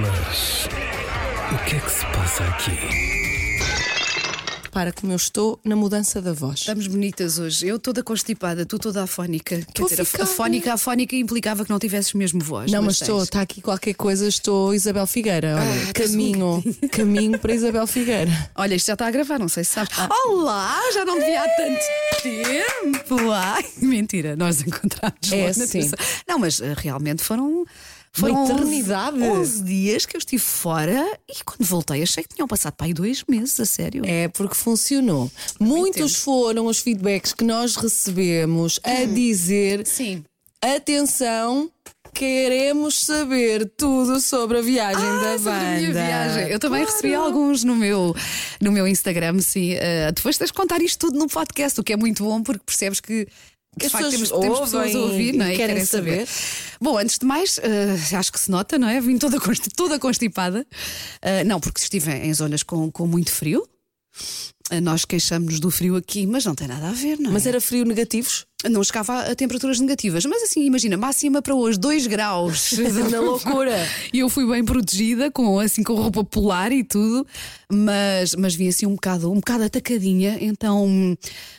Mas. 0.00 0.68
O 1.52 1.64
que 1.64 1.76
é 1.76 1.80
que 1.80 1.90
se 1.90 2.06
passa 2.06 2.44
aqui? 2.44 2.78
Para 4.70 4.92
como 4.92 5.12
eu 5.12 5.16
estou 5.16 5.58
na 5.64 5.74
mudança 5.74 6.22
da 6.22 6.32
voz. 6.32 6.60
Estamos 6.60 6.86
bonitas 6.86 7.40
hoje. 7.40 7.66
Eu 7.66 7.76
toda 7.76 8.04
constipada, 8.04 8.64
tu 8.64 8.78
toda 8.78 9.02
afónica. 9.02 9.60
Quer 9.74 9.82
dizer, 9.82 10.00
a- 10.20 10.22
afónica, 10.22 10.72
afónica 10.74 11.16
implicava 11.16 11.64
que 11.64 11.70
não 11.70 11.78
tivesses 11.80 12.12
mesmo 12.14 12.40
voz. 12.40 12.70
Não, 12.70 12.80
mas 12.82 12.98
tens. 12.98 13.08
estou, 13.08 13.22
está 13.24 13.40
aqui 13.40 13.60
qualquer 13.60 13.94
coisa, 13.94 14.28
estou 14.28 14.72
Isabel 14.72 15.08
Figueira. 15.08 15.56
Olha, 15.56 15.90
Ah, 15.90 15.92
caminho, 15.92 16.62
caminho 16.92 17.36
para 17.36 17.52
Isabel 17.52 17.84
Figueira. 17.88 18.30
Olha, 18.54 18.76
isto 18.76 18.86
já 18.86 18.92
está 18.92 19.08
a 19.08 19.10
gravar, 19.10 19.40
não 19.40 19.48
sei 19.48 19.64
se 19.64 19.72
sabes. 19.72 19.90
Ah. 19.98 20.08
Olá, 20.28 20.80
já 20.94 21.04
não 21.04 21.18
devia 21.18 21.42
há 21.42 21.48
tanto 21.48 22.22
tempo. 22.22 23.32
Ai, 23.32 23.64
mentira, 23.82 24.36
nós 24.36 24.60
encontramos 24.62 25.32
É, 25.32 25.52
sim. 25.52 25.90
Não, 26.28 26.38
mas 26.38 26.60
eh, 26.60 26.74
realmente 26.76 27.24
foram. 27.24 27.66
Foram 28.12 28.34
Uma 28.34 28.42
11 28.44 28.52
eternidade. 28.52 29.22
11 29.22 29.62
dias 29.62 30.04
que 30.06 30.16
eu 30.16 30.18
estive 30.18 30.42
fora 30.42 31.06
e 31.28 31.44
quando 31.44 31.64
voltei 31.64 32.02
achei 32.02 32.24
que 32.24 32.34
tinham 32.34 32.48
passado 32.48 32.74
para 32.74 32.86
aí 32.88 32.92
dois 32.92 33.22
meses, 33.28 33.58
a 33.60 33.64
sério. 33.64 34.02
É 34.04 34.26
porque 34.28 34.54
funcionou. 34.56 35.30
Muitos 35.60 36.16
foram 36.16 36.66
os 36.66 36.80
feedbacks 36.80 37.32
que 37.32 37.44
nós 37.44 37.76
recebemos 37.76 38.80
a 38.82 39.04
dizer: 39.04 39.86
Sim. 39.86 40.24
atenção, 40.60 41.70
queremos 42.12 42.98
saber 43.00 43.70
tudo 43.76 44.20
sobre 44.20 44.58
a 44.58 44.62
viagem 44.62 45.00
da 45.00 45.34
Ah, 45.34 45.38
sobre 45.38 45.50
banda. 45.52 45.66
a 45.70 45.76
minha 45.78 45.92
viagem. 45.92 46.48
Eu 46.48 46.58
também 46.58 46.80
Claro. 46.80 46.96
recebi 46.96 47.14
alguns 47.14 47.62
no 47.64 47.76
meu, 47.76 48.14
no 48.60 48.72
meu 48.72 48.88
Instagram, 48.88 49.38
sim. 49.40 49.74
Eh, 49.74 50.10
depois 50.12 50.36
tens 50.36 50.48
de 50.48 50.52
contar 50.54 50.82
isto 50.82 51.06
tudo 51.06 51.18
no 51.18 51.28
podcast, 51.28 51.80
o 51.80 51.84
que 51.84 51.92
é 51.92 51.96
muito 51.96 52.24
bom 52.24 52.42
porque 52.42 52.62
percebes 52.66 52.98
que. 53.00 53.28
Que 53.78 53.86
as 53.86 53.92
facto, 53.92 54.10
pessoas 54.10 54.40
temos, 54.40 54.60
pessoas 54.60 54.94
a 54.94 54.98
ouvir 54.98 55.34
e 55.34 55.38
não 55.38 55.46
é? 55.46 55.56
querem 55.56 55.84
saber. 55.84 56.26
Bom, 56.80 56.98
antes 56.98 57.18
de 57.18 57.24
mais, 57.24 57.58
eh, 57.58 58.16
acho 58.16 58.32
que 58.32 58.40
se 58.40 58.50
nota, 58.50 58.78
não 58.78 58.88
é? 58.88 59.00
Vim 59.00 59.16
toda, 59.16 59.38
toda 59.76 59.98
constipada. 59.98 60.66
Eh, 61.22 61.44
não, 61.44 61.60
porque 61.60 61.80
estive 61.80 62.10
em 62.10 62.34
zonas 62.34 62.62
com, 62.62 62.90
com 62.90 63.06
muito 63.06 63.30
frio. 63.30 63.66
Eh, 64.70 64.80
nós 64.80 65.04
queixamos 65.04 65.58
do 65.58 65.70
frio 65.70 65.96
aqui, 65.96 66.26
mas 66.26 66.44
não 66.44 66.54
tem 66.54 66.68
nada 66.68 66.88
a 66.88 66.92
ver, 66.92 67.18
não 67.18 67.30
é? 67.30 67.32
Mas 67.32 67.46
era 67.46 67.60
frio 67.60 67.84
negativos? 67.84 68.46
Não 68.68 68.84
chegava 68.84 69.20
a 69.22 69.34
temperaturas 69.34 69.80
negativas. 69.80 70.24
Mas 70.26 70.42
assim, 70.42 70.64
imagina, 70.64 70.96
máxima 70.96 71.40
para 71.42 71.54
hoje, 71.54 71.78
2 71.78 72.06
graus. 72.06 72.72
Na 73.10 73.18
loucura. 73.20 73.74
E 74.12 74.20
eu 74.20 74.28
fui 74.28 74.46
bem 74.46 74.64
protegida, 74.64 75.30
com, 75.30 75.58
assim, 75.58 75.82
com 75.82 75.94
roupa 75.94 76.22
polar 76.22 76.70
e 76.70 76.84
tudo, 76.84 77.26
mas, 77.72 78.34
mas 78.34 78.54
vim 78.54 78.68
assim 78.68 78.86
um 78.86 78.94
bocado, 78.94 79.32
um 79.32 79.36
bocado 79.36 79.64
atacadinha. 79.64 80.36
Então, 80.40 81.16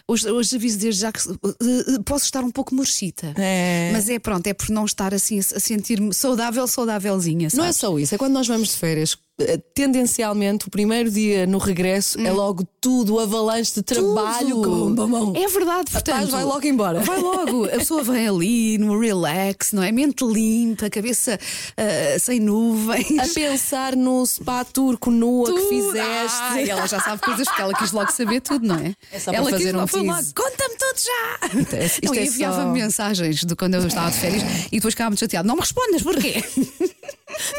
hoje, 0.08 0.30
hoje 0.30 0.56
aviso 0.56 0.78
desde 0.78 1.02
já 1.02 1.12
que 1.12 1.28
uh, 1.28 1.34
uh, 1.34 2.04
posso 2.04 2.26
estar 2.26 2.44
um 2.44 2.52
pouco 2.52 2.74
murchita. 2.76 3.34
É. 3.36 3.90
Mas 3.92 4.08
é 4.08 4.20
pronto, 4.20 4.46
é 4.48 4.54
por 4.54 4.70
não 4.70 4.86
estar 4.86 5.14
assim 5.14 5.40
a 5.40 5.60
sentir-me 5.60 6.14
saudável, 6.14 6.68
saudávelzinha. 6.68 7.50
Não 7.54 7.66
é 7.66 7.74
sabes? 7.74 7.78
só 7.78 8.00
isso, 8.00 8.16
é 8.16 8.18
quando 8.18 8.34
nós 8.34 8.48
vamos 8.48 8.70
de 8.70 8.78
férias. 8.78 9.18
Eh, 9.48 9.58
Tendencialmente, 9.74 10.68
o 10.68 10.72
primeiro 10.72 11.10
dia 11.10 11.46
no 11.48 11.58
regresso 11.58 12.20
é 12.20 12.32
logo 12.32 12.66
tudo, 12.80 13.20
avalanche 13.20 13.74
de 13.76 13.82
trabalho. 13.82 14.62
com 14.62 14.90
mamão. 14.90 15.34
É 15.36 15.48
verdade, 15.48 15.92
portanto. 15.92 16.16
paz 16.18 16.30
vai 16.30 16.44
logo 16.44 16.66
embora. 16.68 17.00
Vai 17.02 17.20
logo. 17.20 17.66
A 17.66 17.70
pessoa 17.70 18.04
vem 18.04 18.28
ali 18.28 18.78
no 18.78 19.00
relax, 19.00 19.72
não 19.74 19.82
é? 19.84 19.92
Mente 19.92 20.24
limpa, 20.26 20.90
cabeça 20.90 21.40
ah, 21.78 22.20
sem 22.20 22.40
nuvens. 22.40 23.20
A 23.20 23.34
pensar 23.34 23.96
no 23.96 24.26
spa 24.26 24.64
turco 24.66 25.10
nua 25.12 25.46
que 25.46 25.52
Tudo. 25.54 25.70
fizeste. 25.70 26.38
Ai, 26.42 26.70
ela 26.70 26.88
já 26.88 27.00
sabe 27.00 27.22
coisas 27.22 27.48
porque 27.48 27.62
ela 27.62 27.74
quis 27.74 27.92
logo 27.92 28.12
saber 28.12 28.42
tudo, 28.42 28.68
não 28.68 28.76
é? 28.76 28.94
É 29.12 29.20
só 29.20 29.32
para 29.32 29.40
ela 29.42 29.50
fazer 29.50 29.64
quis 29.66 29.74
um 29.74 29.78
logo, 29.78 29.88
foi 29.88 30.02
logo, 30.02 30.14
tease. 30.18 30.34
Conta-me 30.34 30.76
tudo 30.78 31.00
já! 31.00 31.78
é- 31.78 31.86
isto 31.86 32.06
não, 32.06 32.14
é 32.14 32.24
e 32.24 32.28
enviava-me 32.28 32.64
só- 32.80 32.86
mensagens 32.86 33.44
de 33.44 33.56
quando 33.56 33.76
eu 33.76 33.88
estava 33.88 34.12
de 34.12 34.18
férias 34.18 34.44
e 34.72 34.76
depois 34.78 34.94
ficava 34.94 35.10
muito 35.10 35.20
chateado. 35.20 35.48
Não 35.48 35.56
me 35.56 35.62
respondas, 35.62 36.02
porquê? 36.02 36.44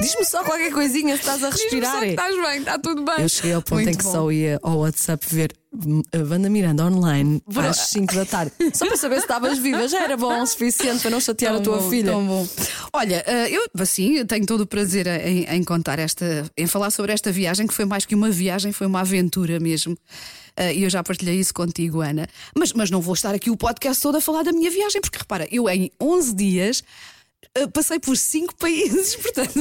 Diz-me 0.01 0.25
só 0.25 0.43
qualquer 0.45 0.73
coisinha 0.73 1.15
se 1.17 1.21
estás 1.23 1.43
a 1.45 1.51
Diz-me 1.51 1.63
respirar. 1.65 1.93
só 1.95 2.01
que 2.01 2.07
estás 2.07 2.35
bem, 2.37 2.59
está 2.61 2.79
tudo 2.79 3.05
bem. 3.05 3.21
Eu 3.21 3.29
cheguei 3.29 3.53
ao 3.53 3.63
ponto 3.63 3.75
Muito 3.83 3.91
em 3.91 3.95
que 3.97 4.05
bom. 4.05 4.13
só 4.13 4.33
ia 4.33 4.59
ao 4.63 4.79
WhatsApp 4.79 5.27
ver 5.31 5.53
hum, 5.73 6.03
a 6.13 6.19
Wanda 6.19 6.49
Miranda 6.51 6.85
online 6.87 7.43
às 7.57 7.77
5 7.89 8.15
da 8.15 8.25
tarde. 8.25 8.53
Só 8.75 8.87
para 8.87 8.97
saber 8.97 9.17
se 9.17 9.23
estavas 9.23 9.59
viva. 9.59 9.87
Já 9.89 10.03
era 10.05 10.17
bom 10.17 10.41
o 10.43 10.47
suficiente 10.47 11.01
para 11.03 11.11
não 11.11 11.21
chatear 11.21 11.53
a 11.53 11.57
Tão 11.57 11.65
tua 11.65 11.79
bom, 11.79 11.91
filha. 11.91 12.13
tão 12.13 12.27
bom. 12.27 12.47
Olha, 12.93 13.23
eh, 13.27 13.51
eu 13.51 13.65
assim 13.79 14.25
tenho 14.27 14.47
todo 14.47 14.63
o 14.63 14.67
prazer 14.67 15.07
em, 15.07 15.45
em 15.45 15.65
contar 15.65 15.99
esta, 15.99 16.45
em 16.57 16.67
falar 16.67 16.91
sobre 16.91 17.13
esta 17.13 17.31
viagem, 17.33 17.67
que 17.67 17.75
foi 17.75 17.85
mais 17.85 18.05
que 18.05 18.15
uma 18.15 18.31
viagem, 18.31 18.73
foi 18.73 18.87
uma 18.87 19.01
aventura 19.01 19.59
mesmo. 19.61 19.97
Eh, 20.57 20.75
E 20.75 20.83
eu 20.85 20.91
já 20.91 21.03
partilhei 21.03 21.37
isso 21.41 21.55
contigo, 21.55 22.01
Ana. 22.01 22.27
Mas, 22.57 22.73
mas 22.73 22.91
não 22.91 23.01
vou 23.01 23.15
estar 23.15 23.35
aqui 23.35 23.51
o 23.51 23.57
podcast 23.57 24.03
todo 24.03 24.17
a 24.17 24.21
falar 24.21 24.43
da 24.43 24.53
minha 24.53 24.71
viagem, 24.71 25.01
porque 25.01 25.19
repara, 25.19 25.47
eu 25.51 25.69
em 25.69 25.91
11 26.01 26.35
dias. 26.35 26.83
Eh, 27.55 27.67
Passei 27.67 27.99
por 27.99 28.17
cinco 28.17 28.55
países, 28.59 29.17
portanto, 29.17 29.53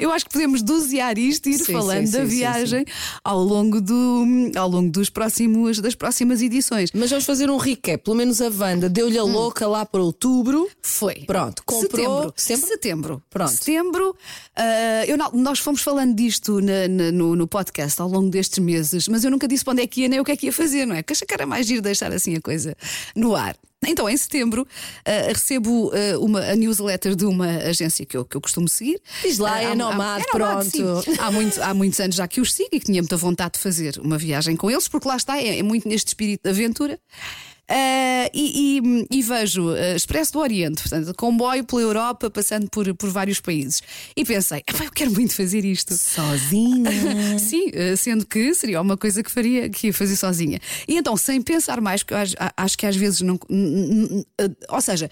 eu 0.00 0.10
acho 0.12 0.24
que 0.26 0.32
podemos 0.32 0.62
dosear 0.62 1.18
isto 1.18 1.48
e 1.48 1.52
ir 1.54 1.58
Sim, 1.58 1.72
falando 1.72 2.06
sim, 2.06 2.12
da 2.12 2.20
sim, 2.20 2.26
viagem 2.26 2.84
ao 3.22 3.40
longo, 3.42 3.80
do, 3.80 4.24
ao 4.56 4.68
longo 4.68 4.90
dos 4.90 5.10
próximos, 5.10 5.80
das 5.80 5.94
próximas 5.94 6.40
edições. 6.42 6.90
Mas 6.94 7.10
vamos 7.10 7.24
fazer 7.24 7.50
um 7.50 7.56
recap. 7.56 8.02
Pelo 8.04 8.16
menos 8.16 8.40
a 8.40 8.48
Wanda 8.48 8.88
deu-lhe 8.88 9.18
a 9.18 9.22
louca 9.22 9.66
lá 9.66 9.84
para 9.86 10.02
outubro. 10.02 10.68
Foi. 10.82 11.24
Pronto, 11.26 11.62
comprou. 11.64 12.32
Setembro. 12.34 12.34
Setembro? 12.36 12.68
Setembro. 12.68 13.22
Pronto. 13.30 13.50
Setembro. 13.52 14.16
ah, 14.56 15.04
eu 15.06 15.16
não- 15.16 15.30
nós 15.32 15.58
fomos 15.58 15.80
falando 15.82 16.14
disto 16.14 16.60
na- 16.60 16.88
na- 16.88 17.12
no, 17.12 17.36
no 17.36 17.46
podcast 17.46 18.00
ao 18.00 18.08
longo 18.08 18.30
destes 18.30 18.58
meses, 18.58 19.08
mas 19.08 19.24
eu 19.24 19.30
nunca 19.30 19.46
disse 19.48 19.64
para 19.64 19.72
onde 19.72 19.82
é 19.82 19.86
que 19.86 20.02
ia 20.02 20.08
nem 20.08 20.20
o 20.20 20.24
que 20.24 20.32
é 20.32 20.36
que 20.36 20.46
ia 20.46 20.52
fazer, 20.52 20.86
não 20.86 20.94
é? 20.96 21.02
Que 21.02 21.12
achei 21.12 21.26
que 21.26 21.34
era 21.34 21.46
mais 21.46 21.66
giro 21.66 21.82
deixar 21.82 22.12
assim 22.12 22.34
a 22.36 22.40
coisa 22.40 22.76
no 23.14 23.34
ar. 23.34 23.56
Então, 23.86 24.08
em 24.08 24.16
setembro, 24.16 24.66
ah, 25.04 25.28
recebo 25.32 25.90
ah, 25.92 26.18
uma, 26.18 26.40
a 26.40 26.56
newsletter 26.56 27.14
de 27.14 27.24
uma 27.24 27.46
agência 27.46 28.04
que 28.06 28.16
eu, 28.16 28.24
que 28.24 28.36
eu 28.36 28.40
costumo 28.40 28.68
seguir. 28.68 29.00
Diz 29.22 29.38
lá, 29.38 29.54
Ah, 29.54 29.62
é 29.62 29.74
Nomad, 29.74 30.22
Nomad, 30.32 30.70
pronto. 30.70 31.20
Há, 31.20 31.30
muito- 31.30 31.62
há 31.62 31.74
muitos 31.74 32.00
anos 32.00 32.16
já 32.16 32.26
que 32.28 32.40
os 32.40 32.52
sigo 32.52 32.68
e 32.72 32.80
que 32.80 32.86
tinha 32.86 33.02
muita 33.02 33.16
vontade 33.16 33.54
de 33.54 33.60
fazer 33.60 33.98
uma 33.98 34.18
viagem 34.18 34.56
com 34.56 34.70
eles, 34.70 34.88
porque 34.88 35.08
lá 35.08 35.16
está, 35.16 35.38
é, 35.38 35.58
é 35.58 35.62
muito 35.62 35.88
neste 35.88 36.08
espírito 36.08 36.42
de 36.44 36.50
aventura. 36.50 36.98
Ah, 37.68 38.28
e, 38.34 38.78
e- 38.78 39.06
e 39.18 39.22
vejo 39.22 39.70
ah, 39.70 39.94
Expresso 39.96 40.32
do 40.34 40.38
Oriente, 40.40 40.82
portanto, 40.82 41.14
comboio 41.16 41.64
pela 41.64 41.80
Europa, 41.82 42.30
passando 42.30 42.68
por, 42.68 42.92
por 42.94 43.08
vários 43.10 43.40
países. 43.40 43.82
E 44.16 44.24
pensei, 44.24 44.62
"Epá, 44.68 44.84
eu 44.84 44.90
quero 44.90 45.10
muito 45.12 45.34
fazer 45.34 45.64
isto. 45.64 45.94
Sozinha. 45.96 46.90
Sim, 47.38 47.70
eh, 47.72 47.96
sendo 47.96 48.26
que 48.26 48.52
seria 48.54 48.80
uma 48.80 48.96
coisa 48.96 49.22
que 49.22 49.30
faria, 49.30 49.68
que 49.70 49.86
ia 49.88 49.94
fazer 49.94 50.16
sozinha. 50.16 50.60
E 50.86 50.96
então, 50.96 51.16
sem 51.16 51.40
pensar 51.40 51.80
mais, 51.80 52.04
eu 52.08 52.16
acho, 52.16 52.34
acho 52.56 52.78
que 52.78 52.86
às 52.86 52.96
vezes 52.96 53.20
não. 53.22 53.38
Ou 54.68 54.80
seja, 54.80 55.10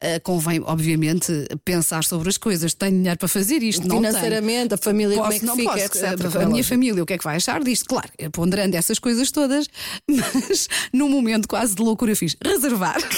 eh, 0.00 0.20
convém, 0.20 0.62
obviamente, 0.64 1.32
pensar 1.64 2.04
sobre 2.04 2.28
as 2.28 2.38
coisas. 2.38 2.74
Tenho 2.74 2.96
dinheiro 2.96 3.18
para 3.18 3.28
fazer 3.28 3.62
isto, 3.62 3.86
não 3.86 4.00
tenho. 4.00 4.12
Financeiramente, 4.12 4.74
a 4.74 4.76
família, 4.76 5.16
como 5.16 5.26
é 5.26 5.30
Posso, 5.30 5.40
que 5.40 5.46
não 5.46 5.56
fica, 5.56 5.72
posso, 5.72 5.84
etc. 5.84 6.36
a, 6.36 6.42
a 6.42 6.46
minha 6.46 6.64
família, 6.64 7.02
o 7.02 7.06
que 7.06 7.14
é 7.14 7.18
que 7.18 7.24
vai 7.24 7.36
achar 7.36 7.62
disto? 7.62 7.86
Claro, 7.86 8.08
ponderando 8.32 8.76
essas 8.76 8.98
coisas 8.98 9.30
todas, 9.30 9.66
mas 10.08 10.68
num 10.92 11.08
momento 11.08 11.48
quase 11.48 11.74
de 11.74 11.82
loucura 11.82 12.14
fiz 12.14 12.36
reservar. 12.44 12.98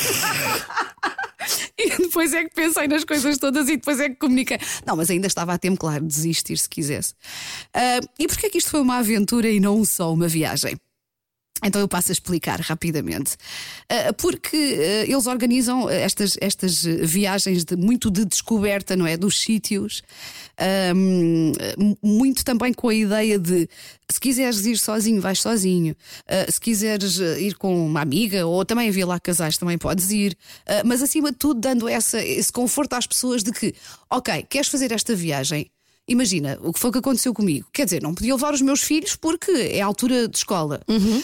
E 1.78 1.96
depois 1.96 2.32
é 2.34 2.44
que 2.44 2.54
pensei 2.54 2.86
nas 2.86 3.04
coisas 3.04 3.38
todas 3.38 3.66
e 3.68 3.76
depois 3.76 3.98
é 3.98 4.10
que 4.10 4.16
comuniquei. 4.16 4.58
Não, 4.86 4.94
mas 4.96 5.08
ainda 5.08 5.26
estava 5.26 5.54
a 5.54 5.58
tempo, 5.58 5.78
claro, 5.78 6.02
de 6.02 6.08
desistir 6.08 6.58
se 6.58 6.68
quisesse. 6.68 7.14
Ah, 7.72 8.00
e 8.18 8.28
porquê 8.28 8.46
é 8.46 8.50
que 8.50 8.58
isto 8.58 8.70
foi 8.70 8.82
uma 8.82 8.98
aventura 8.98 9.48
e 9.48 9.58
não 9.58 9.82
só 9.84 10.12
uma 10.12 10.28
viagem? 10.28 10.76
Então 11.62 11.80
eu 11.80 11.88
passo 11.88 12.10
a 12.10 12.14
explicar 12.14 12.60
rapidamente. 12.60 13.36
Ah, 13.88 14.12
Porque 14.12 14.56
ah, 14.56 15.04
eles 15.10 15.26
organizam 15.26 15.88
estas, 15.88 16.36
estas 16.40 16.82
viagens 16.82 17.64
de, 17.64 17.76
muito 17.76 18.10
de 18.10 18.24
descoberta, 18.24 18.96
não 18.96 19.06
é? 19.06 19.16
Dos 19.16 19.38
sítios, 19.40 20.02
Ahm, 20.60 21.52
muito 22.02 22.44
também 22.44 22.74
com 22.74 22.90
a 22.90 22.94
ideia 22.94 23.38
de 23.38 23.66
se 24.10 24.20
quiseres 24.20 24.66
ir 24.66 24.76
sozinho, 24.76 25.20
vais 25.20 25.40
sozinho. 25.40 25.96
Ah, 26.28 26.50
se 26.50 26.60
quiseres 26.60 27.18
ir 27.18 27.54
com 27.56 27.86
uma 27.86 28.02
amiga, 28.02 28.46
ou 28.46 28.62
também 28.64 28.88
havia 28.88 29.06
lá 29.06 29.18
casais, 29.18 29.56
também 29.56 29.78
podes 29.78 30.10
ir. 30.10 30.36
Ah, 30.66 30.82
mas 30.84 31.02
acima 31.02 31.30
de 31.32 31.38
tudo, 31.38 31.60
dando 31.60 31.88
essa, 31.88 32.22
esse 32.22 32.52
conforto 32.52 32.92
às 32.94 33.06
pessoas 33.06 33.42
de 33.42 33.52
que, 33.52 33.74
ok, 34.10 34.44
queres 34.50 34.68
fazer 34.68 34.92
esta 34.92 35.14
viagem? 35.14 35.70
Imagina 36.10 36.58
o 36.62 36.72
que 36.72 36.78
foi 36.80 36.90
que 36.92 36.98
aconteceu 36.98 37.32
comigo. 37.32 37.66
Quer 37.72 37.84
dizer, 37.84 38.02
não 38.02 38.14
podia 38.14 38.34
levar 38.34 38.52
os 38.52 38.60
meus 38.60 38.82
filhos 38.82 39.14
porque 39.16 39.50
é 39.50 39.80
a 39.80 39.86
altura 39.86 40.28
de 40.28 40.36
escola. 40.36 40.80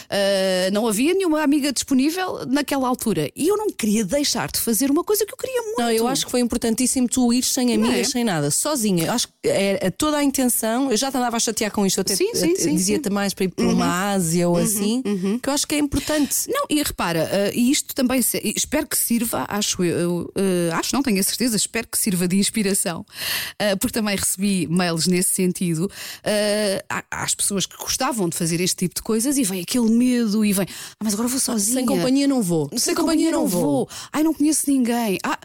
Ah, 0.09 0.69
não 0.71 0.87
havia 0.87 1.13
nenhuma 1.13 1.41
amiga 1.43 1.71
disponível 1.71 2.45
naquela 2.47 2.87
altura. 2.87 3.29
E 3.35 3.47
eu 3.47 3.57
não 3.57 3.67
queria 3.69 4.03
deixar 4.05 4.49
de 4.51 4.59
fazer 4.59 4.89
uma 4.89 5.03
coisa 5.03 5.25
que 5.25 5.33
eu 5.33 5.37
queria 5.37 5.61
muito. 5.61 5.79
Não, 5.79 5.91
eu 5.91 6.07
acho 6.07 6.25
que 6.25 6.31
foi 6.31 6.39
importantíssimo 6.39 7.07
tu 7.07 7.31
ir 7.33 7.43
sem 7.43 7.73
amigas, 7.73 7.99
é? 7.99 8.03
sem 8.05 8.23
nada, 8.23 8.49
sozinha. 8.49 9.05
Eu 9.07 9.11
acho 9.13 9.27
que 9.27 9.33
é, 9.49 9.87
é 9.87 9.89
toda 9.91 10.17
a 10.17 10.23
intenção. 10.23 10.89
Eu 10.91 10.97
já 10.97 11.11
te 11.11 11.17
andava 11.17 11.37
a 11.37 11.39
chatear 11.39 11.71
com 11.71 11.85
isto, 11.85 11.97
eu 11.97 12.01
até 12.01 12.15
Sim, 12.15 12.33
sim, 12.33 12.55
sim, 12.55 12.75
dizia-te 12.75 13.09
mais 13.09 13.33
para 13.33 13.45
ir 13.45 13.49
para 13.49 13.65
uma 13.67 14.11
Ásia 14.11 14.47
ou 14.47 14.57
assim, 14.57 15.01
que 15.41 15.49
eu 15.49 15.53
acho 15.53 15.67
que 15.67 15.75
é 15.75 15.79
importante. 15.79 16.35
Não, 16.49 16.65
e 16.69 16.81
repara, 16.81 17.29
ah, 17.31 17.51
e 17.53 17.69
isto 17.71 17.93
também 17.93 18.21
se- 18.21 18.41
espero 18.55 18.87
que 18.87 18.97
sirva, 18.97 19.45
acho 19.49 19.83
eu, 19.83 20.31
ah, 20.71 20.77
acho 20.79 20.93
não, 20.95 21.03
tenho 21.03 21.19
a 21.19 21.23
certeza, 21.23 21.55
espero 21.57 21.87
que 21.87 21.97
sirva 21.97 22.27
de 22.27 22.37
inspiração, 22.37 23.05
porque 23.79 23.93
também 23.93 24.15
recebi 24.15 24.67
mails 24.77 25.07
nesse 25.07 25.31
sentido 25.31 25.89
ah, 26.23 27.03
há- 27.11 27.23
às 27.23 27.35
pessoas 27.35 27.65
que 27.65 27.75
gostavam 27.77 28.29
de 28.29 28.37
fazer 28.37 28.61
este 28.61 28.75
tipo 28.77 28.95
de 28.95 29.01
coisas 29.01 29.37
e 29.37 29.43
vem 29.43 29.61
aquele 29.61 29.89
medo 29.89 30.45
e 30.45 30.53
vem, 30.53 30.65
ah, 30.69 30.95
mas 31.03 31.13
agora 31.13 31.27
vou 31.27 31.39
sozinha. 31.39 31.77
Sem 31.79 31.85
companhia 31.85 32.27
não 32.27 32.41
vou. 32.41 32.69
Sem 32.77 32.95
companhia 32.95 33.31
não 33.31 33.47
vou. 33.47 33.89
Ai, 34.13 34.23
não 34.23 34.33
conheço 34.33 34.69
ninguém. 34.69 35.17
Ah, 35.23 35.37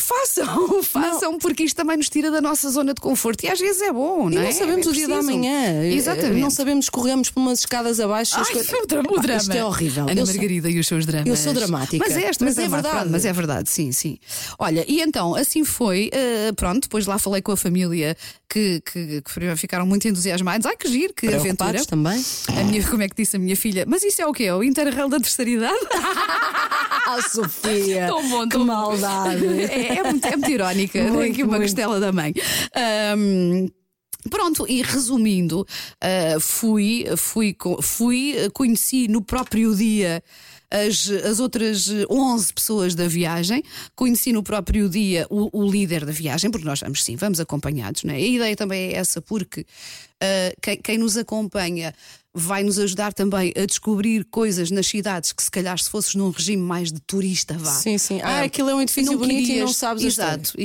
Façam, 0.00 0.82
façam, 0.82 1.38
porque 1.38 1.64
isto 1.64 1.76
também 1.76 1.96
nos 1.96 2.08
tira 2.08 2.30
da 2.30 2.40
nossa 2.40 2.68
zona 2.70 2.94
de 2.94 3.00
conforto 3.00 3.44
e 3.44 3.48
às 3.48 3.58
vezes 3.60 3.82
é 3.82 3.92
bom, 3.92 4.30
E 4.30 4.34
não 4.34 4.42
não 4.42 4.48
é? 4.48 4.52
sabemos 4.52 4.86
É 4.86 4.90
o 4.90 4.92
dia 4.92 5.08
da 5.08 5.22
manhã. 5.22 5.84
Exatamente. 5.84 6.40
Não 6.40 6.50
sabemos 6.50 6.88
corremos 6.88 7.30
por 7.30 7.40
umas 7.40 7.60
escadas 7.60 8.00
abaixo. 8.00 8.34
Ai, 8.36 8.44
coisas- 8.52 8.72
o 8.72 8.86
drama, 8.86 9.08
o 9.12 9.20
drama. 9.20 9.40
Isto 9.40 9.52
é 9.52 9.64
horrível. 9.64 10.02
Ana 10.04 10.12
Eu 10.20 10.26
sou- 10.26 10.34
Margarida 10.34 10.70
e 10.70 10.78
os 10.78 10.86
seus 10.86 11.06
dramas. 11.06 11.26
eu 11.28 11.36
sou 11.36 11.52
dramática. 11.52 12.04
Mas 12.06 12.16
é, 12.16 12.24
esta 12.24 12.44
Mas 12.44 12.56
é 12.56 12.60
drama, 12.62 12.76
verdade. 12.76 12.96
pronto, 12.96 13.10
mas 13.12 13.24
é 13.24 13.32
verdade, 13.32 13.70
sim, 13.70 13.92
sim. 13.92 14.18
Olha, 14.58 14.84
e 14.88 15.00
então, 15.02 15.34
assim 15.34 15.64
foi. 15.64 16.08
eh, 16.12 16.52
pronto, 16.56 16.82
depois 16.82 17.06
lá 17.06 17.18
falei 17.18 17.42
com 17.42 17.52
a 17.52 17.56
família 17.56 18.16
que, 18.48 18.80
que, 18.90 19.22
que 19.22 19.56
ficaram 19.56 19.86
muito 19.86 20.08
entusiasmados. 20.08 20.66
Ai, 20.66 20.76
que 20.76 20.88
giro, 20.88 21.12
que 21.14 21.26
aventura. 21.32 21.84
Também. 21.84 22.24
A 22.56 22.64
minha, 22.64 22.82
como 22.88 23.02
é 23.02 23.08
que 23.08 23.14
disse 23.16 23.36
a 23.36 23.38
minha 23.38 23.56
filha? 23.56 23.84
Mas 23.86 24.02
isso 24.02 24.20
é 24.22 24.26
o 24.26 24.32
quê? 24.32 24.44
É 24.44 24.54
o 24.54 24.62
Interrail 24.62 25.08
da 25.08 25.18
terceira 25.20 25.50
idade? 25.50 25.78
Ah, 27.12 27.20
Sofia! 27.28 28.06
Tão 28.08 28.28
bom, 28.28 28.42
que 28.42 28.48
tão 28.50 28.60
bom. 28.60 28.66
maldade! 28.66 29.44
É, 29.64 29.89
é 29.98 30.02
muito, 30.02 30.26
é 30.26 30.36
muito 30.36 30.50
irónica. 30.50 31.02
Muito, 31.04 31.32
aqui 31.32 31.42
uma 31.42 31.58
muito. 31.58 31.62
costela 31.62 32.00
da 32.00 32.12
mãe. 32.12 32.32
Ahm, 32.74 33.68
Pronto, 34.28 34.66
e 34.68 34.82
resumindo, 34.82 35.66
ah, 36.00 36.38
fui, 36.40 37.04
fui, 37.16 37.56
fui, 37.80 38.34
ah, 38.38 38.50
conheci 38.50 39.08
no 39.08 39.22
próprio 39.22 39.74
dia 39.74 40.22
as, 40.70 41.08
as 41.08 41.40
outras 41.40 41.88
11 42.08 42.52
pessoas 42.52 42.94
da 42.94 43.08
viagem, 43.08 43.62
conheci 43.96 44.32
no 44.32 44.42
próprio 44.42 44.88
dia 44.88 45.26
o, 45.30 45.64
o 45.64 45.70
líder 45.70 46.04
da 46.04 46.12
viagem, 46.12 46.50
porque 46.50 46.66
nós 46.66 46.80
vamos 46.80 47.02
sim, 47.02 47.16
vamos 47.16 47.40
acompanhados, 47.40 48.04
não 48.04 48.12
é? 48.12 48.16
A 48.16 48.20
ideia 48.20 48.56
também 48.56 48.90
é 48.90 48.96
essa, 48.96 49.22
porque 49.22 49.64
ah, 50.20 50.52
quem, 50.60 50.76
quem 50.76 50.98
nos 50.98 51.16
acompanha 51.16 51.94
vai 52.34 52.62
nos 52.62 52.78
ajudar 52.78 53.12
também 53.12 53.52
a 53.56 53.66
descobrir 53.66 54.24
coisas 54.24 54.70
nas 54.70 54.86
cidades 54.86 55.32
que 55.32 55.42
se 55.42 55.50
calhar 55.50 55.76
se 55.78 55.90
fosses 55.90 56.14
num 56.14 56.30
regime 56.30 56.62
mais 56.62 56.92
de 56.92 57.00
turista 57.00 57.58
vá. 57.58 57.72
Sim, 57.72 57.98
sim. 57.98 58.20
Ah, 58.22 58.40
Ah, 58.40 58.42
aquilo 58.44 58.70
é 58.70 58.74
um 58.74 58.80
edifício 58.80 59.10
não 59.12 59.18
bonito 59.18 59.40
e 59.42 59.46
querias- 59.46 59.66
não 59.66 59.72
sabes 59.72 60.04
Exato. 60.04 60.52
E, 60.56 60.62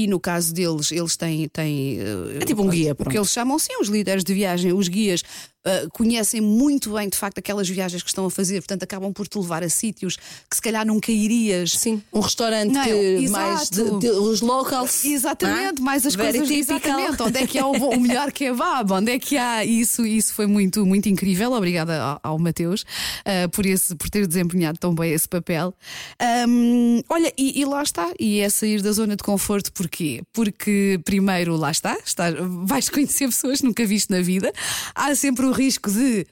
e- 0.00 0.02
e 0.02 0.06
no 0.08 0.18
caso 0.18 0.52
deles, 0.52 0.90
eles 0.90 1.16
têm. 1.16 1.48
têm 1.48 2.00
eh, 2.00 2.38
É 2.40 2.44
tipo 2.44 2.62
um 2.62 2.68
guia, 2.68 2.92
O 2.92 2.96
pronto. 2.96 3.10
que 3.12 3.18
eles 3.18 3.30
chamam, 3.30 3.56
sim, 3.58 3.72
os 3.80 3.88
líderes 3.88 4.24
de 4.24 4.34
viagem, 4.34 4.72
os 4.72 4.88
guias. 4.88 5.22
Eh, 5.66 5.86
conhecem 5.92 6.40
muito 6.40 6.92
bem, 6.94 7.08
de 7.08 7.16
facto, 7.18 7.38
aquelas 7.38 7.68
viagens 7.68 8.02
que 8.02 8.08
estão 8.08 8.24
a 8.24 8.30
fazer, 8.30 8.60
portanto, 8.60 8.84
acabam 8.84 9.12
por 9.12 9.26
te 9.26 9.36
levar 9.36 9.62
a 9.64 9.68
sítios 9.68 10.16
que 10.48 10.54
se 10.56 10.62
calhar 10.62 10.86
nunca 10.86 11.10
irias. 11.10 11.72
Sim, 11.72 12.00
um 12.12 12.20
restaurante 12.20 12.72
Não, 12.72 12.84
que 12.84 13.28
mais 13.28 13.68
de, 13.68 13.98
de- 13.98 14.10
os 14.10 14.40
locals. 14.40 15.04
Exatamente, 15.04 15.80
não 15.80 15.84
é? 15.86 15.86
mais 15.90 16.06
as 16.06 16.14
Very 16.14 16.38
coisas 16.38 16.48
typical. 16.48 16.76
exatamente. 17.00 17.22
Onde 17.22 17.38
é 17.38 17.46
que 17.46 17.58
há 17.58 17.66
o, 17.66 17.72
o 17.72 18.00
melhor 18.00 18.30
kebab? 18.30 18.92
Onde 18.92 19.12
é 19.12 19.18
que 19.18 19.36
há 19.36 19.64
isso? 19.64 20.06
Isso 20.06 20.32
foi 20.34 20.46
muito, 20.46 20.86
muito 20.86 21.08
incrível. 21.08 21.52
Obrigada 21.52 22.00
ao, 22.00 22.20
ao 22.22 22.38
Mateus 22.38 22.84
ah, 23.24 23.48
por, 23.48 23.66
esse, 23.66 23.94
por 23.96 24.08
ter 24.08 24.26
desempenhado 24.26 24.78
tão 24.78 24.94
bem 24.94 25.12
esse 25.12 25.28
papel. 25.28 25.74
Ahm, 26.20 27.00
olha, 27.08 27.32
e, 27.36 27.60
e 27.60 27.64
lá 27.64 27.82
está. 27.82 28.12
E 28.18 28.40
é 28.40 28.48
sair 28.48 28.82
da 28.82 28.92
zona 28.92 29.16
de 29.16 29.22
conforto, 29.22 29.72
porquê? 29.72 30.22
Porque, 30.32 31.00
primeiro, 31.04 31.56
lá 31.56 31.70
está, 31.70 31.96
está 32.04 32.30
vais 32.64 32.88
conhecer 32.88 33.26
pessoas 33.26 33.60
que 33.60 33.66
nunca 33.66 33.84
viste 33.84 34.10
na 34.10 34.20
vida. 34.20 34.52
Há 34.94 35.14
sempre 35.14 35.46
o 35.46 35.52
risco 35.56 35.90
de. 35.90 36.26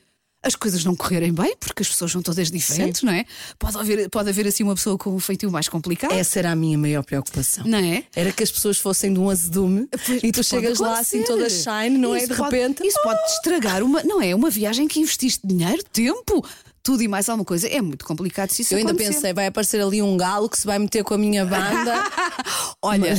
As 0.46 0.54
coisas 0.54 0.84
não 0.84 0.94
correrem 0.94 1.32
bem, 1.32 1.56
porque 1.58 1.80
as 1.82 1.88
pessoas 1.88 2.12
são 2.12 2.20
todas 2.20 2.50
diferentes, 2.50 3.00
não 3.02 3.10
é? 3.10 3.24
Pode 3.58 3.78
haver, 3.78 4.10
pode 4.10 4.28
haver 4.28 4.46
assim 4.46 4.62
uma 4.62 4.74
pessoa 4.74 4.98
com 4.98 5.08
um 5.08 5.18
feitio 5.18 5.50
mais 5.50 5.70
complicado. 5.70 6.12
Essa 6.12 6.38
era 6.38 6.50
a 6.52 6.54
minha 6.54 6.76
maior 6.76 7.02
preocupação. 7.02 7.64
Não 7.66 7.78
é? 7.78 8.04
Era 8.14 8.30
que 8.30 8.42
as 8.42 8.50
pessoas 8.50 8.76
fossem 8.76 9.14
de 9.14 9.18
um 9.18 9.30
azedume 9.30 9.88
Pois, 10.04 10.22
e 10.22 10.30
tu 10.30 10.44
chegas 10.44 10.80
lá 10.80 10.98
assim 10.98 11.22
toda 11.22 11.48
shine, 11.48 11.96
não 11.96 12.14
é? 12.14 12.18
Isso 12.18 12.28
De 12.28 12.34
pode- 12.36 12.54
repente. 12.56 12.86
Isso 12.86 13.00
pode 13.02 13.24
te 13.24 13.32
estragar 13.36 13.82
uma. 13.82 14.02
Não 14.02 14.20
é? 14.20 14.34
Uma 14.34 14.50
viagem 14.50 14.86
que 14.86 15.00
investiste 15.00 15.40
dinheiro, 15.46 15.82
tempo, 15.90 16.46
tudo 16.84 17.02
e 17.02 17.08
mais 17.08 17.28
alguma 17.30 17.46
coisa. 17.46 17.66
É 17.66 17.80
muito 17.80 18.04
complicado 18.04 18.50
se 18.50 18.60
isso 18.62 18.74
Eu 18.74 18.78
ainda 18.78 18.90
acontecer. 18.92 19.14
pensei, 19.14 19.32
vai 19.32 19.46
aparecer 19.46 19.80
ali 19.80 20.02
um 20.02 20.16
galo 20.18 20.48
que 20.50 20.58
se 20.58 20.66
vai 20.66 20.78
meter 20.78 21.02
com 21.02 21.14
a 21.14 21.18
minha 21.18 21.44
banda. 21.44 21.94
Olha, 22.82 23.14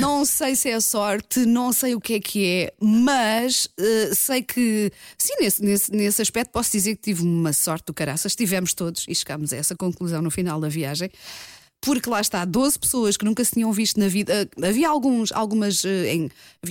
não 0.00 0.24
sei 0.24 0.54
se 0.54 0.70
é 0.70 0.80
sorte, 0.80 1.44
não 1.44 1.72
sei 1.72 1.96
o 1.96 2.00
que 2.00 2.14
é 2.14 2.20
que 2.20 2.46
é, 2.46 2.72
mas 2.80 3.68
eh, 3.76 4.12
sei 4.14 4.40
que, 4.40 4.92
sim, 5.18 5.34
nesse, 5.40 5.62
nesse, 5.62 5.92
nesse 5.92 6.22
aspecto 6.22 6.52
posso 6.52 6.70
dizer 6.70 6.94
que 6.94 7.02
tive 7.02 7.22
uma 7.22 7.52
sorte 7.52 7.86
do 7.86 7.92
caraças. 7.92 8.36
Tivemos 8.36 8.72
todos 8.72 9.04
e 9.08 9.14
chegámos 9.14 9.52
a 9.52 9.56
essa 9.56 9.74
conclusão 9.74 10.22
no 10.22 10.30
final 10.30 10.60
da 10.60 10.68
viagem. 10.68 11.10
Porque 11.84 12.08
lá 12.08 12.20
está, 12.20 12.44
12 12.44 12.78
pessoas 12.78 13.16
que 13.16 13.24
nunca 13.24 13.44
se 13.44 13.50
tinham 13.50 13.72
visto 13.72 13.98
na 13.98 14.06
vida. 14.06 14.48
Ah, 14.62 14.68
Havia 14.68 14.88
alguns, 14.88 15.32
algumas. 15.32 15.84
eh, 15.84 16.14
em- 16.14 16.30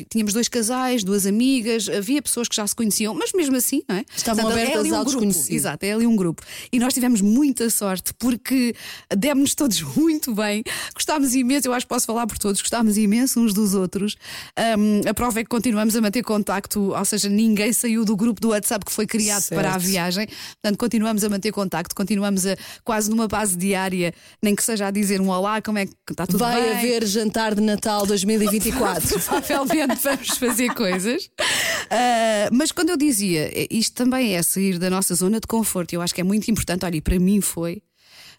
tínhamos 0.09 0.31
dois 0.33 0.47
casais, 0.47 1.03
duas 1.03 1.25
amigas, 1.25 1.89
havia 1.89 2.21
pessoas 2.21 2.47
que 2.47 2.55
já 2.55 2.65
se 2.65 2.73
conheciam, 2.73 3.13
mas 3.13 3.33
mesmo 3.33 3.57
assim, 3.57 3.83
não 3.89 3.97
é? 3.97 4.05
Estavam 4.15 4.45
Portanto, 4.45 4.57
é 4.57 4.61
abertas 4.63 4.79
ali 4.79 4.91
um 4.91 4.95
ao 4.95 5.03
grupo. 5.03 5.19
desconhecido. 5.19 5.53
Exato, 5.53 5.85
é 5.85 5.91
ali 5.91 6.07
um 6.07 6.15
grupo. 6.15 6.41
E 6.71 6.79
nós 6.79 6.93
tivemos 6.93 7.19
muita 7.19 7.69
sorte 7.69 8.13
porque 8.17 8.73
demos 9.13 9.53
todos 9.53 9.81
muito 9.97 10.33
bem, 10.33 10.63
gostámos 10.95 11.35
imenso, 11.35 11.67
eu 11.67 11.73
acho 11.73 11.85
que 11.85 11.89
posso 11.89 12.05
falar 12.05 12.25
por 12.25 12.37
todos, 12.37 12.61
gostámos 12.61 12.97
imenso 12.97 13.41
uns 13.41 13.53
dos 13.53 13.73
outros. 13.73 14.15
Ahm, 14.55 15.01
a 15.05 15.13
prova 15.13 15.41
é 15.41 15.43
que 15.43 15.49
continuamos 15.49 15.93
a 15.95 15.99
manter 15.99 16.23
contacto, 16.23 16.93
ou 16.97 17.05
seja, 17.05 17.27
ninguém 17.27 17.73
saiu 17.73 18.05
do 18.05 18.15
grupo 18.15 18.39
do 18.39 18.49
WhatsApp 18.49 18.85
que 18.85 18.91
foi 18.93 19.05
criado 19.05 19.41
Certo. 19.41 19.59
para 19.61 19.73
a 19.75 19.77
viagem. 19.77 20.25
Portanto, 20.61 20.77
continuamos 20.77 21.21
a 21.25 21.29
manter 21.29 21.51
contacto, 21.51 21.93
continuamos 21.93 22.45
a 22.45 22.55
quase 22.85 23.09
numa 23.09 23.27
base 23.27 23.57
diária, 23.57 24.13
nem 24.41 24.55
que 24.55 24.63
seja 24.63 24.87
a 24.87 24.91
dizer 25.01 25.19
um 25.19 25.29
olá, 25.29 25.61
como 25.61 25.77
é 25.77 25.85
que 25.85 25.93
está 26.11 26.25
tudo 26.25 26.39
Vai 26.39 26.61
bem? 26.61 26.71
haver 26.77 27.05
jantar 27.05 27.53
de 27.55 27.61
Natal 27.61 28.05
2024. 28.05 29.19
Provavelmente 29.19 29.95
vamos 30.03 30.29
fazer 30.37 30.73
coisas. 30.73 31.29
Ah, 31.89 32.49
mas 32.51 32.71
quando 32.71 32.89
eu 32.89 32.97
dizia, 32.97 33.49
eh, 33.53 33.67
isto 33.69 33.93
também 33.95 34.35
é 34.35 34.41
sair 34.43 34.77
da 34.79 34.89
nossa 34.89 35.13
zona 35.15 35.39
de 35.39 35.47
conforto, 35.47 35.93
eu 35.93 36.01
acho 36.01 36.13
que 36.15 36.21
é 36.21 36.23
muito 36.23 36.49
importante, 36.49 36.85
olha, 36.85 36.95
e 36.95 37.01
para 37.01 37.19
mim 37.19 37.41
foi, 37.41 37.81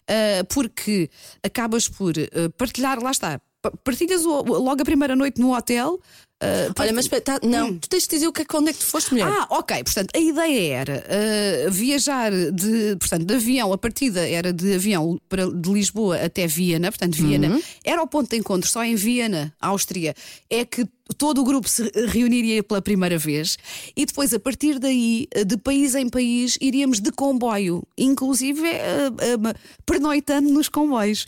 ah, 0.07 0.43
porque 0.49 1.09
acabas 1.43 1.87
por 1.87 2.13
ah, 2.17 2.49
partilhar, 2.57 2.99
lá 3.01 3.11
está, 3.11 3.39
pa- 3.61 3.71
partilhas 3.83 4.25
o- 4.25 4.41
logo 4.41 4.81
a 4.81 4.85
primeira 4.85 5.15
noite 5.15 5.39
no 5.39 5.55
hotel. 5.55 5.99
Ah, 6.43 6.73
Olha, 6.79 6.93
mas 6.93 7.07
tá- 7.07 7.39
não, 7.43 7.77
tu 7.77 7.87
tens 7.89 8.03
de 8.03 8.09
dizer 8.09 8.27
o 8.27 8.33
que 8.33 8.41
é 8.41 8.45
que 8.45 8.55
onde 8.55 8.69
é 8.69 8.73
que 8.73 8.79
tu 8.79 8.85
foste 8.85 9.11
mulher. 9.11 9.27
ah, 9.27 9.47
ok. 9.49 9.83
Portanto, 9.83 10.09
a 10.15 10.19
ideia 10.19 10.73
era 10.75 11.05
ah, 11.07 11.69
viajar 11.69 12.31
de, 12.31 12.95
portanto, 12.97 13.25
de 13.25 13.33
avião. 13.33 13.71
A 13.73 13.77
partida 13.77 14.27
era 14.27 14.51
de 14.51 14.75
avião 14.75 15.19
para, 15.29 15.49
de 15.49 15.69
Lisboa 15.71 16.17
até 16.17 16.45
Viena. 16.47 16.91
Portanto, 16.91 17.15
Viena 17.15 17.59
era 17.83 18.01
o 18.01 18.07
ponto 18.07 18.29
de 18.29 18.37
encontro. 18.37 18.69
Só 18.69 18.83
em 18.83 18.95
Viena, 18.95 19.53
Áustria, 19.59 20.15
é 20.49 20.65
que 20.65 20.85
todo 21.17 21.41
o 21.41 21.43
grupo 21.43 21.67
se 21.67 21.91
reuniria 22.07 22.63
pela 22.63 22.81
primeira 22.81 23.17
vez. 23.17 23.57
E 23.95 24.05
depois, 24.05 24.33
a 24.33 24.39
partir 24.39 24.79
daí, 24.79 25.27
de 25.45 25.57
país 25.57 25.95
em 25.95 26.07
país, 26.07 26.57
iríamos 26.61 26.99
de 26.99 27.11
comboio, 27.11 27.83
inclusive 27.97 28.61
ah, 28.67 29.11
ah, 29.49 29.55
pernoitando 29.85 30.49
nos 30.49 30.69
comboios. 30.69 31.25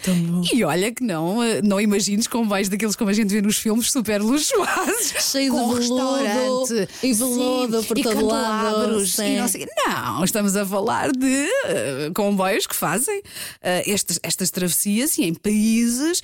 E 0.54 0.64
olha 0.64 0.92
que 0.92 1.04
não, 1.04 1.42
ah, 1.42 1.62
não 1.64 1.80
imagines 1.80 2.28
comboios 2.28 2.70
daqueles 2.70 2.96
como 2.96 3.10
a 3.10 3.14
gente 3.14 3.34
vê 3.34 3.42
nos 3.42 3.58
filmes 3.58 3.92
super 3.92 4.22
luxuosos. 4.22 5.14
Cheio 5.32 5.52
de 5.52 5.58
com 5.58 5.74
veludo 5.74 5.80
restaurante 5.80 6.90
e 7.04 7.14
veludo 7.14 7.82
sim, 7.82 7.88
por 7.88 7.98
e 7.98 8.04
todo 8.04 8.26
lado, 8.26 9.06
sim. 9.06 9.36
e 9.36 9.38
não 9.38 9.48
sei. 9.48 9.68
Não, 9.86 10.24
estamos 10.24 10.56
a 10.56 10.66
falar 10.66 11.12
de 11.12 11.50
comboios 12.14 12.66
que 12.66 12.76
fazem 12.76 13.22
estas, 13.62 14.20
estas 14.24 14.50
travessias 14.50 15.18
e 15.18 15.24
em 15.24 15.34
países 15.34 16.22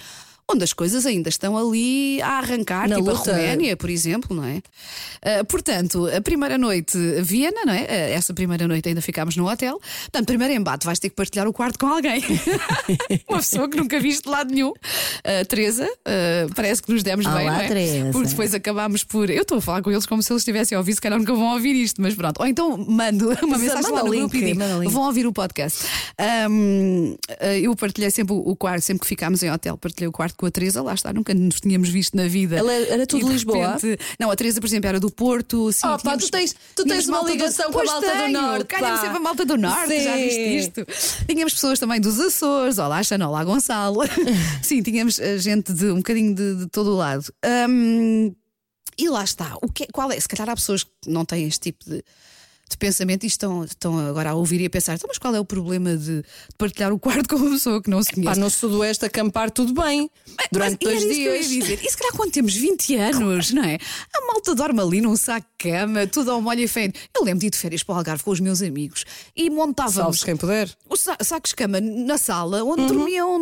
onde 0.51 0.63
as 0.63 0.73
coisas 0.73 1.05
ainda 1.05 1.29
estão 1.29 1.57
ali 1.57 2.21
a 2.21 2.37
arrancar, 2.37 2.87
Na 2.87 2.97
tipo 2.97 3.09
a 3.09 3.13
luta. 3.13 3.31
Roménia, 3.31 3.75
por 3.75 3.89
exemplo, 3.89 4.35
não 4.35 4.43
é? 4.43 4.61
Eh, 5.21 5.43
portanto, 5.43 6.07
a 6.15 6.21
primeira 6.21 6.57
noite, 6.57 6.97
Viena, 7.21 7.65
não 7.65 7.73
é? 7.73 7.85
Eh, 7.87 8.13
essa 8.13 8.33
primeira 8.33 8.67
noite 8.67 8.89
ainda 8.89 9.01
ficámos 9.01 9.35
no 9.35 9.49
hotel. 9.49 9.79
Portanto, 10.03 10.27
primeiro 10.27 10.53
embate, 10.53 10.85
vais 10.85 10.99
ter 10.99 11.09
que 11.09 11.15
partilhar 11.15 11.47
o 11.47 11.53
quarto 11.53 11.79
com 11.79 11.87
alguém. 11.87 12.21
Uma 13.27 13.39
pessoa 13.39 13.69
que 13.69 13.77
nunca 13.77 13.99
viste 13.99 14.23
de 14.23 14.29
lado 14.29 14.53
nenhum. 14.53 14.73
A 15.23 15.45
Teresa, 15.45 15.87
eh, 16.05 16.47
parece 16.55 16.83
que 16.83 16.91
nos 16.91 17.01
demos 17.03 17.25
bem, 17.25 17.43
Olá, 17.47 17.53
não 17.53 17.61
é? 17.61 17.67
Teresa. 17.67 18.09
Porque 18.11 18.27
depois 18.29 18.53
acabámos 18.53 19.03
por. 19.03 19.29
Eu 19.29 19.41
estou 19.41 19.57
a 19.57 19.61
falar 19.61 19.81
com 19.81 19.91
eles 19.91 20.05
como 20.05 20.21
se 20.21 20.31
eles 20.31 20.41
estivessem 20.41 20.75
a 20.75 20.79
ouvir, 20.79 20.93
se 20.93 21.01
calhar 21.01 21.17
nunca 21.17 21.33
vão 21.33 21.53
ouvir 21.53 21.75
isto, 21.75 22.01
mas 22.01 22.13
pronto. 22.13 22.39
Ou 22.39 22.47
então 22.47 22.77
mando 22.77 23.29
uma 23.43 23.57
mensagem 23.57 23.83
manda 23.83 23.95
lá 23.95 24.03
no 24.03 24.13
link, 24.13 24.21
grupo 24.21 24.35
e 24.37 24.53
digo: 24.53 24.89
vão 24.89 25.03
ouvir 25.03 25.25
o 25.25 25.33
podcast. 25.33 25.85
Eh, 26.17 27.59
eu 27.61 27.75
partilhei 27.75 28.11
sempre 28.11 28.33
o 28.33 28.51
o 28.51 28.55
quarto, 28.55 28.81
sempre 28.83 29.01
que 29.01 29.07
ficámos 29.07 29.41
em 29.43 29.51
hotel, 29.51 29.77
partilhei 29.77 30.07
o 30.07 30.11
quarto 30.11 30.35
com 30.41 30.45
a 30.47 30.51
Teresa, 30.51 30.81
lá 30.81 30.93
está, 30.93 31.13
nunca 31.13 31.33
nos 31.33 31.61
tínhamos 31.61 31.87
visto 31.87 32.17
na 32.17 32.27
vida. 32.27 32.57
Ela 32.57 32.73
era 32.73 33.07
tudo 33.07 33.25
de 33.27 33.31
Lisboa? 33.31 33.75
repente- 33.77 33.97
não, 34.19 34.29
a 34.29 34.35
Teresa, 34.35 34.59
por 34.59 34.67
exemplo, 34.67 34.89
era 34.89 34.99
do 34.99 35.09
Porto. 35.09 35.71
Sim, 35.71 35.87
Oh, 35.87 35.97
pá, 35.97 36.17
tu 36.17 36.29
tens- 36.29 36.53
tu 36.75 36.83
tínhamos 36.83 37.05
tens 37.05 37.07
uma 37.07 37.17
malta 37.17 37.29
do- 37.29 37.33
ligação 37.37 37.71
com 37.71 37.79
a 37.79 37.83
malta 37.85 38.07
do 38.07 38.17
tenho, 38.17 38.41
Norte, 38.41 38.65
Calha-me 38.65 38.95
pá. 38.97 39.01
sempre 39.01 39.17
a 39.17 39.19
malta 39.21 39.45
do 39.45 39.57
Norte, 39.57 40.03
já 40.03 40.15
Sim. 40.17 40.23
viste 40.23 40.57
isto? 40.57 40.85
Tínhamos 41.27 41.53
pessoas 41.53 41.79
também 41.79 42.01
dos 42.01 42.19
Açores, 42.19 42.77
olá 42.77 43.01
Xana, 43.01 43.29
olá 43.29 43.43
Gonçalo. 43.43 43.99
Sim, 44.61 44.81
tínhamos 44.81 45.19
eh, 45.19 45.37
gente 45.37 45.71
de 45.71 45.85
um 45.91 45.97
bocadinho 45.97 46.35
de, 46.35 46.55
de 46.55 46.67
todo 46.67 46.91
o 46.91 46.95
lado. 46.97 47.23
Hum, 47.69 48.33
e 48.97 49.09
lá 49.09 49.23
está. 49.23 49.55
O 49.61 49.71
que, 49.71 49.83
é- 49.83 49.87
qual 49.93 50.11
é? 50.11 50.19
Se 50.19 50.27
calhar 50.27 50.49
há 50.49 50.55
pessoas 50.55 50.83
que 50.83 50.91
não 51.07 51.23
têm 51.23 51.47
este 51.47 51.59
tipo 51.71 51.85
de, 51.89 52.03
de 52.71 52.77
pensamento 52.77 53.23
e 53.23 53.27
estão, 53.27 53.63
estão 53.63 53.97
agora 53.99 54.31
a 54.31 54.33
ouvir 54.33 54.61
e 54.61 54.65
a 54.65 54.69
pensar: 54.69 54.95
então, 54.95 55.07
mas 55.07 55.17
qual 55.17 55.33
é 55.35 55.39
o 55.39 55.45
problema 55.45 55.95
de, 55.95 56.23
partilhar 56.57 56.91
o 56.93 56.99
quarto 56.99 57.29
com 57.29 57.35
uma 57.35 57.51
pessoa 57.51 57.81
que 57.81 57.89
não 57.89 58.01
se 58.03 58.09
Pá, 58.09 58.15
conhece? 58.21 58.39
no 58.39 58.49
Sudoeste 58.49 59.05
acampar 59.05 59.51
tudo 59.51 59.73
bem. 59.73 60.09
Durante 60.51 60.77
Mas, 60.85 60.93
dois 60.93 61.03
isso 61.03 61.13
que 61.21 61.25
eu 61.25 61.33
dias. 61.33 61.49
dizer. 61.49 61.79
E 61.83 61.89
se 61.89 61.97
calhar 61.97 62.13
quando 62.13 62.31
temos 62.31 62.55
20 62.55 62.95
anos, 62.95 63.51
não 63.51 63.63
é? 63.63 63.77
A 64.13 64.25
malta 64.27 64.53
dorme 64.55 64.81
ali 64.81 65.01
num 65.01 65.15
saco 65.15 65.47
de 65.59 65.69
cama, 65.69 66.07
tudo 66.07 66.31
ao 66.31 66.41
molho 66.41 66.59
e 66.61 66.67
feio. 66.67 66.91
Eu 67.15 67.23
lembro 67.23 67.39
de 67.41 67.47
ir 67.47 67.49
de 67.51 67.57
férias 67.57 67.83
para 67.83 67.93
o 67.95 67.97
Algarve 67.97 68.23
com 68.23 68.31
os 68.31 68.39
meus 68.39 68.61
amigos 68.61 69.05
e 69.35 69.49
montávamos 69.49 69.93
Salves 69.95 70.23
quem 70.23 70.35
puder. 70.37 70.69
os 70.89 70.99
sa- 71.01 71.17
sacos 71.21 71.49
de 71.49 71.55
cama 71.55 71.79
na 71.81 72.17
sala 72.17 72.63
onde 72.63 72.85
dormiam 72.87 73.39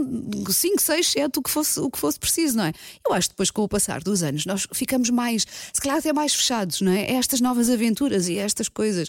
5, 0.49 0.81
6, 0.81 1.07
7, 1.11 1.39
o 1.39 1.41
que, 1.41 1.49
fosse, 1.49 1.79
o 1.79 1.89
que 1.89 1.97
fosse 1.97 2.19
preciso, 2.19 2.57
não 2.57 2.65
é? 2.65 2.73
Eu 3.07 3.13
acho 3.13 3.29
que 3.29 3.33
depois, 3.33 3.51
com 3.51 3.63
o 3.63 3.67
passar 3.69 4.01
dos 4.01 4.23
anos, 4.23 4.45
nós 4.45 4.67
ficamos 4.73 5.09
mais, 5.09 5.45
se 5.73 5.81
calhar 5.81 5.97
até 5.97 6.11
mais 6.13 6.33
fechados, 6.33 6.81
não 6.81 6.91
é? 6.91 7.03
A 7.11 7.17
estas 7.19 7.41
novas 7.41 7.69
aventuras 7.69 8.27
e 8.27 8.39
a 8.39 8.43
estas 8.43 8.67
coisas. 8.69 9.07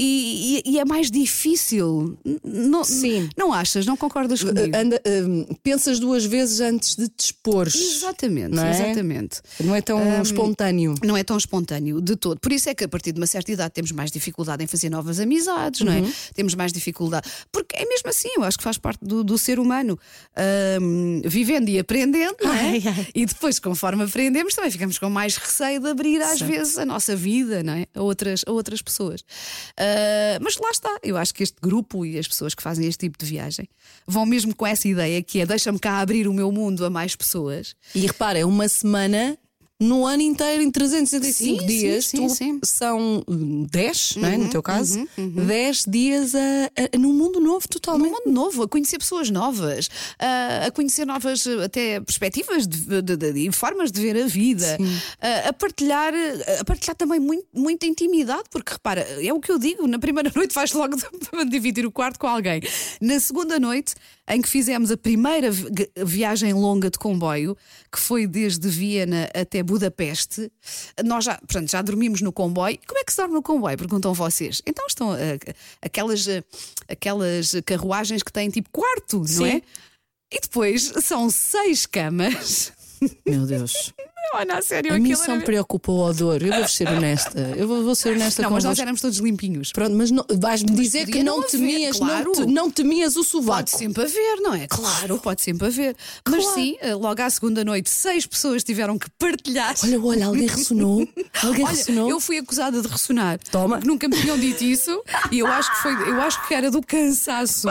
E, 0.00 0.62
e- 0.64 0.72
e 0.74 0.78
é 0.78 0.84
mais 0.84 1.10
difícil. 1.10 2.16
Não, 2.44 2.84
Sim. 2.84 3.28
Não 3.36 3.52
achas? 3.52 3.84
Não 3.84 3.96
concordas 3.96 4.40
comigo? 4.42 4.76
Anda, 4.76 5.00
hum, 5.04 5.44
pensas 5.62 5.98
duas 5.98 6.24
vezes 6.24 6.60
antes 6.60 6.94
de 6.94 7.08
te 7.08 7.24
expores. 7.26 7.74
Exatamente, 7.74 8.54
Não 8.54 8.64
é? 8.64 8.70
exatamente. 8.70 9.40
Não 9.60 9.74
é 9.74 9.80
tão 9.82 10.22
espontâneo. 10.22 10.94
Não 11.02 11.16
é 11.16 11.24
tão 11.24 11.36
espontâneo 11.36 12.00
de 12.00 12.14
todo. 12.14 12.38
Por 12.38 12.52
isso 12.52 12.68
é 12.68 12.74
que 12.74 12.84
a 12.84 12.88
partir 12.88 13.10
de 13.12 13.20
uma 13.20 13.26
certa 13.26 13.50
idade 13.50 13.74
temos 13.74 13.90
mais 13.90 14.10
dificuldade 14.12 14.62
em 14.62 14.66
fazer 14.68 14.88
novas 14.88 15.18
amizades, 15.18 15.80
não 15.80 15.92
é? 15.92 15.98
Uhum. 16.00 16.12
Temos 16.34 16.54
mais 16.54 16.72
dificuldade. 16.72 17.28
Porque 17.50 17.74
é 17.76 17.84
mesmo 17.84 18.08
assim, 18.08 18.28
eu 18.36 18.44
acho 18.44 18.56
que 18.56 18.62
faz 18.64 18.78
parte 18.78 19.04
do, 19.04 19.24
do 19.24 19.36
ser 19.36 19.58
humano. 19.58 19.98
Ahm, 20.36 21.22
vivendo 21.24 21.68
e 21.70 21.78
aprendendo, 21.78 22.36
não 22.42 22.52
é? 22.54 22.60
Ai, 22.70 22.82
ai. 22.86 23.06
E 23.14 23.26
depois, 23.26 23.58
conforme 23.58 24.04
aprendemos, 24.04 24.54
também 24.54 24.70
ficamos 24.70 24.98
com 24.98 25.10
mais 25.10 25.36
receio 25.36 25.80
de 25.80 25.88
abrir 25.88 26.22
às 26.22 26.40
vezes 26.40 26.78
a 26.78 26.84
nossa 26.86 27.16
vida, 27.16 27.62
não 27.64 27.72
é? 27.72 27.86
A 27.94 28.00
outras, 28.02 28.42
a 28.46 28.52
outras 28.52 28.80
pessoas. 28.80 29.24
Ah, 29.88 30.38
mas 30.40 30.56
lá 30.58 30.70
está, 30.70 30.98
eu 31.02 31.16
acho 31.16 31.34
que 31.34 31.42
este 31.42 31.56
grupo 31.60 32.04
e 32.04 32.18
as 32.18 32.28
pessoas 32.28 32.54
que 32.54 32.62
fazem 32.62 32.86
este 32.86 33.06
tipo 33.06 33.18
de 33.18 33.26
viagem 33.26 33.68
vão 34.06 34.26
mesmo 34.26 34.54
com 34.54 34.66
essa 34.66 34.86
ideia 34.86 35.22
que 35.22 35.40
é 35.40 35.46
deixa-me 35.46 35.78
cá 35.78 36.00
abrir 36.00 36.28
o 36.28 36.32
meu 36.32 36.52
mundo 36.52 36.84
a 36.84 36.90
mais 36.90 37.16
pessoas. 37.16 37.74
E 37.94 38.00
repara, 38.00 38.38
é 38.38 38.44
uma 38.44 38.68
semana 38.68 39.38
no 39.80 40.04
ano 40.04 40.22
inteiro, 40.22 40.62
em 40.62 40.70
365 40.70 41.60
Sim, 41.60 41.66
dias, 41.66 42.06
sim, 42.06 42.28
sim, 42.28 42.60
são 42.64 43.22
hum, 43.28 43.64
10, 43.70 44.16
não 44.16 44.28
é? 44.28 44.32
Uhum, 44.36 44.44
no 44.44 44.50
teu 44.50 44.62
caso, 44.62 45.06
10 45.16 45.84
dias 45.86 46.34
a, 46.34 46.38
a- 46.94 46.98
num 46.98 47.12
mundo 47.12 47.38
novo 47.38 47.60
num 47.64 47.68
totalmente. 47.68 48.10
mundo 48.10 48.32
novo, 48.32 48.62
a 48.64 48.68
conhecer 48.68 48.98
pessoas 48.98 49.30
novas, 49.30 49.88
a, 50.18 50.66
a 50.66 50.70
conhecer 50.72 51.06
novas 51.06 51.46
até 51.64 52.00
perspectivas 52.00 52.66
e 53.36 53.52
formas 53.52 53.92
de 53.92 54.00
ver 54.00 54.16
a 54.20 54.26
vida, 54.26 54.76
a, 55.20 55.48
a 55.50 55.52
partilhar, 55.52 56.12
a 56.60 56.64
partilhar 56.64 56.96
também 56.96 57.20
muito, 57.20 57.46
muita 57.54 57.86
intimidade, 57.86 58.44
porque 58.50 58.72
repara, 58.72 59.00
é 59.02 59.32
o 59.32 59.38
que 59.40 59.52
eu 59.52 59.58
digo, 59.58 59.86
na 59.86 59.98
primeira 59.98 60.30
noite 60.34 60.54
vais 60.54 60.72
logo 60.72 60.96
dividir 61.48 61.86
o 61.86 61.92
quarto 61.92 62.18
com 62.18 62.26
alguém. 62.26 62.60
Na 63.00 63.20
segunda 63.20 63.60
noite, 63.60 63.94
em 64.28 64.42
que 64.42 64.48
fizemos 64.48 64.90
a 64.90 64.96
primeira 64.96 65.50
vi- 65.50 65.90
viagem 66.04 66.52
longa 66.52 66.90
de 66.90 66.98
comboio, 66.98 67.56
que 67.90 67.98
foi 67.98 68.26
desde 68.26 68.68
Viena 68.68 69.28
até 69.34 69.62
Budapeste, 69.62 70.50
nós 71.04 71.24
já, 71.24 71.36
portanto, 71.38 71.70
já 71.70 71.80
dormimos 71.82 72.20
no 72.20 72.32
comboio. 72.32 72.78
Como 72.86 72.98
é 72.98 73.04
que 73.04 73.10
se 73.12 73.16
dorme 73.16 73.34
no 73.34 73.42
comboio? 73.42 73.76
Perguntam 73.78 74.12
vocês. 74.12 74.60
Então 74.66 74.84
estão 74.86 75.14
eh, 75.14 75.38
aquelas, 75.80 76.26
eh, 76.28 76.42
aquelas 76.88 77.52
carruagens 77.64 78.22
que 78.22 78.32
têm 78.32 78.50
tipo 78.50 78.68
quarto, 78.70 79.18
não 79.18 79.26
Sim. 79.26 79.48
é? 79.48 79.62
E 80.30 80.40
depois 80.40 80.92
são 81.02 81.30
seis 81.30 81.86
camas. 81.86 82.72
Meu 83.26 83.46
Deus. 83.46 83.94
Olha, 84.34 84.58
a 84.58 84.62
sério, 84.62 84.92
A 84.92 84.98
mim 84.98 85.04
aquilo 85.12 85.16
só 85.18 85.32
era... 85.32 85.36
me 85.36 85.44
preocupa 85.44 85.90
o 85.92 85.98
odor. 86.00 86.42
Eu 86.42 86.52
vou 86.54 86.68
ser 86.68 86.88
honesta. 86.88 87.54
Eu 87.56 87.66
vou, 87.66 87.82
vou 87.82 87.94
ser 87.94 88.14
honesta 88.14 88.42
Não, 88.42 88.50
mas 88.50 88.64
nós 88.64 88.78
éramos 88.78 89.00
todos 89.00 89.18
limpinhos. 89.18 89.72
Pronto, 89.72 89.94
mas 89.96 90.10
não- 90.10 90.24
vais-me 90.38 90.70
dizer 90.72 91.06
que 91.06 91.22
não, 91.22 91.38
haver, 91.38 91.50
temias, 91.50 91.96
claro. 91.98 92.24
não, 92.24 92.32
te- 92.32 92.46
não 92.52 92.70
temias 92.70 93.12
o 93.16 93.20
Pode 93.20 93.28
sovaco. 93.30 93.70
sempre 93.70 94.02
haver, 94.04 94.36
não 94.40 94.54
é? 94.54 94.66
Claro, 94.68 95.18
pode 95.18 95.40
sempre 95.42 95.66
haver. 95.68 95.96
Mas 96.28 96.46
sim, 96.48 96.76
eh, 96.80 96.94
logo 96.94 97.20
à 97.22 97.30
segunda 97.30 97.64
noite, 97.64 97.90
seis 97.90 98.26
pessoas 98.26 98.62
tiveram 98.62 98.98
que 98.98 99.08
partilhar. 99.18 99.74
Olha, 99.82 100.00
olha, 100.00 100.26
alguém 100.26 100.46
ressonou. 100.46 101.08
Alguém 101.42 101.64
Olha, 101.64 101.74
ressonou. 101.76 102.10
eu 102.10 102.20
fui 102.20 102.38
acusada 102.38 102.80
de 102.82 102.88
ressonar. 102.88 103.38
Toma. 103.50 103.76
Porque 103.76 103.88
nunca 103.88 104.08
me 104.08 104.20
tinham 104.20 104.38
dito 104.38 104.64
isso 104.64 105.02
e 105.30 105.38
eu 105.38 105.46
acho 105.46 105.70
que 105.72 105.82
foi, 105.82 105.92
eu 106.10 106.20
acho 106.20 106.46
que 106.48 106.54
era 106.54 106.70
do 106.70 106.82
cansaço. 106.82 107.68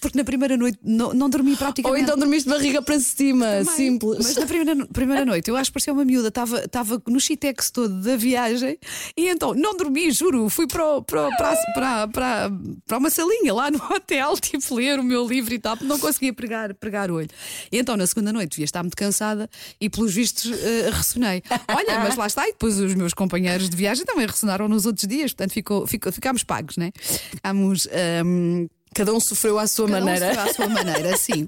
Porque 0.00 0.16
na 0.16 0.24
primeira 0.24 0.56
noite 0.56 0.78
não, 0.82 1.12
não 1.14 1.28
dormi 1.28 1.52
Ou 1.52 1.56
praticamente. 1.56 2.02
então 2.02 2.16
dormiste 2.18 2.48
de 2.48 2.54
barriga 2.54 2.82
para 2.82 2.98
cima, 3.00 3.46
Também. 3.46 3.64
simples. 3.74 4.18
Mas 4.22 4.36
na 4.36 4.46
primeira, 4.46 4.86
primeira 4.86 5.24
noite 5.24 5.48
eu 5.50 5.56
acho 5.56 5.70
que 5.70 5.74
parecia 5.76 5.92
uma 5.92 6.04
miúda, 6.04 6.28
estava 6.28 7.02
no 7.06 7.20
chitex 7.20 7.70
todo 7.70 8.00
da 8.00 8.16
viagem 8.16 8.78
e 9.14 9.28
então 9.28 9.54
não 9.54 9.76
dormi, 9.76 10.10
juro. 10.10 10.48
Fui 10.48 10.66
para, 10.66 11.02
para, 11.02 11.30
para, 11.36 12.08
para, 12.08 12.50
para, 12.86 12.98
uma 12.98 13.10
salinha 13.10 13.52
lá 13.52 13.70
no 13.70 13.78
hotel, 13.92 14.36
tipo, 14.38 14.74
ler 14.74 14.98
o 14.98 15.04
meu 15.04 15.26
livro 15.26 15.52
e 15.52 15.58
tal, 15.58 15.76
não 15.82 15.98
conseguia 15.98 16.32
pregar, 16.32 16.72
pregar 16.74 17.10
olho. 17.10 17.28
E 17.70 17.78
então 17.78 17.96
na 17.96 18.06
segunda 18.06 18.32
noite 18.32 18.52
devia 18.52 18.64
estar 18.64 18.82
muito 18.82 18.96
cansada 18.96 19.50
e 19.78 19.90
pelos 19.90 20.14
vistos 20.14 20.50
eh, 20.50 20.90
ressonei. 20.90 21.42
Olha, 21.68 22.00
mas 22.00 22.16
lá 22.16 22.26
está, 22.26 22.48
e 22.48 22.52
depois 22.52 22.78
os 22.78 22.94
meus 22.94 23.12
companheiros 23.12 23.68
de 23.68 23.76
viagem 23.76 24.04
também 24.06 24.26
ressonaram 24.26 24.68
nos 24.68 24.86
outros 24.86 25.06
dias, 25.06 25.32
portanto 25.32 25.52
ficou, 25.52 25.86
ficou, 25.86 26.10
ficámos 26.10 26.42
pagos, 26.42 26.76
né? 26.76 26.90
Ficámos. 26.96 27.86
ehm, 27.90 28.66
Cada 28.96 29.12
um 29.12 29.20
sofreu 29.20 29.58
à 29.58 29.66
sua 29.66 29.86
Cada 29.86 30.00
um 30.00 30.04
maneira. 30.06 30.26
sofreu 30.34 30.50
à 30.50 30.54
sua 30.54 30.68
maneira, 30.68 31.16
sim. 31.20 31.46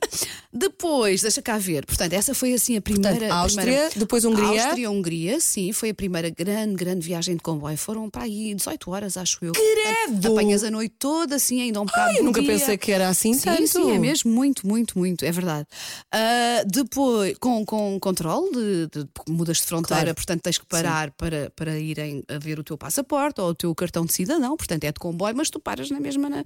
Depois, 0.53 1.23
deixa 1.23 1.41
cá 1.43 1.59
ver, 1.59 1.85
portanto, 1.87 2.13
essa 2.13 2.35
foi 2.35 2.53
assim 2.55 2.77
a 2.77 2.81
primeira. 2.81 3.11
Portanto, 3.17 3.33
Áustria, 3.33 3.65
primeira- 3.65 3.91
depois 3.97 4.25
Hungria. 4.25 4.65
Áustria, 4.65 4.91
Hungria, 4.91 5.41
sim, 5.41 5.73
foi 5.73 5.91
a 5.91 5.95
primeira 5.95 6.31
grande, 6.31 6.75
grande 6.75 7.07
viagem 7.07 7.37
de 7.37 7.43
comboio. 7.43 7.77
Foram 7.77 8.09
para 8.11 8.25
aí 8.25 8.55
18 8.55 8.91
horas, 8.91 9.17
acho 9.17 9.39
eu. 9.43 9.53
Credo! 9.53 10.33
Apanhas 10.33 10.63
a 10.65 10.71
noite 10.71 10.95
toda, 10.99 11.37
assim, 11.37 11.61
ainda 11.63 11.81
um 11.81 11.85
bocado. 11.87 12.11
Ai, 12.11 12.19
eu 12.19 12.25
nunca 12.25 12.41
dia. 12.41 12.53
pensei 12.53 12.77
que 12.77 12.91
era 12.93 13.09
assim 13.09 13.35
Sim, 13.35 13.41
tanto. 13.45 13.67
sim, 13.67 13.93
é 13.93 13.99
mesmo, 13.99 14.31
muito, 14.31 14.67
muito, 14.67 14.99
muito, 14.99 15.25
é 15.25 15.33
verdade. 15.33 15.67
Ah, 16.13 16.63
depois, 16.67 17.37
com, 17.39 17.65
com 17.65 17.99
controle, 18.01 18.51
de, 18.53 18.87
de- 18.89 19.09
mudas 19.29 19.59
de 19.59 19.63
fronteira, 19.65 20.03
Claro. 20.03 20.15
portanto 20.15 20.43
tens 20.43 20.59
que 20.59 20.67
parar 20.67 21.11
para, 21.13 21.51
para 21.57 21.79
irem 21.79 22.23
a 22.29 22.39
ver 22.39 22.59
o 22.59 22.65
teu 22.65 22.77
passaporte 22.77 23.41
ou 23.41 23.49
o 23.51 23.55
teu 23.55 23.75
cartão 23.75 24.05
de 24.05 24.13
cidadão, 24.13 24.57
portanto 24.57 24.85
é 24.85 24.93
de 24.93 24.99
comboio, 24.99 25.35
mas 25.37 25.51
tu 25.51 25.61
paras 25.61 25.91
na 25.91 26.01
mesma 26.01 26.29
na- 26.29 26.45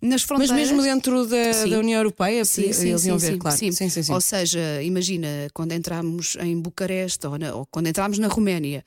nas 0.00 0.24
Mas 0.42 0.50
mesmo 0.50 0.82
dentro 0.82 1.26
da, 1.26 1.66
da 1.68 1.78
União 1.78 1.98
Europeia, 2.00 2.44
Sim, 2.44 2.72
sim, 2.72 2.88
eles 2.88 3.02
sim, 3.02 3.08
iam 3.08 3.18
ver, 3.18 3.38
claro. 3.38 3.56
sim. 3.56 3.70
Sim, 3.72 3.88
sim, 3.88 4.02
sim. 4.02 4.12
Ou 4.12 4.20
seja, 4.20 4.82
imagina 4.82 5.28
quando 5.54 5.72
entramos 5.72 6.36
em 6.40 6.60
Bucareste 6.60 7.26
ou, 7.26 7.38
na- 7.38 7.54
ou 7.54 7.66
quando 7.70 7.86
entramos 7.86 8.18
na 8.18 8.28
Roménia, 8.28 8.84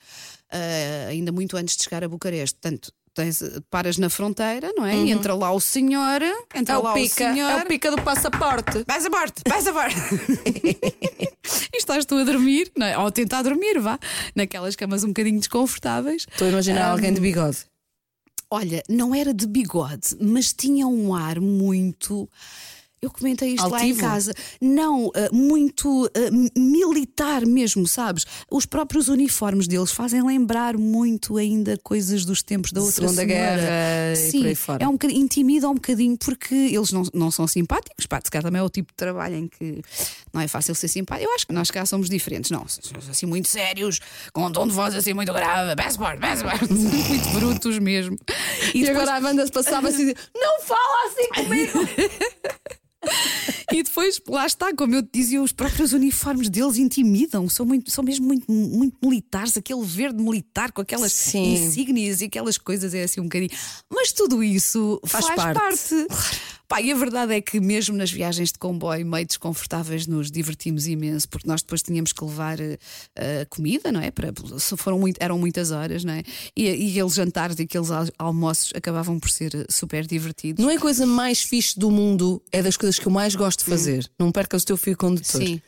ah, 0.50 1.08
ainda 1.08 1.32
muito 1.32 1.56
antes 1.56 1.76
de 1.76 1.82
chegar 1.84 2.04
a 2.04 2.08
Bucareste, 2.08 2.56
portanto. 2.60 2.92
Tens, 3.14 3.42
paras 3.70 3.96
na 3.96 4.10
fronteira, 4.10 4.74
não 4.76 4.84
é? 4.84 4.94
E 4.94 5.10
entra 5.10 5.34
lá 5.34 5.50
o 5.50 5.58
senhor, 5.58 6.20
entra 6.54 6.74
É 6.74 6.76
lá 6.76 6.90
o 6.90 6.94
pica, 6.94 7.30
o 7.30 7.32
senhor. 7.32 7.50
é 7.50 7.62
o 7.62 7.66
pica 7.66 7.90
do 7.90 8.02
passaporte. 8.02 8.84
A 8.86 9.08
bordo, 9.08 9.32
vais 9.48 9.66
a 9.66 9.72
bordo. 9.72 9.96
e 11.72 11.76
estás 11.78 12.04
tu 12.04 12.14
a 12.16 12.24
dormir, 12.24 12.70
não 12.76 12.86
é? 12.86 12.98
ou 12.98 13.06
a 13.06 13.10
tentar 13.10 13.40
dormir, 13.42 13.78
vá, 13.80 13.98
naquelas 14.34 14.76
camas 14.76 15.02
um 15.02 15.08
bocadinho 15.08 15.38
desconfortáveis. 15.38 16.26
Estou 16.30 16.46
a 16.46 16.50
imaginar 16.50 16.90
alguém 16.90 17.12
de 17.14 17.20
bigode. 17.20 17.58
Olha, 18.50 18.80
não 18.88 19.12
era 19.12 19.34
de 19.34 19.44
bigode, 19.44 20.16
mas 20.20 20.52
tinha 20.52 20.86
um 20.86 21.12
ar 21.14 21.40
muito. 21.40 22.28
Eu 23.06 23.10
comentei 23.10 23.50
isto 23.54 23.68
lá 23.68 23.78
em 23.84 23.90
Altivo? 23.90 24.00
casa. 24.00 24.34
Não, 24.60 25.10
ah, 25.14 25.28
muito 25.32 26.10
mi- 26.32 26.50
militar 26.56 27.46
mesmo, 27.46 27.86
sabes? 27.86 28.26
Os 28.50 28.66
próprios 28.66 29.08
uniformes 29.08 29.68
deles 29.68 29.92
fazem 29.92 30.22
lembrar 30.26 30.76
muito 30.76 31.36
ainda 31.36 31.78
coisas 31.84 32.24
dos 32.24 32.42
tempos 32.42 32.72
da 32.72 32.80
outra 32.80 33.08
Segunda 33.08 33.22
senhora. 33.24 33.56
Guerra 33.56 34.12
e 34.12 34.16
Sim, 34.16 34.38
por 34.40 34.46
aí 34.48 34.54
fora. 34.54 34.84
é 34.84 34.88
um 34.88 34.92
bocadinho, 34.92 35.20
intimida 35.22 35.68
um 35.68 35.74
bocadinho 35.74 36.16
porque 36.18 36.54
eles 36.54 36.90
não, 36.90 37.04
não 37.14 37.30
são 37.30 37.46
simpáticos. 37.46 38.06
Pá, 38.06 38.20
se 38.22 38.30
calhar 38.30 38.42
também 38.42 38.60
é 38.60 38.64
o 38.64 38.68
tipo 38.68 38.92
de 38.92 38.96
trabalho 38.96 39.36
em 39.36 39.46
que 39.48 39.80
não 40.32 40.40
é 40.40 40.48
fácil 40.48 40.74
ser 40.74 40.88
simpático. 40.88 41.28
Eu 41.30 41.34
acho 41.34 41.46
que 41.46 41.52
nós 41.52 41.70
cá 41.70 41.86
somos 41.86 42.10
diferentes, 42.10 42.50
não, 42.50 42.66
somos 42.68 43.08
assim 43.08 43.26
muito 43.26 43.46
sérios, 43.48 44.00
com 44.32 44.44
um 44.46 44.50
tom 44.52 44.66
de 44.66 44.72
voz 44.72 44.94
assim 44.96 45.12
muito 45.14 45.32
grave, 45.32 45.76
passport, 45.76 46.18
passport, 46.20 46.60
muito 46.70 47.28
brutos 47.38 47.78
mesmo. 47.78 48.16
E, 48.74 48.80
depois- 48.82 48.88
agora 48.88 49.14
a 49.16 49.20
banda 49.20 49.46
se 49.46 49.52
passava 49.52 49.88
assim: 49.88 50.12
não 50.34 50.60
fala 50.62 51.08
assim 51.08 51.28
comigo! 51.44 51.78
E 53.72 53.82
depois, 53.82 54.20
lá 54.28 54.46
está, 54.46 54.72
como 54.74 54.94
eu 54.94 55.02
te 55.02 55.08
dizia, 55.12 55.42
os 55.42 55.52
próprios 55.52 55.92
uniformes 55.92 56.48
deles 56.48 56.76
intimidam, 56.76 57.48
são, 57.48 57.66
muito, 57.66 57.90
são 57.90 58.04
mesmo 58.04 58.24
muito, 58.24 58.50
muito 58.50 58.96
militares, 59.02 59.56
aquele 59.56 59.82
verde 59.82 60.22
militar 60.22 60.70
com 60.70 60.80
aquelas 60.80 61.12
Sim. 61.12 61.52
insígnias 61.52 62.20
e 62.20 62.26
aquelas 62.26 62.56
coisas, 62.56 62.94
é 62.94 63.02
assim 63.02 63.20
um 63.20 63.24
bocadinho. 63.24 63.50
Mas 63.92 64.12
tudo 64.12 64.42
isso 64.42 65.00
faz, 65.04 65.26
Faz 65.26 65.36
parte. 65.36 65.58
parte. 65.58 66.06
Pá, 66.68 66.80
e 66.82 66.90
a 66.90 66.96
verdade 66.96 67.32
é 67.32 67.40
que 67.40 67.60
mesmo 67.60 67.96
nas 67.96 68.10
viagens 68.10 68.50
de 68.50 68.58
comboio 68.58 69.06
meio 69.06 69.24
desconfortáveis 69.24 70.06
nos 70.06 70.30
divertimos 70.32 70.88
imenso, 70.88 71.28
porque 71.28 71.46
nós 71.46 71.62
depois 71.62 71.80
tínhamos 71.80 72.12
que 72.12 72.24
levar 72.24 72.58
eh, 72.60 73.46
comida, 73.48 73.92
não 73.92 74.00
é? 74.00 74.10
Para, 74.10 74.32
foram 74.76 74.98
muito, 74.98 75.16
eram 75.20 75.38
muitas 75.38 75.70
horas, 75.70 76.02
não 76.02 76.14
é? 76.14 76.22
E, 76.56 76.64
e 76.64 76.90
aqueles 76.90 77.14
jantares 77.14 77.56
e 77.60 77.62
aqueles 77.62 77.90
al- 77.92 78.08
almoços 78.18 78.72
acabavam 78.74 79.20
por 79.20 79.30
ser 79.30 79.54
eh, 79.54 79.64
super 79.70 80.04
divertidos. 80.06 80.60
Não 80.64 80.70
é 80.70 80.74
a 80.74 80.80
coisa 80.80 81.06
mais 81.06 81.40
fixe 81.40 81.78
do 81.78 81.88
mundo, 81.90 82.42
é 82.50 82.60
das 82.62 82.76
coisas 82.76 82.98
que 82.98 83.06
eu 83.06 83.12
mais 83.12 83.36
gosto 83.36 83.60
de 83.60 83.70
fazer. 83.70 84.10
Não 84.18 84.32
percas 84.32 84.62
o 84.62 84.66
teu 84.66 84.76
fio 84.76 84.96
condutor. 84.96 85.40
Sim. 85.40 85.60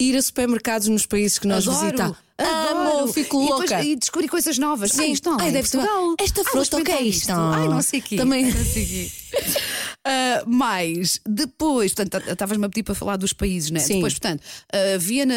Ir 0.00 0.16
a 0.16 0.22
supermercados 0.22 0.88
nos 0.88 1.04
países 1.04 1.38
que 1.38 1.46
nós 1.46 1.68
Adoro, 1.68 1.84
visitamos. 1.84 2.16
Amo, 2.38 3.12
fico 3.12 3.36
E 3.42 3.44
depois- 3.46 3.70
louca. 3.70 3.84
E, 3.84 3.96
descobri 3.96 4.26
coisas 4.28 4.56
novas. 4.56 4.92
Sim. 4.92 5.02
Ah, 5.02 5.06
isto 5.08 5.30
não 5.30 5.38
Ai, 5.38 5.48
é 5.48 5.52
deve 5.52 5.68
ser- 5.68 5.80
esta 6.18 6.40
Ah, 6.40 6.44
fruta, 6.44 6.78
o 6.78 6.82
que 6.84 6.90
é 6.90 7.02
isto? 7.02 7.30
Ai, 7.30 7.68
não 7.68 7.82
sei 7.82 8.00
o 8.00 8.02
quê. 8.02 8.16
Também- 8.16 8.46
Não 8.50 8.64
sei 8.64 8.82
o 8.84 8.86
quê. 8.88 9.10
Ah, 10.02 10.44
mais, 10.46 11.20
depois, 11.28 11.92
portanto, 11.92 12.30
estavas-me 12.30 12.64
a 12.64 12.68
pedir 12.70 12.82
para 12.82 12.94
falar 12.94 13.16
dos 13.16 13.34
países, 13.34 13.70
né? 13.70 13.80
Sim. 13.80 13.96
Depois, 13.96 14.14
portanto, 14.14 14.42
ah, 14.72 14.98
Viena, 14.98 15.34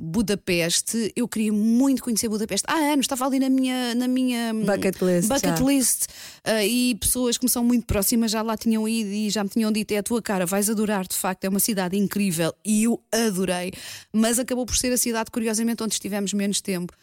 Budapeste, 0.00 1.12
eu 1.14 1.28
queria 1.28 1.52
muito 1.52 2.02
conhecer 2.02 2.26
Budapeste. 2.28 2.64
Há 2.66 2.76
anos, 2.76 3.04
estava 3.04 3.26
ali 3.26 3.38
na 3.38 3.50
minha, 3.50 3.94
na 3.94 4.08
minha 4.08 4.54
hum, 4.54 4.64
Bucket 4.64 5.02
list, 5.02 5.28
bucket 5.28 5.60
list. 5.60 6.06
Ah, 6.44 6.64
e 6.64 6.94
pessoas 6.94 7.36
que 7.36 7.44
me 7.44 7.50
são 7.50 7.62
muito 7.62 7.84
próximas 7.84 8.30
já 8.30 8.40
lá 8.40 8.56
tinham 8.56 8.88
ido 8.88 9.10
e 9.10 9.28
já 9.28 9.44
me 9.44 9.50
tinham 9.50 9.70
dito: 9.70 9.92
é 9.92 9.98
a 9.98 10.02
tua 10.02 10.22
cara, 10.22 10.46
vais 10.46 10.70
adorar, 10.70 11.06
de 11.06 11.16
facto, 11.16 11.44
é 11.44 11.48
uma 11.50 11.60
cidade 11.60 11.98
incrível. 11.98 12.54
E 12.64 12.84
eu 12.84 13.02
adorei, 13.12 13.72
mas 14.14 14.38
acabou 14.38 14.64
por 14.64 14.76
ser 14.76 14.92
a 14.92 14.96
cidade, 14.96 15.30
curiosamente, 15.30 15.82
onde 15.82 15.92
estivemos 15.92 16.32
menos 16.32 16.62
tempo. 16.62 16.94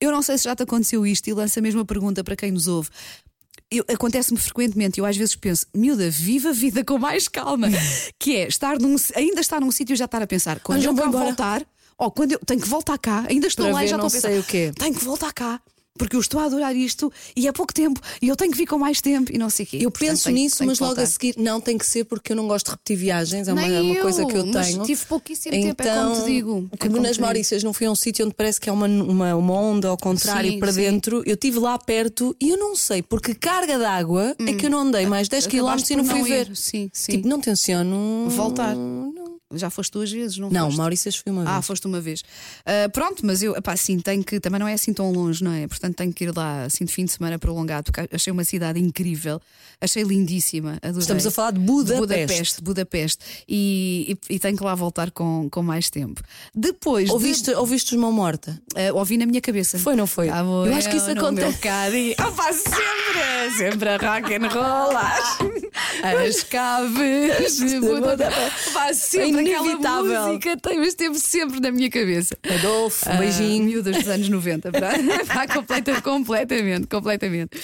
Eu 0.00 0.10
não 0.10 0.22
sei 0.22 0.38
se 0.38 0.44
já 0.44 0.56
te 0.56 0.62
aconteceu 0.62 1.06
isto 1.06 1.28
e 1.28 1.34
lanço 1.34 1.58
a 1.58 1.62
mesma 1.62 1.84
pergunta 1.84 2.24
para 2.24 2.34
quem 2.34 2.50
nos 2.50 2.66
ouve. 2.66 2.88
Eu- 3.70 3.84
Acontece-me 3.88 4.38
frequentemente, 4.38 4.98
eu 4.98 5.06
às 5.06 5.16
vezes 5.16 5.36
penso, 5.36 5.64
miúda, 5.74 6.10
viva 6.10 6.48
a 6.48 6.52
vida 6.52 6.84
com 6.84 6.98
mais 6.98 7.28
calma. 7.28 7.68
que 8.18 8.34
é 8.36 8.48
estar 8.48 8.78
num, 8.80 8.96
ainda 9.14 9.40
estar 9.40 9.60
num 9.60 9.70
sítio 9.70 9.94
e 9.94 9.96
já 9.96 10.06
estar 10.06 10.20
a 10.20 10.26
pensar, 10.26 10.58
quando 10.60 10.78
Onde 10.78 10.88
eu 10.88 10.94
cá 10.94 11.06
embora? 11.06 11.24
voltar, 11.26 11.66
ou 11.96 12.10
quando 12.10 12.32
eu 12.32 12.38
tenho 12.44 12.60
que 12.60 12.68
voltar 12.68 12.98
cá, 12.98 13.24
ainda 13.28 13.46
estou 13.46 13.66
Para 13.66 13.74
lá 13.74 13.80
e 13.82 13.84
ver 13.84 13.90
já 13.90 13.96
não 13.96 14.06
estou 14.08 14.18
a 14.18 14.22
pensar, 14.22 14.28
sei 14.28 14.38
o 14.40 14.44
quê. 14.44 14.72
tenho 14.76 14.94
que 14.94 15.04
voltar 15.04 15.32
cá. 15.32 15.60
Porque 16.00 16.16
eu 16.16 16.20
estou 16.20 16.40
a 16.40 16.44
adorar 16.46 16.74
isto 16.74 17.12
e 17.36 17.46
é 17.46 17.52
pouco 17.52 17.74
tempo 17.74 18.00
e 18.22 18.28
eu 18.28 18.34
tenho 18.34 18.50
que 18.50 18.56
vir 18.56 18.64
com 18.66 18.78
mais 18.78 19.02
tempo 19.02 19.30
e 19.34 19.36
não 19.36 19.50
sei 19.50 19.66
o 19.66 19.68
quê. 19.68 19.76
Eu 19.82 19.90
Portanto, 19.90 20.08
penso 20.08 20.24
tenho- 20.24 20.34
nisso, 20.36 20.56
tenho 20.58 20.70
mas 20.70 20.78
logo 20.80 20.98
a 20.98 21.04
seguir 21.04 21.34
não 21.36 21.60
tem 21.60 21.76
que 21.76 21.84
ser 21.84 22.04
porque 22.04 22.32
eu 22.32 22.36
não 22.36 22.48
gosto 22.48 22.66
de 22.66 22.70
repetir 22.72 22.96
viagens, 22.96 23.46
é 23.48 23.52
uma, 23.52 23.62
é 23.66 23.80
uma 23.82 23.96
coisa 24.00 24.24
que 24.24 24.34
eu 24.34 24.46
mas 24.46 24.68
tenho. 24.68 24.82
tive 24.84 25.04
pouquíssimo 25.04 25.52
tempo, 25.52 25.82
é 25.82 25.94
como 25.94 26.14
te 26.16 26.24
digo. 26.24 26.68
É 26.72 26.76
Como 26.78 26.92
como 26.94 27.06
nas. 27.06 27.18
Maurícias 27.18 27.62
não 27.62 27.74
fui 27.74 27.86
a 27.86 27.90
um 27.90 27.94
sítio 27.94 28.24
onde 28.24 28.34
parece 28.34 28.58
que 28.58 28.70
é 28.70 28.72
uma, 28.72 28.86
uma, 28.86 29.34
uma 29.36 29.54
onda 29.54 29.88
ao 29.88 29.98
contrário 29.98 30.52
Sim, 30.52 30.58
para 30.58 30.72
sim. 30.72 30.80
dentro. 30.80 31.22
Eu 31.26 31.34
estive 31.34 31.58
lá 31.58 31.76
perto 31.78 32.34
e 32.40 32.48
eu 32.48 32.56
não 32.56 32.74
sei, 32.74 33.02
porque 33.02 33.34
carga 33.34 33.78
d'água 33.78 34.34
é 34.38 34.54
que 34.54 34.64
eu 34.64 34.70
não 34.70 34.78
andei 34.78 35.04
mais 35.06 35.28
10 35.28 35.46
km 35.46 35.76
e 35.90 35.96
não 35.96 36.04
fui 36.06 36.18
não 36.20 36.24
ver. 36.24 36.56
Sim, 36.56 36.88
sim. 36.94 37.12
Tipo, 37.12 37.28
não 37.28 37.38
tenciono 37.40 38.26
Voltar. 38.30 38.74
Não, 38.74 39.19
Já 39.52 39.68
foste 39.68 39.90
duas 39.92 40.10
vezes, 40.12 40.38
não 40.38 40.48
não 40.48 40.66
foste? 40.66 40.76
Maurícias 40.78 41.16
fui 41.16 41.32
uma 41.32 41.42
vez. 41.44 41.56
Ah, 41.56 41.62
foste 41.62 41.86
uma 41.86 42.00
vez. 42.00 42.22
Ah, 42.64 42.88
pronto, 42.88 43.26
mas 43.26 43.42
eu, 43.42 43.56
epá, 43.56 43.72
assim, 43.72 43.98
tenho 43.98 44.22
que. 44.22 44.38
Também 44.38 44.60
não 44.60 44.68
é 44.68 44.74
assim 44.74 44.92
tão 44.92 45.10
longe, 45.12 45.42
não 45.42 45.52
é? 45.52 45.66
Portanto, 45.66 45.96
tenho 45.96 46.12
que 46.12 46.24
ir 46.24 46.36
lá 46.36 46.62
assim 46.64 46.84
de 46.84 46.92
fim 46.92 47.04
de 47.04 47.10
semana 47.12 47.38
prolongado, 47.38 47.90
porque 47.92 48.08
achei 48.14 48.32
uma 48.32 48.44
cidade 48.44 48.78
incrível, 48.78 49.40
achei 49.80 50.02
lindíssima. 50.04 50.74
Adorei. 50.82 51.00
Estamos 51.00 51.26
a 51.26 51.30
falar 51.32 51.50
de 51.52 51.58
Budapeste. 51.60 52.00
Budapeste, 52.00 52.62
Budapeste. 52.62 53.24
E, 53.48 54.16
e, 54.30 54.34
e 54.36 54.38
tenho 54.38 54.56
que 54.56 54.62
lá 54.62 54.74
voltar 54.74 55.10
com, 55.10 55.48
com 55.50 55.62
mais 55.62 55.90
tempo. 55.90 56.22
Depois. 56.54 57.06
de- 57.06 57.12
Ouviste, 57.12 57.50
ouviste 57.52 57.94
os 57.96 58.00
Mão 58.00 58.12
Morta? 58.12 58.60
ah, 58.76 58.92
ouvi 58.94 59.16
na 59.18 59.26
minha 59.26 59.40
cabeça. 59.40 59.78
Foi, 59.80 59.96
não 59.96 60.06
foi? 60.06 60.28
Ah, 60.28 60.40
eu 60.42 60.74
acho 60.74 60.88
que 60.88 60.96
isso 60.96 61.10
acontece. 61.10 61.58
cadinho. 61.58 62.14
Opa, 62.24 62.52
sempre, 62.52 63.56
sempre 63.58 63.88
a 63.88 63.96
rock 63.96 64.34
and 64.34 64.48
roll. 64.48 64.96
As, 64.96 66.28
as 66.36 66.42
caves 66.44 67.56
de 67.58 67.80
Budapeste. 67.80 68.72
Pá, 68.72 68.94
sempre 68.94 69.39
inevitável. 69.42 70.26
música 70.26 70.56
tem, 70.56 70.78
mas 70.78 70.88
esteve 70.88 71.18
sempre 71.18 71.60
na 71.60 71.70
minha 71.70 71.90
cabeça. 71.90 72.36
Adolfo, 72.42 73.08
um 73.08 73.12
Ah, 73.12 73.16
beijinho. 73.16 73.64
miúdas 73.64 73.96
dos 73.96 74.08
anos 74.08 74.28
90. 74.28 74.70
pá. 74.72 74.90
Pá, 75.26 75.46
completa- 75.48 76.00
completamente, 76.02 76.86
completamente. 76.86 77.60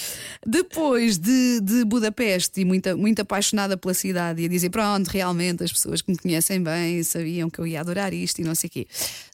Depois 0.47 1.19
de, 1.19 1.61
de 1.61 1.85
Budapeste 1.85 2.61
e 2.61 2.65
muito, 2.65 2.97
muito 2.97 3.21
apaixonada 3.23 3.77
pela 3.77 3.95
cidade 3.95 4.43
e 4.43 4.47
a 4.47 4.49
dizer: 4.49 4.71
pronto, 4.71 5.09
realmente 5.09 5.65
as 5.65 5.73
pessoas 5.73 6.03
que 6.03 6.11
me 6.11 6.19
conhecem 6.19 6.63
bem 6.63 7.03
sabiam 7.03 7.49
que 7.51 7.59
eu 7.59 7.67
ia 7.67 7.81
adorar 7.81 8.13
isto 8.13 8.41
e 8.41 8.45
não 8.45 8.55
sei 8.55 8.69
o 8.69 8.71
quê. 8.71 8.87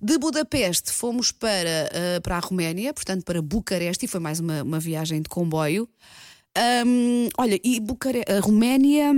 De 0.03 0.19
Budapeste 0.19 0.93
fomos 0.93 1.33
para, 1.33 1.91
ah, 1.93 2.21
para 2.21 2.37
a 2.37 2.41
Roménia, 2.41 2.93
portanto 2.93 3.25
para 3.25 3.41
Bucareste, 3.43 4.05
e 4.05 4.09
foi 4.09 4.21
mais 4.21 4.41
uma, 4.41 4.63
uma 4.63 4.81
viagem 4.81 5.21
de 5.23 5.29
comboio. 5.29 5.89
Ahm, 6.57 7.29
olha, 7.39 7.59
e 7.65 7.81
Bucare 7.81 8.23
a 8.29 8.41
Roménia. 8.41 9.13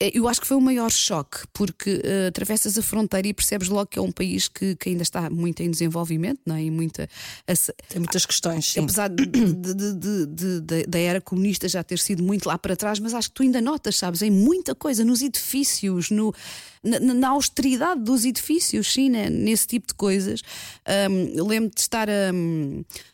Eh, 0.00 0.10
Eu 0.14 0.26
acho 0.26 0.40
que 0.40 0.46
foi 0.46 0.56
o 0.56 0.60
maior 0.60 0.90
choque, 0.90 1.40
porque 1.52 2.00
eh, 2.02 2.28
atravessas 2.28 2.76
a 2.78 2.82
fronteira 2.82 3.28
e 3.28 3.34
percebes 3.34 3.68
logo 3.68 3.86
que 3.86 3.98
é 3.98 4.02
um 4.02 4.10
país 4.10 4.48
que, 4.48 4.74
que 4.76 4.88
ainda 4.88 5.02
está 5.02 5.28
muito 5.28 5.62
em 5.62 5.70
desenvolvimento, 5.70 6.40
não 6.46 6.56
é? 6.56 6.62
E 6.64 6.70
muita. 6.70 7.08
ace- 7.46 7.74
Tem 7.88 7.98
muitas 7.98 8.24
questões, 8.24 8.72
sim. 8.72 8.80
Apesar 8.80 9.08
de- 9.08 9.26
de- 9.26 10.60
de- 10.60 10.86
da 10.86 10.98
era 10.98 11.20
comunista 11.20 11.68
já 11.68 11.82
ter 11.84 11.98
sido 11.98 12.22
muito 12.22 12.46
lá 12.46 12.56
para 12.58 12.74
trás, 12.76 12.98
mas 12.98 13.12
acho 13.14 13.28
que 13.28 13.34
tu 13.34 13.42
ainda 13.42 13.60
notas, 13.60 13.96
sabes, 13.96 14.22
em 14.22 14.30
muita 14.30 14.74
coisa, 14.74 15.04
nos 15.04 15.20
edifícios, 15.22 16.10
no, 16.10 16.32
na, 16.82 16.98
na 17.00 17.28
austeridade 17.30 18.00
dos 18.00 18.24
edifícios, 18.24 18.92
sim, 18.92 19.10
né? 19.10 19.28
nesse 19.28 19.66
tipo 19.66 19.86
de 19.88 19.94
coisas. 19.94 20.40
Ahm, 20.86 21.32
eu 21.34 21.46
lembro 21.46 21.70
de 21.74 21.80
estar 21.80 22.08
a, 22.08 22.32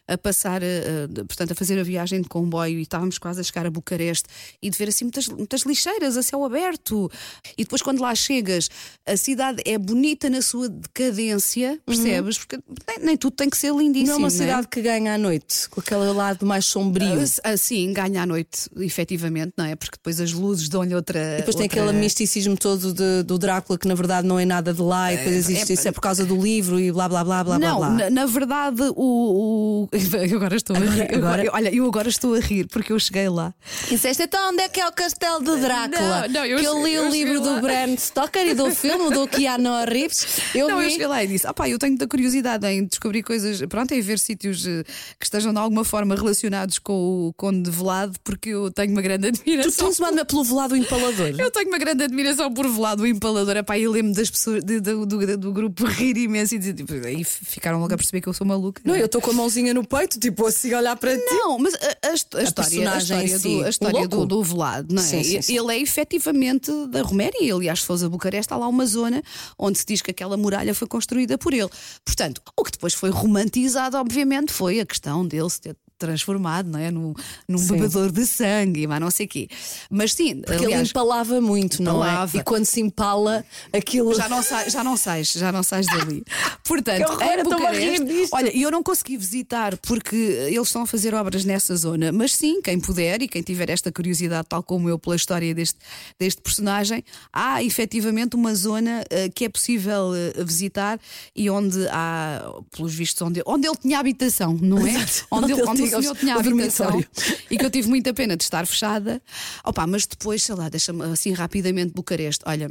a 0.08 0.16
passar, 0.18 0.62
a- 0.62 1.24
portanto, 1.26 1.52
a 1.52 1.54
fazer 1.54 1.78
a 1.78 1.82
viagem 1.82 2.20
de 2.20 2.28
comboio 2.28 2.78
e 2.78 2.82
estávamos 2.82 3.18
quase 3.18 3.40
a 3.40 3.42
chegar 3.42 3.66
a 3.66 3.70
Bucareste 3.70 4.28
e 4.62 4.70
de 4.70 4.78
ver 4.78 4.88
assim 4.88 5.04
muitas, 5.04 5.26
muitas 5.28 5.62
lixeiras 5.62 6.16
a 6.16 6.22
céu 6.22 6.44
aberto. 6.44 7.10
E 7.58 7.64
depois, 7.64 7.82
quando 7.82 8.00
lá 8.00 8.14
chegas, 8.14 8.68
a 9.04 9.16
cidade 9.16 9.62
é 9.66 9.76
bonita 9.76 10.30
na 10.30 10.42
sua 10.42 10.68
decadência, 10.68 11.78
percebes? 11.84 12.38
Porque 12.38 12.58
nem, 12.88 12.98
nem 13.06 13.16
tudo 13.16 13.34
tem 13.36 13.50
que 13.50 13.56
ser 13.56 13.72
lindíssimo. 13.74 14.06
Não 14.10 14.14
é 14.14 14.18
uma 14.18 14.28
né? 14.28 14.34
cidade 14.34 14.68
que 14.68 14.80
ganha 14.80 15.14
à 15.14 15.18
noite, 15.18 15.68
com 15.70 15.80
aquele 15.80 16.10
lado 16.12 16.44
mais 16.46 16.66
sombrio. 16.66 17.20
Assim, 17.44 17.92
ganha 17.92 18.22
à 18.22 18.26
noite, 18.26 18.68
efetivamente, 18.78 19.52
não 19.56 19.64
é? 19.64 19.74
Porque 19.76 19.96
depois 19.96 20.20
as 20.20 20.32
luzes 20.32 20.68
dão-lhe 20.68 20.94
outra. 20.94 21.18
E 21.34 21.36
depois 21.38 21.56
tem 21.56 21.64
outra- 21.64 21.82
aquele 21.82 21.98
misticismo 21.98 22.56
todo 22.56 22.92
de- 22.92 23.22
do 23.24 23.38
Drácula 23.56 23.78
que 23.78 23.88
na 23.88 23.94
verdade 23.94 24.26
não 24.28 24.38
é 24.38 24.44
nada 24.44 24.72
de 24.74 24.82
lá 24.82 25.12
e 25.12 25.16
depois 25.16 25.34
existe 25.36 25.70
é- 25.70 25.74
isso 25.74 25.88
é 25.88 25.92
por 25.92 26.00
causa 26.00 26.24
do 26.26 26.36
livro 26.40 26.78
e 26.78 26.92
blá 26.92 27.08
blá 27.08 27.24
blá 27.24 27.42
blá 27.42 27.58
Não, 27.58 27.78
blá. 27.78 27.88
blá. 27.88 27.98
Na, 27.98 28.10
na 28.10 28.26
verdade, 28.26 28.82
o. 28.94 29.86
o- 29.86 29.88
Eu 29.92 30.36
agora 30.36 30.56
estou 30.56 30.76
a 30.76 30.78
Agora- 30.78 30.92
rir. 30.94 31.14
agora- 31.14 31.44
Eu- 31.44 31.50
olha, 31.54 31.74
eu 31.74 31.86
agora 31.86 32.08
estou 32.08 32.34
a 32.34 32.38
rir 32.40 32.66
porque 32.68 32.92
eu 32.92 32.98
cheguei 32.98 33.28
lá. 33.28 33.54
Disseste 33.88 34.22
então 34.24 34.50
onde 34.50 34.62
é 34.62 34.68
que 34.68 34.80
é 34.80 34.86
o 34.86 34.92
castelo 34.92 35.42
de 35.42 35.56
Drácula? 35.60 36.28
Não, 36.28 36.40
não, 36.40 36.44
eu 36.44 36.58
que 36.58 36.64
eu 36.66 36.84
li 36.86 36.94
eu 36.94 37.06
o 37.06 37.10
livro 37.10 37.40
do 37.40 37.60
Bram 37.60 37.96
Stoker 37.96 38.46
e 38.46 38.54
do 38.54 38.70
filme 38.74 39.10
do 39.10 39.26
Keanu 39.26 39.70
Reeves. 39.88 40.26
Eu 40.54 40.68
não, 40.68 40.80
eu 40.80 40.86
vi. 40.86 40.92
cheguei 40.92 41.06
lá 41.06 41.24
e 41.24 41.26
disse: 41.26 41.46
ah, 41.46 41.54
pá, 41.54 41.68
eu 41.68 41.78
tenho 41.78 41.92
muita 41.92 42.06
curiosidade 42.06 42.66
em 42.66 42.84
descobrir 42.84 43.22
coisas, 43.22 43.60
pronto, 43.68 43.92
em 43.92 44.00
ver 44.00 44.18
sítios 44.18 44.66
eh, 44.66 44.84
que 45.18 45.24
estejam 45.24 45.52
de 45.52 45.58
alguma 45.58 45.84
forma 45.84 46.14
relacionados 46.14 46.78
com 46.78 47.28
o 47.28 47.32
Conde 47.34 47.62
de 47.62 47.70
Velado, 47.70 48.14
porque 48.22 48.50
eu 48.50 48.70
tenho 48.70 48.92
uma 48.92 49.02
grande 49.02 49.32
Tu 49.32 49.40
admiração. 49.40 49.86
tens 49.86 49.98
uma 49.98 50.24
pelo 50.24 50.44
velado 50.44 50.76
empalador. 50.76 51.34
Eu 51.38 51.50
tenho 51.50 51.68
uma 51.68 51.78
grande 51.78 52.02
admiração 52.04 52.52
por 52.52 52.66
Velado 52.68 53.02
o 53.02 53.06
Empalador. 53.46 53.56
Epá, 53.56 53.78
eu 53.78 53.90
lembro 53.92 54.12
das 54.12 54.30
pessoas 54.30 54.62
de- 54.64 54.80
do, 54.80 55.06
do, 55.06 55.36
do 55.36 55.52
grupo 55.52 55.84
rir 55.86 56.16
imenso 56.16 56.54
e 56.54 56.58
dizer, 56.58 56.74
tipo, 56.74 56.92
aí 56.92 57.24
ficaram 57.24 57.80
logo 57.80 57.92
a 57.94 57.96
perceber 57.96 58.20
que 58.20 58.28
eu 58.28 58.32
sou 58.32 58.46
maluca. 58.46 58.80
Não, 58.84 58.94
eu 58.96 59.06
estou 59.06 59.20
com 59.20 59.30
a 59.30 59.34
mãozinha 59.34 59.72
no 59.72 59.86
peito, 59.86 60.18
tipo 60.18 60.46
assim, 60.46 60.72
a 60.72 60.78
olhar 60.78 60.96
para 60.96 61.16
ti. 61.16 61.24
Não, 61.30 61.58
mas 61.58 61.74
a, 61.74 62.08
a 62.08 62.12
hist- 62.14 62.34
a 62.34 62.42
história, 62.42 62.92
a 62.92 62.98
história, 62.98 63.38
si, 63.38 63.48
do, 63.48 63.64
a 63.64 63.68
história 63.68 64.08
do, 64.08 64.26
do 64.26 64.42
Velado, 64.42 64.94
não 64.94 65.02
é? 65.02 65.06
Sim, 65.06 65.22
sim, 65.24 65.42
sim. 65.42 65.58
Ele 65.58 65.74
é 65.74 65.80
efetivamente 65.80 66.70
da 66.88 67.02
Roméria. 67.02 67.36
E, 67.42 67.50
Aliás, 67.50 67.80
se 67.80 67.86
fores 67.86 68.02
a 68.02 68.08
Bucareste, 68.08 68.52
há 68.52 68.56
lá 68.56 68.68
uma 68.68 68.86
zona 68.86 69.22
onde 69.58 69.78
se 69.78 69.86
diz 69.86 70.02
que 70.02 70.10
aquela 70.10 70.36
muralha 70.36 70.74
foi 70.74 70.86
construída 70.88 71.38
por 71.38 71.52
ele. 71.54 71.68
Portanto, 72.04 72.42
o 72.56 72.64
que 72.64 72.72
depois 72.72 72.92
foi 72.94 73.10
romantizado, 73.10 73.96
obviamente, 73.96 74.52
foi 74.52 74.80
a 74.80 74.86
questão 74.86 75.26
dele 75.26 75.48
se 75.50 75.60
ter 75.60 75.76
transformado 75.98 76.68
não 76.68 76.78
é? 76.78 76.90
num, 76.90 77.14
num 77.48 77.58
Sim. 77.58 77.74
bebedor 77.74 78.10
de 78.10 78.26
sangue 78.26 78.86
mais 78.86 79.00
não 79.00 79.10
sei 79.10 79.26
o 79.26 79.28
quê. 79.28 79.48
Mas 79.90 80.12
sim, 80.12 80.36
Porque 80.40 80.52
ele 80.64 80.66
aliás, 80.66 80.88
empalava 80.90 81.40
muito, 81.40 81.82
não 81.82 81.96
Empalava. 81.96 82.36
é? 82.36 82.40
E 82.40 82.44
quando 82.44 82.64
se 82.64 82.80
empala, 82.80 83.44
aquilo. 83.72 84.14
já 84.14 84.28
não, 84.28 84.42
sai, 84.42 84.70
já 84.70 84.82
não 84.84 84.96
sais, 84.96 85.32
já 85.32 85.52
não 85.52 85.62
sais 85.62 85.86
dali. 85.86 86.24
Portanto, 86.64 87.10
horror, 87.10 87.38
em 87.38 87.42
Bucareste, 87.44 88.28
olha, 88.32 88.56
eu 88.56 88.70
não 88.70 88.82
consegui 88.82 89.16
visitar 89.16 89.76
porque 89.78 90.16
eles 90.16 90.68
estão 90.68 90.82
a 90.82 90.86
fazer 90.86 91.14
obras 91.14 91.44
nessa 91.44 91.76
zona, 91.76 92.10
mas 92.12 92.34
sim, 92.34 92.60
quem 92.60 92.80
puder 92.80 93.22
e 93.22 93.28
quem 93.28 93.42
tiver 93.42 93.70
esta 93.70 93.92
curiosidade, 93.92 94.46
tal 94.48 94.62
como 94.62 94.88
eu, 94.88 94.98
pela 94.98 95.16
história 95.16 95.54
deste, 95.54 95.78
deste 96.18 96.40
personagem, 96.40 97.04
há 97.32 97.62
efetivamente 97.62 98.34
uma 98.34 98.54
zona 98.54 99.04
eh, 99.10 99.28
que 99.28 99.44
é 99.44 99.48
possível 99.48 100.12
eh, 100.14 100.44
visitar 100.44 100.98
e 101.34 101.48
onde 101.50 101.86
há, 101.88 102.42
pelos 102.74 102.94
vistos, 102.94 103.22
onde, 103.22 103.42
onde 103.46 103.66
ele 103.66 103.76
tinha 103.76 103.98
habitação, 103.98 104.58
não 104.60 104.78
é? 104.86 104.96
Onde, 105.30 105.52
Onde 105.52 105.52
ele, 105.52 105.60
ele 105.60 105.70
o 105.94 106.02
senhor 106.02 106.16
tinha 106.16 106.34
habitação 106.34 107.02
e 107.50 107.56
que 107.56 107.64
eu 107.64 107.70
tive 107.70 107.88
muita 107.88 108.12
pena 108.14 108.36
de 108.36 108.44
estar 108.44 108.66
fechada. 108.66 109.22
Opa, 109.64 109.86
mas 109.86 110.06
depois, 110.06 110.42
sei 110.42 110.54
lá, 110.54 110.68
deixa-me 110.68 111.04
assim 111.04 111.32
rapidamente 111.32 111.92
Bucareste. 111.92 112.44
Olha. 112.46 112.70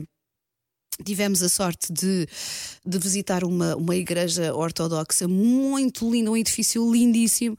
Tivemos 1.04 1.44
a 1.44 1.50
sorte 1.50 1.92
de, 1.92 2.26
de 2.86 2.98
visitar 2.98 3.44
uma, 3.44 3.76
uma 3.76 3.94
igreja 3.98 4.56
ortodoxa 4.56 5.28
muito 5.28 6.10
linda, 6.10 6.32
um 6.32 6.38
edifício 6.38 6.90
lindíssimo, 6.90 7.58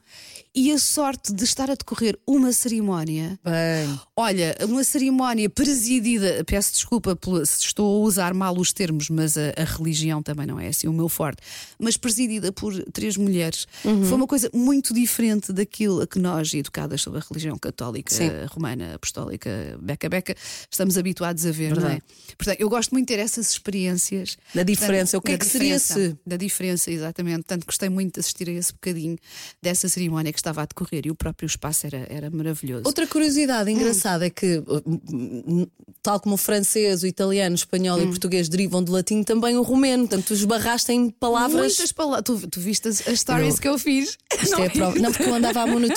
e 0.59 0.71
a 0.71 0.79
sorte 0.79 1.31
de 1.31 1.43
estar 1.43 1.69
a 1.69 1.75
decorrer 1.75 2.17
uma 2.25 2.51
cerimónia. 2.51 3.39
Bem. 3.43 3.99
Olha, 4.15 4.57
uma 4.67 4.83
cerimónia 4.83 5.47
presidida, 5.51 6.43
peço 6.45 6.73
desculpa 6.73 7.15
se 7.45 7.59
estou 7.65 8.01
a 8.01 8.07
usar 8.07 8.33
mal 8.33 8.57
os 8.57 8.73
termos, 8.73 9.07
mas 9.07 9.37
a, 9.37 9.53
a 9.55 9.63
religião 9.63 10.23
também 10.23 10.47
não 10.47 10.59
é 10.59 10.69
assim 10.69 10.87
o 10.87 10.93
meu 10.93 11.07
forte, 11.07 11.43
mas 11.77 11.95
presidida 11.95 12.51
por 12.51 12.73
três 12.91 13.15
mulheres. 13.17 13.67
Uhum. 13.85 14.03
Foi 14.05 14.17
uma 14.17 14.25
coisa 14.25 14.49
muito 14.51 14.95
diferente 14.95 15.53
daquilo 15.53 16.01
a 16.01 16.07
que 16.07 16.17
nós, 16.17 16.51
educadas 16.55 17.03
sobre 17.03 17.19
a 17.19 17.23
religião 17.29 17.55
católica, 17.59 18.11
Sim. 18.11 18.31
romana, 18.49 18.95
apostólica, 18.95 19.77
beca-beca, 19.79 20.35
estamos 20.71 20.97
habituados 20.97 21.45
a 21.45 21.51
ver, 21.51 21.69
não 21.75 21.77
é? 21.77 21.81
Verdade. 21.81 22.03
Portanto, 22.35 22.59
eu 22.59 22.67
gosto 22.67 22.91
muito 22.93 23.07
de 23.07 23.13
ter 23.15 23.21
dessas 23.21 23.51
experiências. 23.51 24.37
Da 24.55 24.63
diferença. 24.63 25.17
O 25.19 25.21
que 25.21 25.33
é 25.33 25.37
que 25.37 25.45
seria 25.45 25.77
se- 25.77 26.17
Da 26.25 26.35
diferença, 26.35 26.89
exatamente. 26.89 27.43
Portanto, 27.43 27.63
gostei 27.65 27.89
muito 27.89 28.15
de 28.15 28.21
assistir 28.21 28.49
a 28.49 28.53
esse 28.53 28.73
bocadinho 28.73 29.17
dessa 29.61 29.87
cerimónia 29.87 30.33
que 30.33 30.46
estava 30.47 30.61
a 30.63 30.65
decorrer 30.65 31.05
e 31.05 31.11
o 31.11 31.15
próprio 31.15 31.45
espaço 31.45 31.85
era, 31.87 32.05
era 32.09 32.29
maravilhoso. 32.29 32.83
Outra 32.85 33.05
curiosidade 33.05 33.69
engraçada 33.71 34.25
é 34.25 34.29
que, 34.29 34.57
uh, 34.59 35.67
tal 36.01 36.19
como 36.19 36.35
o 36.35 36.37
francês, 36.37 37.03
o 37.03 37.07
italiano, 37.07 37.53
o 37.53 37.55
espanhol 37.55 37.99
e 37.99 38.03
o 38.05 38.07
português 38.07 38.47
derivam 38.49 38.81
do 38.83 38.91
latim, 38.91 39.23
também 39.23 39.57
o 39.57 39.61
romeno. 39.61 40.07
Portanto, 40.07 40.27
tu 40.27 40.33
esbarraste 40.33 40.91
em 40.91 41.09
palavras. 41.09 41.73
Muitas 41.75 41.91
palavras. 41.91 42.23
Tu, 42.23 42.47
tu 42.47 42.59
viste 42.59 42.87
as, 42.87 43.05
as 43.07 43.19
stories 43.19 43.59
que 43.59 43.67
eu 43.67 43.77
fiz? 43.77 44.17
Isto 44.41 44.61
é 44.61 44.67
a 44.67 44.69
prova. 44.69 44.99
Não, 44.99 45.11
porque 45.11 45.23
eu 45.29 45.33
andava 45.35 45.61
a 45.61 45.67
mono- 45.67 45.87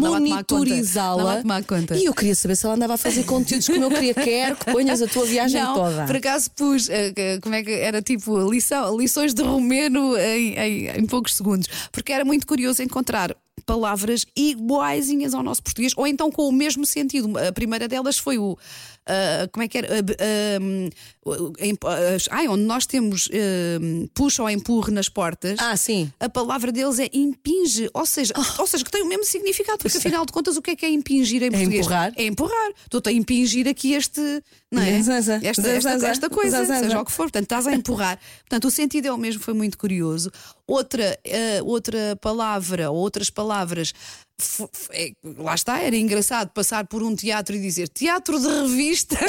monitorizá-la. 0.00 1.42
E 1.98 2.04
eu 2.04 2.14
queria 2.14 2.34
saber 2.34 2.56
se 2.56 2.64
ela 2.66 2.74
andava 2.74 2.94
a 2.94 2.98
fazer 2.98 3.24
conteúdos 3.24 3.66
como 3.66 3.84
eu 3.84 3.90
queria. 3.90 4.14
Quero 4.14 4.56
que 4.56 4.70
ponhas 4.72 5.02
a 5.02 5.06
tua 5.06 5.24
viagem 5.26 5.60
Não, 5.62 5.74
toda. 5.74 6.04
por 6.06 6.16
acaso 6.16 6.50
pus, 6.52 6.88
eh, 6.88 7.38
como 7.42 7.54
é 7.54 7.62
que 7.62 7.70
era 7.70 8.00
tipo 8.02 8.38
lição, 8.50 8.96
lições 8.98 9.34
de 9.34 9.42
romeno 9.42 10.16
em, 10.16 10.54
em- 10.54 10.86
em 10.98 11.06
poucos 11.06 11.34
segundos, 11.34 11.68
porque 11.90 12.12
era 12.12 12.24
muito 12.24 12.46
curioso 12.46 12.82
encontrar 12.92 13.34
palavras 13.64 14.26
iguaizinhas 14.36 15.32
ao 15.32 15.42
nosso 15.42 15.62
português, 15.62 15.94
ou 15.96 16.06
então 16.06 16.30
com 16.30 16.46
o 16.46 16.52
mesmo 16.52 16.84
sentido. 16.84 17.38
A 17.38 17.52
primeira 17.52 17.88
delas 17.88 18.18
foi 18.18 18.36
o. 18.38 18.58
ah, 19.06 19.48
como 19.50 19.64
é 19.64 19.68
que 19.68 19.78
era? 19.78 19.88
Ah, 19.88 20.58
ai, 22.30 22.48
onde 22.48 22.62
nós 22.62 22.86
temos 22.86 23.28
puxa 24.14 24.42
ou 24.42 24.50
empurre 24.50 24.92
nas 24.92 25.08
portas. 25.08 25.58
Ah, 25.58 25.76
sim. 25.76 26.12
A 26.20 26.28
palavra 26.28 26.70
deles 26.70 26.98
é 26.98 27.08
impinge, 27.12 27.88
ou 27.92 28.06
seja, 28.06 28.32
ou 28.58 28.66
seja, 28.66 28.84
que 28.84 28.90
tem 28.90 29.02
o 29.02 29.06
mesmo 29.06 29.24
significado, 29.24 29.78
porque 29.78 29.98
afinal 29.98 30.24
de 30.24 30.32
contas, 30.32 30.56
o 30.56 30.62
que 30.62 30.72
é 30.72 30.76
que 30.76 30.86
é 30.86 30.90
impingir 30.90 31.42
em 31.42 31.50
português? 31.50 31.80
empurrar. 31.80 32.12
É 32.16 32.24
empurrar. 32.24 32.72
Estou-te 32.84 33.08
a 33.08 33.12
impingir 33.12 33.68
aqui 33.68 33.94
este, 33.94 34.20
não 34.70 34.82
é? 34.82 34.98
Esta, 34.98 35.14
esta, 35.68 35.98
zé. 35.98 36.08
esta 36.08 36.30
coisa, 36.30 36.64
seja 36.64 37.00
o 37.00 37.04
que 37.04 37.12
for. 37.12 37.24
Portanto, 37.24 37.44
estás 37.44 37.66
a 37.66 37.72
empurrar. 37.72 38.18
Portanto, 38.40 38.66
o 38.66 38.70
sentido 38.70 39.06
é 39.06 39.12
o 39.12 39.18
mesmo, 39.18 39.42
foi 39.42 39.54
muito 39.54 39.76
curioso. 39.76 40.30
Outra, 40.66 41.18
outra 41.64 42.16
palavra, 42.20 42.90
ou 42.90 42.96
outras 42.98 43.30
palavras. 43.30 43.92
É, 44.90 45.12
lá 45.38 45.54
está, 45.54 45.80
era 45.80 45.96
engraçado 45.96 46.50
passar 46.50 46.86
por 46.86 47.02
um 47.02 47.14
teatro 47.14 47.54
e 47.56 47.60
dizer 47.60 47.88
teatro 47.88 48.38
de 48.38 48.46
revista. 48.46 49.16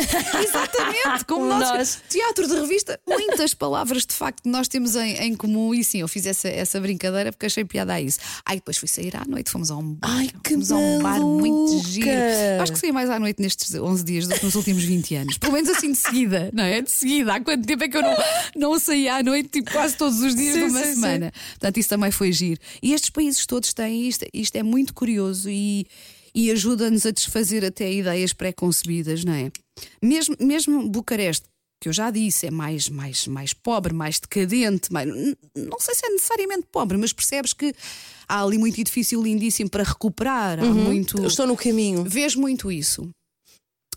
Exatamente, 0.44 1.26
como 1.26 1.46
nós. 1.46 1.70
nós. 1.70 2.02
Teatro 2.10 2.48
de 2.48 2.56
revista. 2.56 3.00
Muitas 3.08 3.54
palavras 3.54 4.06
de 4.06 4.14
facto 4.14 4.48
nós 4.48 4.68
temos 4.68 4.96
em, 4.96 5.16
em 5.18 5.36
comum. 5.36 5.74
E 5.74 5.84
sim, 5.84 6.00
eu 6.02 6.08
fiz 6.08 6.26
essa, 6.26 6.48
essa 6.50 6.80
brincadeira 6.80 7.32
porque 7.32 7.46
achei 7.46 7.64
piada 7.64 7.94
a 7.94 8.02
isso. 8.02 8.20
Ai, 8.46 8.56
depois 8.58 8.78
fui 8.78 8.88
sair 8.88 9.16
à 9.16 9.24
noite, 9.26 9.50
fomos 9.50 9.72
a 9.72 9.78
um 9.78 9.94
bar. 9.94 10.10
Ai, 10.10 10.30
que 10.44 10.52
fomos 10.52 10.72
a 10.72 10.76
um 10.78 11.02
bar 11.02 11.20
muito 11.20 11.88
giro. 11.88 12.10
Acho 12.62 12.74
que 12.74 12.80
saí 12.80 12.92
mais 12.92 13.10
à 13.10 13.20
noite 13.20 13.42
nestes 13.42 13.74
11 13.74 14.04
dias 14.04 14.28
do 14.28 14.36
que 14.36 14.46
nos 14.46 14.56
últimos 14.56 14.84
20 14.84 15.16
anos. 15.16 15.38
Pelo 15.38 15.54
menos 15.54 15.70
assim 15.70 15.92
de 15.92 15.98
seguida, 15.98 16.50
não 16.54 16.64
é? 16.64 16.82
De 16.82 16.92
seguida. 16.92 17.36
Há 17.36 17.40
quanto 17.42 17.66
tempo 17.66 17.84
é 17.84 17.88
que 17.88 17.98
eu 17.98 18.02
não, 18.02 18.16
não 18.56 18.80
saí 18.80 19.08
à 19.08 19.22
noite, 19.24 19.50
tipo 19.50 19.72
quase 19.72 19.96
todos 19.96 20.20
os 20.22 20.36
dias 20.36 20.56
Sim, 20.56 20.66
de 20.66 20.72
uma 20.72 20.80
sim, 20.80 20.86
sim. 20.86 20.94
semana? 20.96 21.34
Portanto, 21.52 21.78
isso 21.78 21.90
também 21.90 22.12
foi 22.12 22.32
giro. 22.32 22.60
E 22.82 22.94
estes 22.94 23.10
países 23.10 23.46
todos 23.46 23.74
têm 23.74 24.08
isto, 24.08 24.26
isto 24.34 24.56
é 24.56 24.64
muito 24.64 24.94
curioso 24.94 25.03
e, 25.50 25.86
e 26.34 26.52
ajuda-nos 26.52 27.06
a 27.06 27.12
desfazer 27.12 27.64
até 27.64 27.92
ideias 27.92 28.34
pré-concebidas, 28.34 29.24
não 29.24 29.34
é? 29.34 29.52
Mesmo, 30.02 30.36
mesmo 30.40 30.90
Bucareste. 30.90 31.48
Que 31.82 31.90
eu 31.90 31.94
já 31.94 32.10
disse, 32.10 32.48
é 32.48 32.52
mais, 32.52 32.88
mais, 32.88 33.28
mais 33.28 33.52
pobre, 33.52 33.94
mais 33.94 34.18
decadente, 34.18 34.92
mais, 34.94 35.06
não 35.06 35.78
sei 35.82 35.94
se 35.94 36.06
é 36.06 36.10
necessariamente 36.12 36.66
pobre, 36.72 36.98
mas 36.98 37.12
percebes 37.12 37.52
que 37.52 37.74
há 38.26 38.42
ali 38.42 38.58
muito 38.58 38.80
edifício 38.80 39.22
lindíssimo 39.22 39.70
para 39.70 39.84
recuperar, 39.84 40.62
há 40.62 40.66
muito. 40.66 41.22
Estou 41.26 41.46
no 41.46 41.58
caminho. 41.58 42.06
Vês 42.06 42.38
muito 42.38 42.72
isso. 42.72 43.10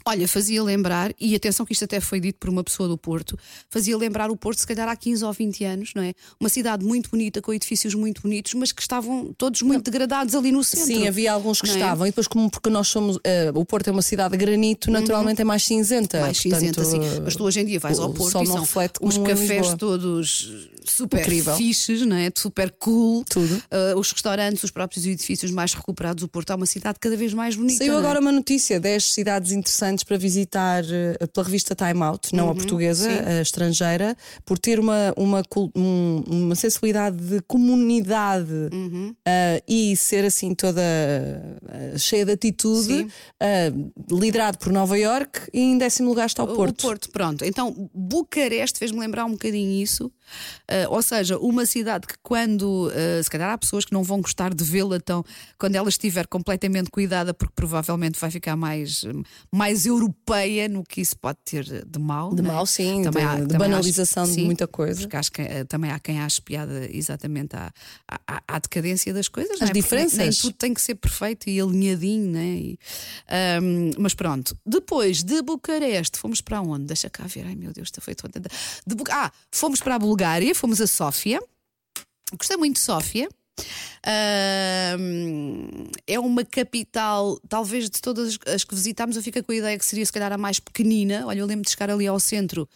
Olha, 0.09 0.29
fazia 0.29 0.63
lembrar, 0.63 1.13
e 1.21 1.35
atenção 1.35 1.67
que 1.67 1.73
isto 1.73 1.85
até 1.85 1.99
foi 1.99 2.21
dito 2.21 2.39
por 2.39 2.49
uma 2.49 2.63
pessoa 2.63 2.89
do 2.89 2.97
Porto, 2.97 3.37
fazia 3.69 3.97
lembrar 3.99 4.31
o 4.31 4.37
Porto, 4.37 4.59
se 4.61 4.67
calhar 4.67 4.89
há 4.89 4.95
15 4.95 5.25
ou 5.25 5.33
20 5.33 5.65
anos, 5.65 5.93
não 5.97 6.03
é? 6.03 6.15
Uma 6.39 6.49
cidade 6.49 6.85
muito 6.85 7.11
bonita, 7.11 7.43
com 7.43 7.53
edifícios 7.53 7.93
muito 7.95 8.23
bonitos, 8.23 8.55
mas 8.55 8.71
que 8.71 8.81
estavam 8.81 9.35
todos 9.37 9.63
muito 9.63 9.91
degradados 9.91 10.35
ali 10.37 10.53
no 10.53 10.63
centro. 10.63 10.87
Sim, 10.87 11.09
havia 11.09 11.33
alguns 11.33 11.61
que 11.61 11.67
Não 11.67 11.75
é? 11.75 11.79
estavam. 11.79 12.07
E 12.07 12.11
depois, 12.11 12.29
como 12.29 12.49
porque 12.49 12.71
nós 12.71 12.87
somos. 12.87 13.19
eh, 13.25 13.51
o 13.53 13.65
Porto 13.65 13.89
é 13.89 13.93
uma 13.93 14.03
cidade 14.03 14.31
de 14.31 14.37
granito, 14.39 14.91
naturalmente 14.93 15.41
é 15.41 15.45
mais 15.45 15.65
cinzenta. 15.65 16.21
mais 16.21 16.41
Portanto, 16.41 16.61
cinzenta, 16.61 16.83
assim. 16.83 17.21
Mas 17.25 17.35
tu 17.35 17.43
hoje 17.43 17.61
em 17.61 17.65
dia 17.65 17.81
vais 17.81 17.99
ao 17.99 18.13
Porto 18.13 18.37
e 18.37 18.47
não 18.47 18.47
são 18.47 18.61
reflete 18.61 18.95
os 19.03 19.19
cafés 19.19 19.75
todos 19.75 20.69
super 20.91 21.21
Incrível. 21.21 21.57
fixes, 21.57 22.03
não 22.07 22.17
é? 22.17 22.31
Super 22.37 22.71
cool. 22.79 23.25
Tudo. 23.29 23.63
Ah, 23.71 23.95
os 23.97 24.11
restaurantes, 24.13 24.63
os 24.63 24.71
próprios 24.71 25.07
edifícios 25.07 25.51
mais 25.51 25.73
recuperados. 25.75 26.23
O 26.25 26.29
Porto 26.29 26.53
é 26.53 26.57
uma 26.57 26.67
cidade 26.67 26.99
cada 27.01 27.17
vez 27.17 27.33
mais 27.35 27.55
bonita. 27.57 27.79
Saiu 27.79 27.95
é? 27.95 27.99
agora 27.99 28.21
uma 28.21 28.33
notícia: 28.33 28.79
10 28.81 29.05
cidades 29.13 29.53
interessantes 29.53 30.05
para 30.05 30.17
visitar 30.17 30.83
eh, 30.85 31.27
pela 31.33 31.45
revista 31.47 31.75
Time 31.75 32.03
Out, 32.03 32.35
não 32.35 32.51
a 32.51 32.55
portuguesa, 32.55 33.09
Uhum, 33.09 33.17
sim. 33.17 33.23
a 33.39 33.43
estrangeira, 33.43 34.17
por 34.45 34.59
ter 34.59 34.79
uma, 34.81 35.13
uma, 35.17 35.43
um- 35.75 36.23
uma 36.27 36.55
sensibilidade 36.55 37.17
de 37.17 37.41
comunidade 37.43 38.53
Uhum. 38.73 39.15
eh, 39.27 39.63
e 39.69 39.97
ser 39.97 40.25
assim 40.25 40.55
toda 40.55 40.81
cheia 41.99 42.25
de 42.25 42.33
atitude, 42.33 43.07
eh, 43.41 43.73
liderado 44.11 44.59
por 44.59 44.73
Nova 44.73 44.99
York 44.99 45.41
e 45.53 45.61
em 45.61 45.79
décimo 45.79 46.09
lugar 46.09 46.27
está 46.27 46.43
o 46.43 46.49
Porto. 46.55 46.81
O 46.81 46.83
Porto, 46.83 47.11
pronto. 47.11 47.45
Então, 47.45 47.91
Bucareste 47.95 48.79
fez-me 48.79 48.99
lembrar 49.01 49.25
um 49.25 49.33
bocadinho 49.33 49.83
isso. 49.83 50.11
Ah, 50.69 50.87
ou 50.89 51.03
seja, 51.03 51.39
uma 51.39 51.65
cidade 51.67 52.07
que, 52.07 52.15
quando. 52.23 52.91
ah, 52.95 53.23
se 53.23 53.31
calhar 53.31 53.51
há 53.51 53.59
pessoas 53.59 53.85
que 53.85 53.93
não 53.93 54.03
vão 54.03 54.21
gostar 54.21 54.53
de 54.55 54.65
vê-la 54.65 54.99
tão. 55.01 55.25
Quando 55.59 55.75
ela 55.77 55.89
estiver 55.89 56.27
completamente 56.27 56.91
cuidada, 56.91 57.33
porque 57.35 57.53
provavelmente 57.55 58.19
vai 58.19 58.31
ficar 58.31 58.57
mais, 58.57 59.05
mais 59.53 59.87
europeia 59.87 60.69
no 60.69 60.85
que 60.85 61.01
isso 61.01 61.17
pode 61.19 61.39
ter 61.45 61.65
de 61.87 61.99
mal. 61.99 62.35
De 62.35 62.41
é? 62.43 62.45
mal, 62.45 62.67
sim, 62.67 63.03
de- 63.03 63.11
de 63.11 63.19
acho- 63.19 63.47
banalização 63.59 64.25
de 64.31 64.43
muita 64.45 64.67
coisa. 64.67 65.01
Porque 65.01 65.17
acho 65.17 65.33
que 65.33 65.43
ah, 65.43 65.65
também 65.67 65.91
há 65.91 65.99
quem 65.99 66.21
ache 66.21 66.41
piada 66.43 66.89
exatamente 66.91 67.55
à, 67.57 67.73
à, 68.27 68.43
à 68.49 68.59
decadência 68.59 69.13
das 69.15 69.29
coisas. 69.29 69.59
não 69.61 69.69
é? 69.69 69.73
Diferenças. 69.73 70.19
Nem, 70.19 70.29
nem 70.29 70.37
tudo 70.39 70.55
tem 70.55 70.73
que 70.75 70.81
ser 70.81 70.95
perfeito 70.97 71.49
e 71.49 71.61
alinhadinho, 71.61 72.31
né? 72.31 72.45
E, 72.47 72.79
ahm, 73.29 73.91
mas 73.99 74.15
pronto, 74.15 74.57
depois 74.65 75.23
de 75.23 75.43
Bucareste, 75.43 76.19
fomos 76.19 76.41
para 76.41 76.61
onde? 76.61 76.85
Deixa 76.87 77.09
cá 77.11 77.25
ver, 77.25 77.45
ai 77.47 77.55
meu 77.55 77.73
Deus, 77.73 77.89
está 77.89 78.01
feito. 78.01 78.27
De 78.29 78.97
Ah, 79.11 79.31
fomos 79.51 79.81
para 79.81 79.95
a 79.95 79.99
Bulgária, 79.99 80.16
fomos 80.55 80.81
a 80.81 80.87
Sófia. 80.87 81.41
Gostei 82.39 82.57
muito 82.57 82.77
de 82.77 82.81
Sófia. 82.81 83.29
Ahm, 84.05 85.89
é 86.07 86.19
uma 86.19 86.45
capital, 86.45 87.41
talvez 87.49 87.91
de 87.91 88.01
todas 88.01 88.39
as 88.47 88.65
que 88.65 88.75
visitámos, 88.75 89.17
eu 89.17 89.23
fico 89.23 89.43
com 89.43 89.53
a 89.53 89.57
ideia 89.57 89.79
que 89.79 89.85
seria 89.85 90.05
se 90.05 90.13
calhar 90.13 90.33
a 90.33 90.39
mais 90.39 90.61
pequenina. 90.61 91.27
Olha, 91.27 91.41
eu 91.41 91.47
lembro 91.47 91.65
de 91.65 91.71
chegar 91.71 91.91
ali 91.91 92.07
ao 92.07 92.21
centro, 92.21 92.69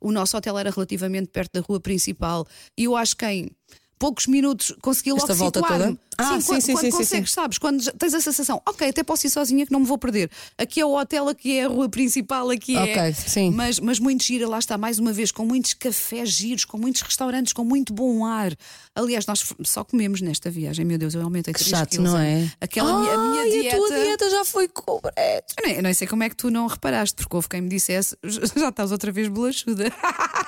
o 0.00 0.12
nosso 0.12 0.36
hotel 0.36 0.58
era 0.58 0.70
relativamente 0.70 1.28
perto 1.28 1.52
da 1.54 1.60
rua 1.60 1.80
principal, 1.80 2.46
e 2.76 2.84
eu 2.84 2.96
acho 2.96 3.16
que 3.16 3.26
em 3.26 3.50
poucos 3.98 4.26
minutos 4.26 4.74
consegui 4.82 5.10
logo 5.10 5.22
Esta 5.22 5.34
volta 5.34 5.62
toda? 5.62 5.96
Ah, 6.18 6.40
sim, 6.40 6.46
quando, 6.46 6.60
sim, 6.62 6.72
quando 6.72 6.80
sim, 6.80 6.90
sim, 6.90 6.96
consegues, 6.96 7.30
sim. 7.30 7.34
sabes? 7.34 7.58
Quando 7.58 7.92
tens 7.92 8.14
a 8.14 8.20
sensação, 8.22 8.62
ok, 8.66 8.88
até 8.88 9.02
posso 9.02 9.26
ir 9.26 9.30
sozinha 9.30 9.66
que 9.66 9.72
não 9.72 9.80
me 9.80 9.86
vou 9.86 9.98
perder. 9.98 10.30
Aqui 10.56 10.80
é 10.80 10.86
o 10.86 10.96
hotel, 10.98 11.28
aqui 11.28 11.58
é 11.58 11.64
a 11.66 11.68
rua 11.68 11.90
principal, 11.90 12.48
aqui 12.48 12.74
é. 12.74 12.82
Ok, 12.82 13.14
sim. 13.14 13.50
Mas, 13.50 13.78
mas 13.78 13.98
muito 13.98 14.24
gira, 14.24 14.48
lá 14.48 14.58
está, 14.58 14.78
mais 14.78 14.98
uma 14.98 15.12
vez, 15.12 15.30
com 15.30 15.44
muitos 15.44 15.74
cafés 15.74 16.30
giros, 16.30 16.64
com 16.64 16.78
muitos 16.78 17.02
restaurantes, 17.02 17.52
com 17.52 17.64
muito 17.64 17.92
bom 17.92 18.24
ar. 18.24 18.52
Aliás, 18.94 19.26
nós 19.26 19.44
só 19.64 19.84
comemos 19.84 20.22
nesta 20.22 20.50
viagem, 20.50 20.86
meu 20.86 20.96
Deus, 20.96 21.14
eu 21.14 21.20
aumentei 21.20 21.52
Que 21.52 21.60
3 21.60 21.70
chato, 21.70 21.90
quilos, 21.90 22.10
não 22.10 22.18
é? 22.18 22.50
Aquela 22.62 22.98
minha, 22.98 23.12
a 23.12 23.30
minha 23.30 23.50
dieta. 23.50 23.76
a 23.76 23.78
tua 23.78 24.00
dieta 24.00 24.30
já 24.30 24.44
foi 24.46 24.68
cobrete. 24.68 25.54
Eu 25.58 25.66
nem, 25.66 25.76
eu 25.76 25.82
nem 25.82 25.92
sei 25.92 26.06
como 26.06 26.22
é 26.22 26.30
que 26.30 26.36
tu 26.36 26.50
não 26.50 26.66
reparaste, 26.66 27.14
porque 27.16 27.36
houve 27.36 27.48
quem 27.48 27.60
me 27.60 27.68
dissesse, 27.68 28.16
já 28.56 28.70
estás 28.70 28.90
outra 28.90 29.12
vez 29.12 29.28
bolachuda. 29.28 29.90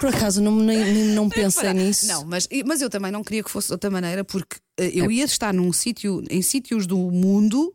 Por 0.01 0.09
acaso 0.09 0.41
não, 0.41 0.57
nem, 0.57 0.79
nem- 0.79 1.05
não 1.15 1.29
pensei 1.29 1.73
nisso. 1.75 2.07
Não, 2.07 2.25
mas, 2.25 2.49
mas 2.65 2.81
eu 2.81 2.89
também 2.89 3.13
não 3.13 3.23
queria 3.23 3.38
que 3.43 3.51
fosse 3.51 3.69
de 3.69 3.75
outra 3.75 3.91
maneira, 3.91 4.25
porque 4.25 4.57
eh, 4.79 4.91
eu 4.95 5.11
ia 5.11 5.25
estar 5.25 5.53
num 5.53 5.73
sítio, 5.73 6.23
em 6.31 6.43
sítios 6.43 6.87
do 6.87 6.97
mundo 6.99 7.73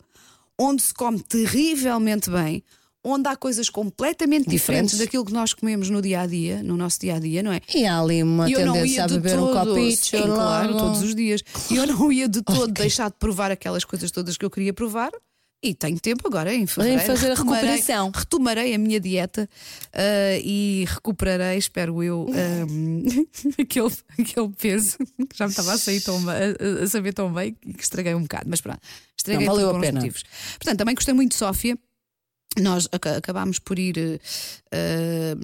onde 0.59 0.81
se 0.81 0.93
come 0.93 1.19
terrivelmente 1.19 2.29
bem, 2.29 2.63
onde 3.03 3.27
há 3.27 3.35
coisas 3.35 3.69
completamente 3.69 4.47
diferentes, 4.49 4.91
Diferentes. 4.91 4.97
daquilo 4.99 5.25
que 5.25 5.33
nós 5.33 5.53
comemos 5.53 5.89
no 5.89 6.01
dia 6.01 6.21
a 6.21 6.25
dia, 6.25 6.63
no 6.63 6.77
nosso 6.77 6.99
dia 7.01 7.15
a 7.15 7.19
dia, 7.19 7.43
não 7.43 7.51
é? 7.51 7.59
E 7.73 7.85
há 7.85 7.99
ali 7.99 8.23
uma 8.23 8.49
eu 8.49 8.59
tendência 8.59 8.95
ia 8.95 9.03
a 9.03 9.07
beber 9.07 9.35
todo, 9.35 9.49
um 9.49 9.65
copinho. 9.67 9.97
sim, 9.97 10.21
claro, 10.21 10.77
todos 10.77 11.01
os 11.01 11.13
dias. 11.13 11.43
E 11.69 11.75
eu 11.75 11.85
não 11.85 12.11
ia 12.11 12.29
de 12.29 12.41
todo 12.41 12.71
deixar 12.71 13.09
de 13.09 13.17
provar 13.17 13.51
aquelas 13.51 13.83
coisas 13.83 14.09
todas 14.09 14.37
que 14.37 14.45
eu 14.45 14.49
queria 14.49 14.73
provar. 14.73 15.11
E 15.65 15.73
tenho 15.73 15.97
tempo 15.97 16.27
agora 16.27 16.53
em 16.53 16.67
fevereiro. 16.67 17.01
fazer 17.05 17.27
a 17.27 17.29
retomarei- 17.35 17.61
recuperação. 17.69 18.11
Retomarei 18.13 18.73
a 18.73 18.77
minha 18.77 18.99
dieta 18.99 19.49
ah, 19.93 20.37
e 20.43 20.83
recuperarei, 20.89 21.57
espero 21.57 22.03
eu, 22.03 22.27
ah, 22.35 23.61
aquele, 23.61 23.93
aquele 24.19 24.49
peso 24.49 24.97
que 24.97 25.37
já 25.37 25.45
me 25.45 25.51
estava 25.51 25.71
a, 25.73 25.77
sair 25.77 26.01
tão, 26.01 26.17
a, 26.29 26.83
a 26.83 26.87
saber 26.87 27.13
tão 27.13 27.31
bem 27.33 27.53
que 27.53 27.81
estraguei 27.81 28.13
um 28.13 28.23
bocado. 28.23 28.45
Mas 28.49 28.59
pronto, 28.59 28.79
estraguei 29.17 29.45
Não, 29.47 29.53
valeu 29.55 29.69
por 29.71 29.77
a 29.77 29.81
pena. 29.81 29.99
motivos. 30.01 30.23
Portanto, 30.57 30.77
também 30.77 30.95
gostei 30.95 31.13
muito 31.13 31.31
de 31.31 31.37
Sófia. 31.37 31.77
Nós 32.59 32.87
aca- 32.91 33.17
acabámos 33.17 33.57
por 33.57 33.79
ir 33.79 34.19
eh, 34.71 35.35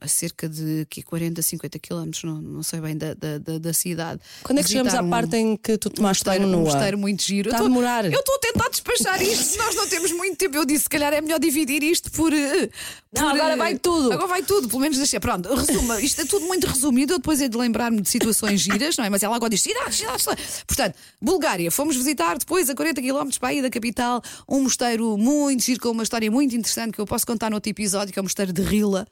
a 0.00 0.08
cerca 0.08 0.48
de 0.48 0.86
que 0.90 1.02
40, 1.02 1.40
50 1.42 1.78
quilómetros, 1.78 2.24
não, 2.24 2.40
não 2.40 2.62
sei 2.62 2.80
bem, 2.80 2.96
da, 2.96 3.14
da, 3.14 3.38
da, 3.38 3.58
da 3.58 3.72
cidade. 3.72 4.20
Quando 4.42 4.58
é 4.58 4.62
que 4.62 4.68
chegamos 4.70 4.94
à 4.94 5.02
um- 5.02 5.10
parte 5.10 5.36
em 5.36 5.56
que 5.56 5.76
tu 5.78 5.88
um 5.88 5.92
tomaste 5.92 6.24
mosteiro, 6.24 6.44
banho 6.46 6.56
um 6.58 6.60
nua? 6.62 6.72
mosteiro 6.72 6.98
muito 6.98 7.22
giro. 7.22 7.48
Está 7.50 7.60
eu 7.60 7.64
a 7.66 7.68
demorar. 7.68 8.04
Eu 8.04 8.18
estou 8.20 8.34
a 8.34 8.38
tentar 8.38 8.68
despachar 8.68 9.22
isto. 9.22 9.56
Nós 9.58 9.74
não 9.74 9.86
temos 9.88 10.12
muito 10.12 10.36
tempo. 10.36 10.56
Eu 10.56 10.64
disse, 10.64 10.84
se 10.84 10.88
calhar 10.88 11.12
é 11.12 11.20
melhor 11.20 11.38
dividir 11.40 11.82
isto 11.82 12.10
por. 12.12 12.32
eh, 12.32 12.68
Não, 13.12 13.22
por, 13.30 13.36
agora 13.40 13.54
eh, 13.54 13.56
vai 13.56 13.78
tudo. 13.78 14.12
Agora 14.12 14.26
vai 14.28 14.42
tudo, 14.42 14.68
pelo 14.68 14.80
menos 14.80 14.96
deixa. 14.98 15.18
Pronto, 15.20 15.52
resuma. 15.54 16.00
Isto 16.00 16.20
é 16.22 16.24
tudo 16.24 16.46
muito 16.46 16.66
resumido. 16.66 17.14
Eu 17.14 17.18
depois 17.18 17.40
é 17.40 17.48
de 17.48 17.56
lembrar-me 17.56 18.00
de 18.00 18.08
situações 18.10 18.60
giras, 18.60 18.96
não 18.96 19.04
é? 19.04 19.10
Mas 19.10 19.22
ela 19.22 19.36
agora 19.36 19.50
diz 19.50 19.62
cidades, 19.62 19.96
cidades. 19.96 20.24
Portanto, 20.66 20.94
Bulgária, 21.20 21.70
fomos 21.70 21.96
visitar 21.96 22.36
depois 22.38 22.68
a 22.68 22.74
40 22.74 23.00
km 23.00 23.28
para 23.38 23.48
aí 23.50 23.62
da 23.62 23.70
capital 23.70 24.22
um 24.48 24.62
mosteiro 24.62 25.16
muito 25.16 25.62
giro, 25.62 25.80
com 25.80 25.90
uma 25.90 26.02
história 26.02 26.30
muito 26.30 26.54
interessante 26.56 26.92
que 26.92 27.00
eu 27.00 27.06
posso 27.06 27.26
contar 27.26 27.50
no 27.50 27.56
outro 27.56 27.70
episódio, 27.70 28.12
que 28.12 28.18
é 28.18 28.22
o 28.22 28.24
mosteiro 28.24 28.52
de 28.52 28.62
Rila. 28.62 29.06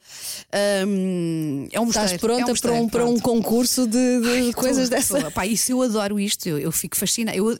Ahm, 0.81 1.67
é 1.71 1.79
um 1.79 1.85
mosteiro. 1.85 2.15
Estás 2.15 2.21
pronta 2.21 2.41
é 2.41 2.43
um 2.43 2.45
para, 2.45 2.51
mosteiro, 2.53 2.77
um, 2.83 2.89
para 2.89 3.05
um 3.05 3.19
concurso 3.19 3.85
de, 3.87 4.19
de 4.21 4.29
Ai, 4.47 4.53
coisas 4.53 4.89
tô- 4.89 4.95
dessa? 4.95 5.21
tô- 5.21 5.31
pá, 5.31 5.45
isso 5.45 5.71
eu 5.71 5.81
adoro 5.81 6.19
isto, 6.19 6.47
eu, 6.47 6.57
eu 6.57 6.71
fico 6.71 6.95
fascinada. 6.97 7.37
Eu, 7.37 7.55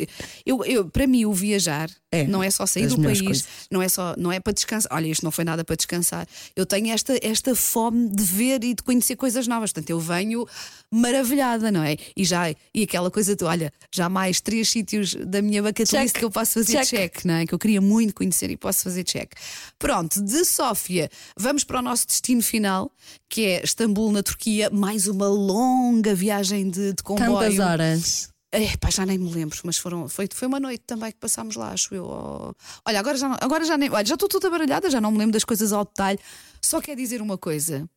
eu, 0.46 0.66
eu- 0.66 0.90
para 0.90 1.06
mim, 1.08 1.26
o 1.26 1.34
viajar 1.34 1.90
É, 2.12 2.26
não 2.28 2.44
é 2.44 2.50
só 2.50 2.66
sair 2.66 2.88
do 2.88 3.00
país, 3.02 3.22
coisas. 3.22 3.46
não 3.72 3.82
é 3.82 3.90
só 3.90 4.14
não 4.18 4.32
é 4.32 4.40
para 4.40 4.54
descansar. 4.54 4.92
Olha, 4.94 5.08
isto 5.08 5.24
não 5.24 5.32
foi 5.32 5.44
nada 5.44 5.64
para 5.64 5.76
descansar. 5.76 6.28
Eu 6.56 6.66
tenho 6.66 6.92
esta, 6.92 7.18
esta 7.22 7.56
fome 7.56 8.10
de 8.10 8.24
ver 8.24 8.64
e 8.64 8.74
de 8.74 8.84
conhecer 8.84 9.16
coisas 9.16 9.48
novas. 9.48 9.72
Portanto, 9.72 9.90
eu 9.90 10.00
venho 10.00 10.46
maravilhada, 10.94 11.72
não 11.72 11.84
é? 11.84 11.98
E 12.16 12.24
já 12.24 12.50
e 12.74 12.84
aquela 12.84 13.10
coisa 13.10 13.36
de, 13.36 13.44
olha, 13.44 13.74
já 13.92 14.08
mais 14.08 14.40
três 14.40 14.70
sítios 14.70 15.16
da 15.16 15.42
minha 15.42 15.62
bucket 15.64 15.90
Check. 15.90 16.02
list 16.04 16.16
que 16.16 16.24
eu 16.24 16.30
posso 16.32 16.54
fazer 16.54 16.86
Check. 16.86 16.88
check, 16.90 17.26
não 17.26 17.34
é? 17.34 17.46
Que 17.48 17.54
eu 17.54 17.60
queria 17.60 17.82
muito 17.82 18.14
conhecer 18.14 18.50
e 18.52 18.58
posso 18.58 18.84
fazer 18.84 19.04
check. 19.04 19.34
Pronto, 19.80 20.22
de 20.22 20.46
Sófia, 20.46 21.10
vamos 21.38 21.64
para 21.64 21.80
o 21.80 21.82
nosso 21.82 22.06
destino 22.06 22.44
final, 22.44 22.92
que 23.28 23.46
é 23.46 23.64
Istambul, 23.64 24.12
na 24.12 24.22
Turquia, 24.22 24.70
mais 24.70 25.08
uma 25.08 25.28
longa 25.28 26.14
viagem 26.14 26.70
de, 26.70 26.94
de 26.94 27.04
comboio. 27.04 27.40
Tantas 27.40 27.60
horas. 27.60 28.34
É, 28.52 28.78
pá, 28.78 28.92
já 28.92 29.04
nem 29.04 29.18
me 29.18 29.32
lembro, 29.32 29.58
mas 29.64 29.80
foram, 29.80 30.08
foi, 30.08 30.28
foi 30.32 30.48
uma 30.48 30.60
noite 30.60 30.84
também 30.86 31.12
que 31.12 31.18
passámos 31.18 31.56
lá, 31.56 31.70
acho 31.70 31.96
eu. 31.96 32.06
Oh, 32.06 32.54
Olha, 32.88 33.00
agora 33.00 33.18
já, 33.18 33.36
agora 33.42 33.66
já 33.66 33.76
nem. 33.76 33.90
Olha, 33.90 34.06
já 34.06 34.14
estou 34.14 34.30
toda 34.30 34.48
baralhada, 34.48 34.92
já 34.92 35.02
não 35.02 35.12
me 35.12 35.18
lembro 35.18 35.34
das 35.34 35.44
coisas 35.44 35.74
ao 35.74 35.84
detalhe. 35.84 36.20
Só 36.62 36.80
quer 36.80 36.96
dizer 36.96 37.20
uma 37.20 37.36
coisa. 37.36 37.90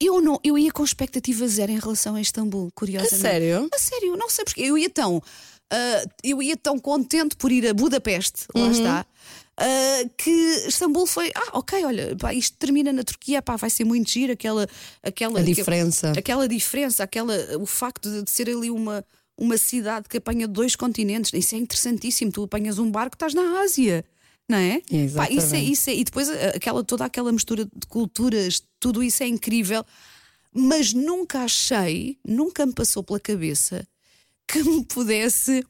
Eu, 0.00 0.20
não, 0.20 0.40
eu 0.42 0.58
ia 0.58 0.72
com 0.72 0.82
expectativa 0.84 1.46
zero 1.46 1.70
em 1.72 1.78
relação 1.78 2.14
a 2.16 2.20
Istambul, 2.20 2.68
A 2.68 2.70
curiosamente. 2.78 3.20
sério? 3.20 3.68
A 3.72 3.78
sério, 3.78 4.16
não 4.16 4.28
sei 4.28 4.44
porque. 4.44 4.60
Eu 4.62 4.76
ia 4.76 4.90
tão. 4.90 5.22
ah, 5.72 6.04
eu 6.24 6.42
ia 6.42 6.56
tão 6.56 6.78
contente 6.78 7.36
por 7.36 7.50
ir 7.52 7.66
a 7.68 7.72
Budapeste, 7.74 8.46
lá 8.54 8.62
Uhum. 8.64 8.70
está. 8.72 9.06
ah, 9.56 10.08
que 10.18 10.30
Istambul 10.68 11.06
foi, 11.06 11.30
ah, 11.34 11.58
ok, 11.58 11.84
olha, 11.84 12.16
pá, 12.16 12.34
isto 12.34 12.56
termina 12.58 12.92
na 12.92 13.04
Turquia, 13.04 13.40
pá, 13.40 13.54
vai 13.56 13.70
ser 13.70 13.84
muito 13.84 14.10
giro, 14.10 14.32
aquela, 14.32 14.66
aquela 15.02 15.38
A 15.38 15.42
diferença. 15.42 16.10
aquela 16.18 16.48
diferença, 16.48 17.04
aquela, 17.04 17.34
o 17.58 17.66
facto 17.66 18.10
de, 18.10 18.22
de 18.24 18.30
ser 18.30 18.48
ali 18.50 18.70
uma, 18.70 19.04
uma 19.38 19.56
cidade 19.56 20.08
que 20.08 20.16
apanha 20.16 20.48
dois 20.48 20.74
continentes, 20.74 21.32
isso 21.32 21.54
é 21.54 21.58
interessantíssimo. 21.58 22.32
Tu 22.32 22.42
apanhas 22.42 22.78
um 22.78 22.90
barco, 22.90 23.14
estás 23.14 23.34
na 23.34 23.60
Ásia, 23.60 24.04
não 24.52 24.58
é? 24.58 24.80
Pá, 25.16 25.28
isso 25.30 25.54
é, 25.54 25.60
isso 25.62 25.90
é 25.90 25.94
e 25.94 26.04
depois 26.04 26.28
a- 26.30 26.48
aquela, 26.54 26.84
toda 26.84 27.04
aquela 27.04 27.32
mistura 27.32 27.64
de 27.64 27.86
culturas, 27.88 28.62
tudo 28.78 29.02
isso 29.02 29.22
é 29.22 29.26
incrível, 29.26 29.84
mas 30.54 30.92
nunca 30.92 31.40
achei, 31.40 32.18
nunca 32.26 32.64
me 32.66 32.72
passou 32.72 33.02
pela 33.02 33.18
cabeça 33.18 33.86
que 34.46 34.62
me 34.62 34.84
pudesse. 34.84 35.64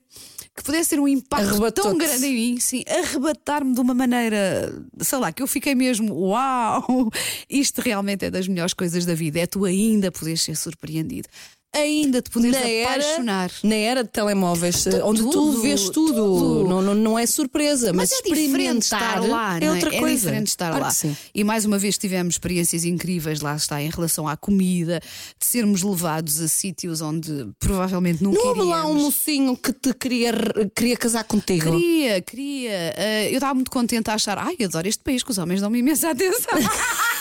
Que 0.55 0.63
pudesse 0.63 0.91
ter 0.91 1.01
um 1.01 1.09
impacto 1.09 1.47
tão 1.83 1.97
grande 1.97 2.27
em 2.27 2.35
mim, 2.35 2.61
sim, 2.61 2.85
arrebatar-me 2.87 3.73
de 3.73 3.81
uma 3.81 3.95
maneira, 3.95 4.71
sei 5.01 5.19
lá, 5.19 5.33
que 5.33 5.43
eu 5.43 5.47
fiquei 5.47 5.75
mesmo, 5.75 6.13
uau, 6.15 6.85
isto 7.49 7.81
realmente 7.81 8.27
é 8.27 8.31
das 8.31 8.47
melhores 8.47 8.75
coisas 8.75 9.07
da 9.07 9.15
vida, 9.15 9.41
é 9.41 9.47
tu 9.47 9.65
ainda 9.65 10.13
poderes 10.13 10.43
ser 10.43 10.55
surpreendido, 10.55 11.27
ainda 11.75 12.21
te 12.21 12.31
poderes 12.31 12.61
Na 12.61 12.69
era, 12.69 12.91
apaixonar. 12.91 13.51
na 13.63 13.75
era 13.75 14.03
de 14.05 14.11
telemóveis, 14.11 14.87
eh, 14.87 15.03
onde 15.03 15.23
tu 15.23 15.31
tudo, 15.31 15.63
vês 15.63 15.83
tudo, 15.89 16.15
tudo. 16.15 16.69
Não, 16.69 16.83
não, 16.83 16.95
não 16.95 17.19
é 17.19 17.25
surpresa, 17.27 17.93
mas, 17.93 18.11
Mas, 18.11 18.13
é 18.13 18.23
diferente 18.23 18.47
experimentar 18.85 19.17
estar 19.19 19.21
lá, 19.27 19.57
é 19.57 19.61
não 19.67 19.75
outra 19.75 19.95
É 19.95 19.99
coisa. 19.99 20.17
diferente 20.17 20.49
estar 20.49 20.69
Claro 20.77 20.85
lá. 20.85 21.17
E 21.35 21.43
mais 21.45 21.65
uma 21.65 21.79
vez 21.79 21.97
tivemos 21.97 22.35
experiências 22.35 22.85
incríveis, 22.85 23.41
lá 23.41 23.57
está, 23.57 23.81
em 23.83 23.89
relação 23.89 24.29
à 24.29 24.37
comida, 24.37 25.01
de 25.39 25.47
sermos 25.47 25.83
levados 25.83 26.41
a 26.41 26.49
sítios 26.49 27.01
onde 27.01 27.49
provavelmente 27.59 28.23
nunca 28.23 28.39
Não 28.39 28.49
houve 28.49 28.63
lá 28.63 28.87
um 28.87 28.95
mocinho 28.95 29.57
que 29.57 29.73
te 29.73 29.95
queria, 29.95 30.33
queria 30.75 30.97
casar 30.97 31.25
contigo? 31.25 31.71
Queria, 31.71 32.21
queria. 32.21 32.95
Ah, 32.97 33.25
eu 33.29 33.35
estava 33.35 33.55
muito 33.55 33.71
contente 33.71 34.11
a 34.11 34.15
achar, 34.15 34.37
ai, 34.39 34.57
adoro 34.65 34.87
este 34.89 35.03
país, 35.03 35.23
que 35.23 35.31
os 35.31 35.39
homens 35.39 35.61
dão-me 35.61 35.79
imensa 35.79 36.11
atenção. 36.11 36.53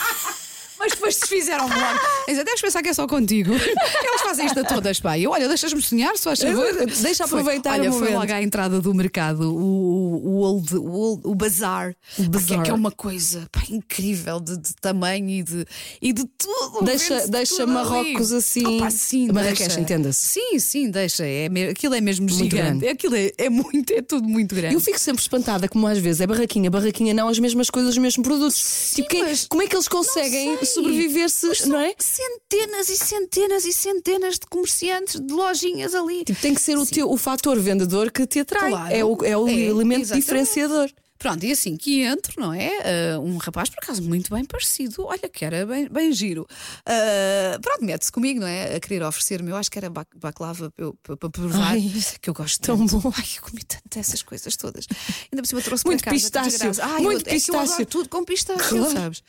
Mas 0.82 0.92
depois 0.94 1.16
desfizeram 1.16 1.68
logo. 1.68 2.00
Eles 2.26 2.44
deves 2.44 2.60
pensar 2.60 2.82
que 2.82 2.88
é 2.88 2.92
só 2.94 3.06
contigo. 3.06 3.52
Eles 3.54 4.20
fazem 4.22 4.46
isto 4.46 4.58
a 4.58 4.64
todas, 4.64 4.98
pá. 4.98 5.16
Eu, 5.16 5.30
olha, 5.30 5.46
deixas-me 5.46 5.80
sonhar, 5.80 6.16
se 6.16 6.24
faz 6.24 6.40
favor. 6.40 6.66
Deixa 7.02 7.26
Foi. 7.28 7.40
aproveitar 7.40 7.78
Olha, 7.78 7.92
foi 7.92 8.12
logo 8.12 8.32
à 8.32 8.42
entrada 8.42 8.80
do 8.80 8.92
mercado, 8.92 9.54
o, 9.54 10.26
o, 10.26 10.36
old, 10.40 10.76
o, 10.76 10.90
old- 10.92 11.22
o 11.24 11.34
bazar. 11.36 11.94
O 12.18 12.24
bazar. 12.24 12.62
Que, 12.64 12.70
é 12.70 12.74
uma 12.74 12.90
coisa 12.90 13.48
pá, 13.52 13.62
incrível 13.70 14.40
de, 14.40 14.56
de 14.58 14.74
tamanho 14.80 15.30
e 15.30 15.42
de, 15.44 15.64
e 16.02 16.12
de 16.12 16.24
tudo. 16.36 16.84
Deixa- 16.84 17.28
deixa 17.28 17.56
tudo 17.58 17.62
ali. 17.62 17.72
Marrocos 17.72 18.32
assim- 18.32 18.78
Opa, 18.78 18.90
sim, 18.90 19.28
Marrakech, 19.30 19.78
entenda-se. 19.80 20.28
Sim, 20.40 20.58
sim, 20.58 20.90
deixa. 20.90 21.24
É, 21.24 21.46
aquilo 21.70 21.94
é 21.94 22.00
mesmo 22.00 22.26
Muito 22.26 22.34
gigante. 22.44 22.56
grande. 22.80 22.88
Aquilo 22.88 23.14
é, 23.14 23.30
é 23.38 23.48
muito, 23.48 23.92
é 23.92 24.02
tudo 24.02 24.28
muito 24.28 24.52
grande. 24.54 24.74
Eu 24.74 24.80
fico 24.80 24.98
sempre 24.98 25.22
espantada, 25.22 25.68
como 25.68 25.86
às 25.86 25.98
vezes 25.98 26.20
é 26.20 26.26
barraquinha, 26.26 26.68
barraquinha 26.70 27.14
não, 27.14 27.28
as 27.28 27.38
mesmas 27.38 27.70
coisas, 27.70 27.92
os 27.92 27.98
mesmos 27.98 28.26
produtos. 28.26 28.92
tipo, 28.94 29.08
quem- 29.08 29.22
como 29.48 29.62
é 29.62 29.66
que 29.68 29.76
eles 29.76 29.86
conseguem. 29.88 30.58
Sobreviver 30.74 31.28
se, 31.30 31.68
não 31.68 31.80
é? 31.80 31.94
Centenas 31.98 32.88
e 32.88 32.96
centenas 32.96 33.64
e 33.64 33.72
centenas 33.72 34.34
de 34.34 34.46
comerciantes, 34.46 35.20
de 35.20 35.32
lojinhas 35.32 35.94
ali. 35.94 36.24
Tipo, 36.24 36.40
tem 36.40 36.54
que 36.54 36.60
ser 36.60 36.76
o, 36.78 36.86
teu, 36.86 37.10
o 37.10 37.16
fator 37.16 37.58
vendedor 37.58 38.10
que 38.10 38.26
te 38.26 38.40
atrai. 38.40 38.70
Claro. 38.70 38.94
É 38.94 39.04
o, 39.04 39.18
é 39.24 39.36
o 39.36 39.48
É, 39.48 39.52
elemento 39.52 40.02
exatamente. 40.02 40.24
diferenciador. 40.24 40.90
Pronto, 41.22 41.44
e 41.46 41.52
assim 41.52 41.76
que 41.76 42.02
entro, 42.02 42.32
não 42.40 42.52
é? 42.52 42.70
Ah, 43.14 43.20
um 43.20 43.36
rapaz, 43.36 43.70
por 43.70 43.78
acaso, 43.82 44.02
muito 44.02 44.34
bem 44.34 44.44
parecido. 44.44 45.04
Olha, 45.06 45.28
que 45.32 45.44
era 45.44 45.64
bem, 45.64 45.88
bem 45.88 46.12
giro. 46.12 46.46
Ah, 46.84 47.58
pronto, 47.62 47.84
mete-se 47.84 48.10
comigo, 48.10 48.40
não 48.40 48.46
é? 48.46 48.74
A 48.74 48.80
querer 48.80 49.02
oferecer-me. 49.04 49.50
Eu 49.50 49.56
acho 49.56 49.70
que 49.70 49.78
era 49.78 49.88
bac- 49.88 50.08
baklava 50.16 50.70
para, 50.70 50.84
eu- 50.84 50.96
provar. 51.30 51.70
Ai, 51.72 51.92
que 52.20 52.28
eu 52.28 52.34
gosto 52.34 52.60
tão 52.60 52.76
tanto. 52.76 52.98
bom. 52.98 53.12
Ai, 53.16 53.24
eu 53.36 53.42
comi 53.42 53.62
tanto 53.62 53.82
dessas 53.94 54.20
coisas 54.22 54.56
todas. 54.56 54.86
Ainda 55.30 55.42
por 55.42 55.46
cima 55.46 55.62
trouxe 55.62 55.84
Muito 55.86 56.02
para 56.02 56.12
casa. 56.12 56.22
pistácio. 56.48 56.72
Ai, 56.84 57.02
muito 57.02 57.26
eu, 57.28 57.32
é 57.32 57.36
eu 57.36 57.38
pistácio. 57.40 57.74
adoro 57.74 57.86
tudo 57.86 58.08
com 58.08 58.24
pistácio, 58.24 58.78
Claro. 58.78 58.92
sabes? 58.92 59.22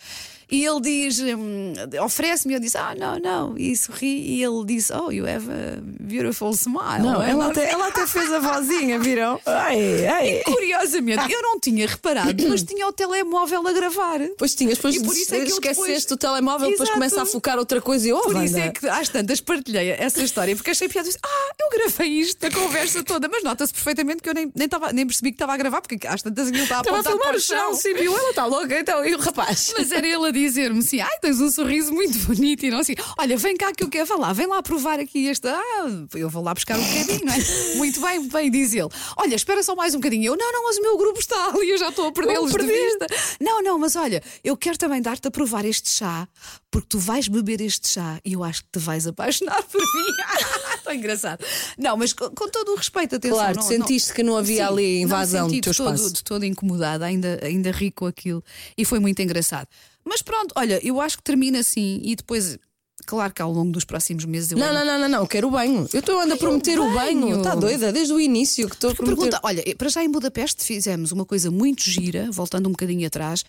E 0.51 0.63
ele 0.65 0.81
diz, 0.81 1.19
hum, 1.19 1.73
oferece-me, 2.03 2.53
eu 2.53 2.59
disse, 2.59 2.77
ah, 2.77 2.93
não, 2.95 3.17
não. 3.17 3.57
E 3.57 3.75
sorri, 3.75 4.05
e 4.35 4.43
ele 4.43 4.63
disse, 4.65 4.93
oh, 4.93 5.09
you 5.11 5.25
have 5.27 5.47
a 5.49 5.81
beautiful 6.03 6.51
smile. 6.51 7.01
Não, 7.01 7.23
É 7.23 7.31
ela 7.31 7.47
até, 7.49 7.71
ela 7.71 7.87
até 7.87 8.05
fez 8.05 8.31
a 8.31 8.39
vozinha, 8.39 8.99
viram? 8.99 9.39
Ai, 9.47 10.05
ai. 10.05 10.41
Curiosamente, 10.45 11.31
eu 11.31 11.41
não 11.41 11.59
tinha 11.59 11.82
reparado, 11.85 12.47
mas 12.49 12.63
tinha 12.63 12.87
o 12.87 12.93
telemóvel 12.93 13.67
a 13.67 13.71
gravar. 13.71 14.19
Pois 14.37 14.55
tinhas, 14.55 14.75
depois 14.77 14.95
E 14.95 15.03
por 15.03 15.15
isso 15.15 15.33
é 15.35 15.39
que 15.41 15.51
esqueceste 15.51 15.85
depois- 15.85 16.11
o 16.11 16.17
telemóvel, 16.17 16.69
depois 16.69 16.89
Exato. 16.89 16.93
começa 16.93 17.21
a 17.21 17.25
focar 17.25 17.57
outra 17.57 17.81
coisa 17.81 18.07
e 18.07 18.13
oh, 18.13 18.21
Por 18.21 18.43
isso 18.43 18.57
é 18.57 18.69
que 18.71 18.87
às 18.87 19.09
tantas 19.09 19.41
partilhei 19.41 19.91
essa 19.91 20.21
história, 20.23 20.55
porque 20.55 20.71
achei 20.71 20.87
piada. 20.89 21.07
Disse, 21.07 21.19
Ah, 21.23 21.51
eu 21.59 21.69
gravei 21.69 22.07
isto, 22.09 22.45
a 22.45 22.51
conversa 22.51 23.03
toda, 23.03 23.27
mas 23.27 23.43
nota-se 23.43 23.73
perfeitamente 23.73 24.21
que 24.21 24.29
eu 24.29 24.33
nem, 24.33 24.51
nem, 24.55 24.67
tava, 24.69 24.91
nem 24.93 25.05
percebi 25.05 25.31
que 25.31 25.35
estava 25.35 25.53
a 25.53 25.57
gravar, 25.57 25.81
porque 25.81 26.05
às 26.07 26.21
tantas 26.21 26.47
aquilo 26.47 26.63
estava 26.63 26.81
Estava 26.81 26.99
a 26.99 27.03
filmar 27.03 27.35
o 27.35 27.39
chão, 27.39 27.73
sim, 27.75 27.93
viu? 27.93 28.15
Ela 28.17 28.29
está 28.29 28.45
louca, 28.45 28.79
então, 28.79 29.05
e 29.05 29.13
o 29.15 29.19
rapaz? 29.19 29.73
Mas 29.77 29.91
era 29.91 30.05
ele 30.07 30.27
a 30.27 30.31
dizer-me 30.31 30.79
assim: 30.79 30.99
ai, 31.01 31.17
tens 31.19 31.39
um 31.41 31.49
sorriso 31.51 31.91
muito 31.93 32.17
bonito 32.19 32.65
e 32.65 32.71
não 32.71 32.79
assim. 32.79 32.95
Olha, 33.17 33.35
vem 33.37 33.55
cá 33.57 33.71
que 33.73 33.83
eu 33.83 33.89
quero 33.89 34.05
falar, 34.07 34.33
vem 34.33 34.47
lá 34.47 34.61
provar 34.63 34.99
aqui 34.99 35.27
este. 35.27 35.47
Ah, 35.47 35.87
eu 36.15 36.29
vou 36.29 36.43
lá 36.43 36.53
buscar 36.53 36.77
um 36.77 36.83
bocadinho, 36.83 37.25
não 37.25 37.33
é? 37.33 37.75
Muito 37.75 37.99
bem, 38.01 38.27
bem, 38.27 38.51
diz 38.51 38.73
ele. 38.73 38.89
Olha, 39.17 39.35
espera 39.35 39.61
só 39.63 39.75
mais 39.75 39.93
um 39.95 39.99
bocadinho. 39.99 40.25
Eu, 40.25 40.37
não, 40.37 40.51
não, 40.51 40.63
mas 40.65 40.77
o 40.77 40.81
meu 40.81 40.97
grupo 40.97 41.19
está 41.19 41.47
ali, 41.47 41.72
eu 41.73 41.77
já 41.77 41.89
estou 41.89 42.07
a 42.07 42.11
perdê-los 42.11 42.51
de 42.51 42.57
perder. 42.57 42.73
vista. 42.73 43.07
Não, 43.41 43.61
não, 43.61 43.77
mas 43.77 43.95
olha, 43.95 44.21
eu 44.43 44.55
quero 44.55 44.77
também 44.77 45.01
dar-te 45.01 45.27
a 45.27 45.31
provar 45.31 45.65
este 45.65 45.89
chá, 45.89 46.27
porque 46.71 46.87
tu 46.89 46.99
vais 46.99 47.27
beber 47.27 47.61
este 47.61 47.89
chá 47.89 48.19
e 48.23 48.33
eu 48.33 48.43
acho 48.43 48.63
que 48.63 48.69
te 48.71 48.79
vais 48.79 49.05
apaixonar 49.07 49.61
por 49.63 49.79
mim. 49.81 50.13
Estou 50.77 50.93
engraçado. 50.93 51.45
Não, 51.77 51.97
mas 51.97 52.13
com, 52.13 52.29
com 52.29 52.49
todo 52.49 52.71
o 52.73 52.75
respeito, 52.75 53.15
atenção. 53.15 53.37
Claro, 53.37 53.55
não, 53.57 53.63
sentiste 53.63 54.13
que 54.13 54.23
não 54.23 54.37
havia 54.37 54.67
Sim, 54.67 54.73
ali 54.73 54.95
não 54.99 55.03
invasão 55.05 55.47
do 55.47 55.61
teu 55.61 55.71
de 55.71 55.77
todo, 55.77 55.95
espaço. 55.95 56.13
de 56.13 56.23
todo 56.23 56.45
incomodada, 56.45 57.05
ainda, 57.05 57.39
ainda 57.43 57.71
ri 57.71 57.91
com 57.91 58.05
aquilo 58.05 58.43
e 58.77 58.85
foi 58.85 58.99
muito 58.99 59.21
engraçado. 59.21 59.67
Mas 60.05 60.21
pronto, 60.21 60.53
olha, 60.57 60.79
eu 60.85 60.99
acho 60.99 61.17
que 61.17 61.23
termina 61.23 61.59
assim 61.59 62.01
e 62.03 62.15
depois, 62.15 62.57
claro 63.03 63.33
que 63.33 63.41
ao 63.41 63.51
longo 63.51 63.71
dos 63.71 63.83
próximos 63.85 64.25
meses 64.25 64.51
eu 64.51 64.57
Não, 64.57 64.65
ando- 64.67 64.73
não, 64.75 64.85
não, 64.85 64.99
não, 64.99 65.19
não, 65.19 65.27
quero 65.27 65.47
o 65.47 65.51
banho. 65.51 65.87
Eu 65.93 65.99
estou 65.99 66.19
ando 66.19 66.33
a 66.33 66.37
prometer 66.37 66.79
o 66.79 66.87
o 66.89 66.93
banho. 66.93 67.37
Está 67.37 67.55
doida? 67.55 67.91
Desde 67.91 68.13
o 68.13 68.19
início 68.19 68.67
que 68.69 68.75
estou 68.75 68.91
a 68.91 68.95
prometer. 68.95 69.15
Pergunta, 69.15 69.39
olha, 69.43 69.63
para 69.75 69.89
já 69.89 70.03
em 70.03 70.09
Budapeste 70.09 70.63
fizemos 70.63 71.11
uma 71.11 71.25
coisa 71.25 71.51
muito 71.51 71.83
gira, 71.89 72.29
voltando 72.31 72.67
um 72.67 72.71
bocadinho 72.71 73.05
atrás, 73.05 73.43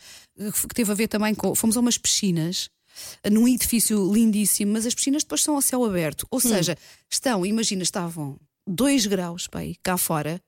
que 0.69 0.75
teve 0.75 0.91
a 0.91 0.95
ver 0.95 1.09
também 1.09 1.35
com. 1.35 1.55
Fomos 1.55 1.77
a 1.77 1.81
umas 1.81 1.97
piscinas. 1.99 2.69
Num 3.29 3.49
edifício 3.49 4.13
lindíssimo, 4.13 4.73
mas 4.73 4.87
as 4.87 4.95
piscinas 4.95 5.25
depois 5.25 5.43
são 5.43 5.57
a 5.59 5.63
céu 5.63 5.85
aberto. 5.85 6.27
Ou 6.31 6.39
seja, 6.41 6.79
estão, 7.11 7.45
imagina, 7.45 7.83
estavam 7.83 8.39
2 8.69 9.07
graus 9.07 9.49
bem, 9.53 9.77
cá 9.83 9.97
fora, 9.97 10.41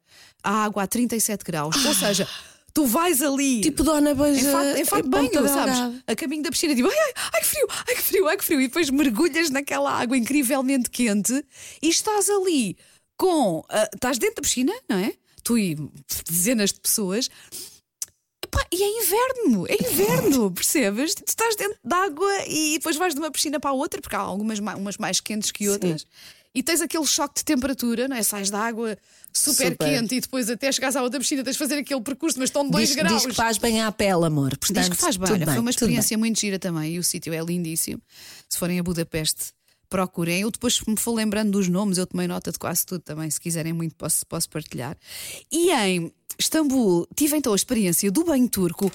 a 0.45 0.63
água 0.65 0.85
a 0.85 0.87
37 0.87 1.43
graus. 1.45 1.85
Ou 1.85 1.93
seja, 1.93 2.29
tu 2.77 2.85
vais 2.85 3.23
ali. 3.23 3.63
Tipo 3.63 3.83
Dona 3.83 4.15
Beija. 4.15 4.47
Em 4.49 4.53
fato, 4.53 4.79
em 4.79 4.85
fato 4.85 5.09
banho, 5.09 5.49
sabes? 5.49 6.03
A 6.07 6.15
caminho 6.15 6.43
da 6.43 6.51
piscina, 6.51 6.75
tipo, 6.75 6.89
ai, 6.89 6.95
ai, 6.99 7.13
ai 7.33 7.41
que 7.41 7.47
frio, 7.47 7.67
ai 7.71 7.95
que 7.95 8.03
frio, 8.03 8.29
ai 8.29 8.37
que 8.37 8.45
frio. 8.45 8.61
E 8.61 8.67
depois 8.67 8.91
mergulhas 8.91 9.49
naquela 9.49 9.91
água 9.91 10.17
incrivelmente 10.17 10.91
quente 10.91 11.43
e 11.83 11.89
estás 11.89 12.29
ali 12.29 12.77
com. 13.17 13.65
ah, 13.71 13.89
estás 13.95 14.19
dentro 14.19 14.37
da 14.37 14.43
piscina, 14.43 14.73
não 14.89 14.99
é? 14.99 15.15
Tu 15.43 15.57
e 15.57 15.77
dezenas 16.29 16.71
de 16.73 16.81
pessoas. 16.81 17.31
Epá, 18.45 18.65
e 18.71 18.83
é 18.83 19.03
inverno, 19.03 19.67
é 19.69 19.75
inverno, 19.75 20.51
percebes? 20.53 21.15
Tu 21.15 21.25
estás 21.27 21.57
dentro 21.57 21.79
de 21.83 21.95
água 21.95 22.31
e 22.47 22.75
depois 22.75 22.97
vais 22.97 23.15
de 23.15 23.21
uma 23.21 23.31
piscina 23.31 23.59
para 23.59 23.71
a 23.71 23.75
outra, 23.75 24.01
porque 24.01 24.15
há 24.15 24.21
algumas 24.21 24.61
ma- 24.61 24.77
umas 24.77 24.99
mais 24.99 25.19
quentes 25.21 25.51
que 25.51 25.69
outras, 25.69 26.07
e 26.57 26.63
tens 26.63 26.81
aquele 26.81 27.05
choque 27.05 27.35
de 27.37 27.45
temperatura, 27.45 28.09
não 28.09 28.17
é? 28.17 28.23
Sais 28.23 28.49
da 28.49 28.59
água 28.59 28.97
super, 29.31 29.73
Super. 29.73 29.77
quente 29.77 30.15
e 30.15 30.21
depois 30.23 30.49
até 30.49 30.73
chegares 30.73 30.97
à 30.97 31.03
outra 31.03 31.21
piscina 31.21 31.45
tens 31.45 31.53
de 31.53 31.59
fazer 31.59 31.75
aquele 31.77 32.01
percurso, 32.01 32.39
mas 32.39 32.49
estão 32.49 32.67
2 32.67 32.89
Diz, 32.89 32.97
graus. 32.97 33.15
diz 33.15 33.27
que 33.27 33.35
faz 33.35 33.59
bem 33.59 33.83
à 33.83 33.93
pele, 33.93 34.25
amor. 34.25 34.57
Portanto, 34.57 34.79
Diz 34.85 34.89
que 34.89 34.97
faz 34.97 35.19
bem, 35.19 35.31
olha, 35.31 35.45
foi 35.47 35.59
uma 35.59 35.69
experiência 35.69 36.17
muito 36.17 36.41
gira 36.41 36.59
também 36.59 36.95
e 36.95 36.99
o 36.99 37.05
sítio 37.05 37.35
é 37.35 37.41
lindíssimo. 37.41 38.01
Se 38.49 38.59
forem 38.59 38.79
a 38.79 38.83
Budapeste, 38.83 39.53
procurem. 39.91 40.41
Eu 40.41 40.51
depois 40.51 40.81
me 40.87 40.97
for 40.97 41.13
lembrando 41.13 41.51
dos 41.51 41.69
nomes, 41.69 41.99
eu 41.99 42.07
tomei 42.07 42.27
nota 42.27 42.51
de 42.51 42.59
quase 42.59 42.87
tudo 42.87 43.03
também, 43.03 43.31
se 43.31 43.39
quiserem 43.39 43.75
muito 43.75 43.95
posso, 43.95 44.27
posso 44.27 44.49
partilhar. 44.49 44.97
E 45.53 45.71
em 45.73 46.11
Istambul 46.39 47.07
tive 47.15 47.37
então 47.37 47.53
a 47.53 47.57
experiência 47.57 48.11
do 48.11 48.25
banho 48.25 48.49
turco. 48.49 48.91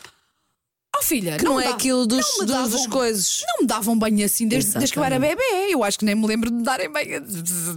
Oh 1.01 1.03
filha, 1.03 1.37
Que 1.37 1.43
não, 1.43 1.57
me 1.57 1.63
é 1.63 1.67
dá- 1.69 1.73
aquilo 1.73 2.05
dos, 2.05 2.25
não 2.37 2.45
dos, 2.45 2.55
davam- 2.55 2.69
das 2.71 2.87
coisas. 2.87 3.43
não 3.47 3.61
me 3.61 3.67
davam 3.67 3.97
banho 3.97 4.23
assim 4.25 4.47
desde, 4.47 4.71
desde 4.73 4.93
que 4.93 4.99
eu 4.99 5.03
era 5.03 5.19
bebê. 5.19 5.41
Eu 5.69 5.83
acho 5.83 5.97
que 5.99 6.05
nem 6.05 6.13
me 6.15 6.25
lembro 6.27 6.49
de 6.49 6.57
me 6.57 6.63
darem 6.63 6.91
banho 6.91 7.21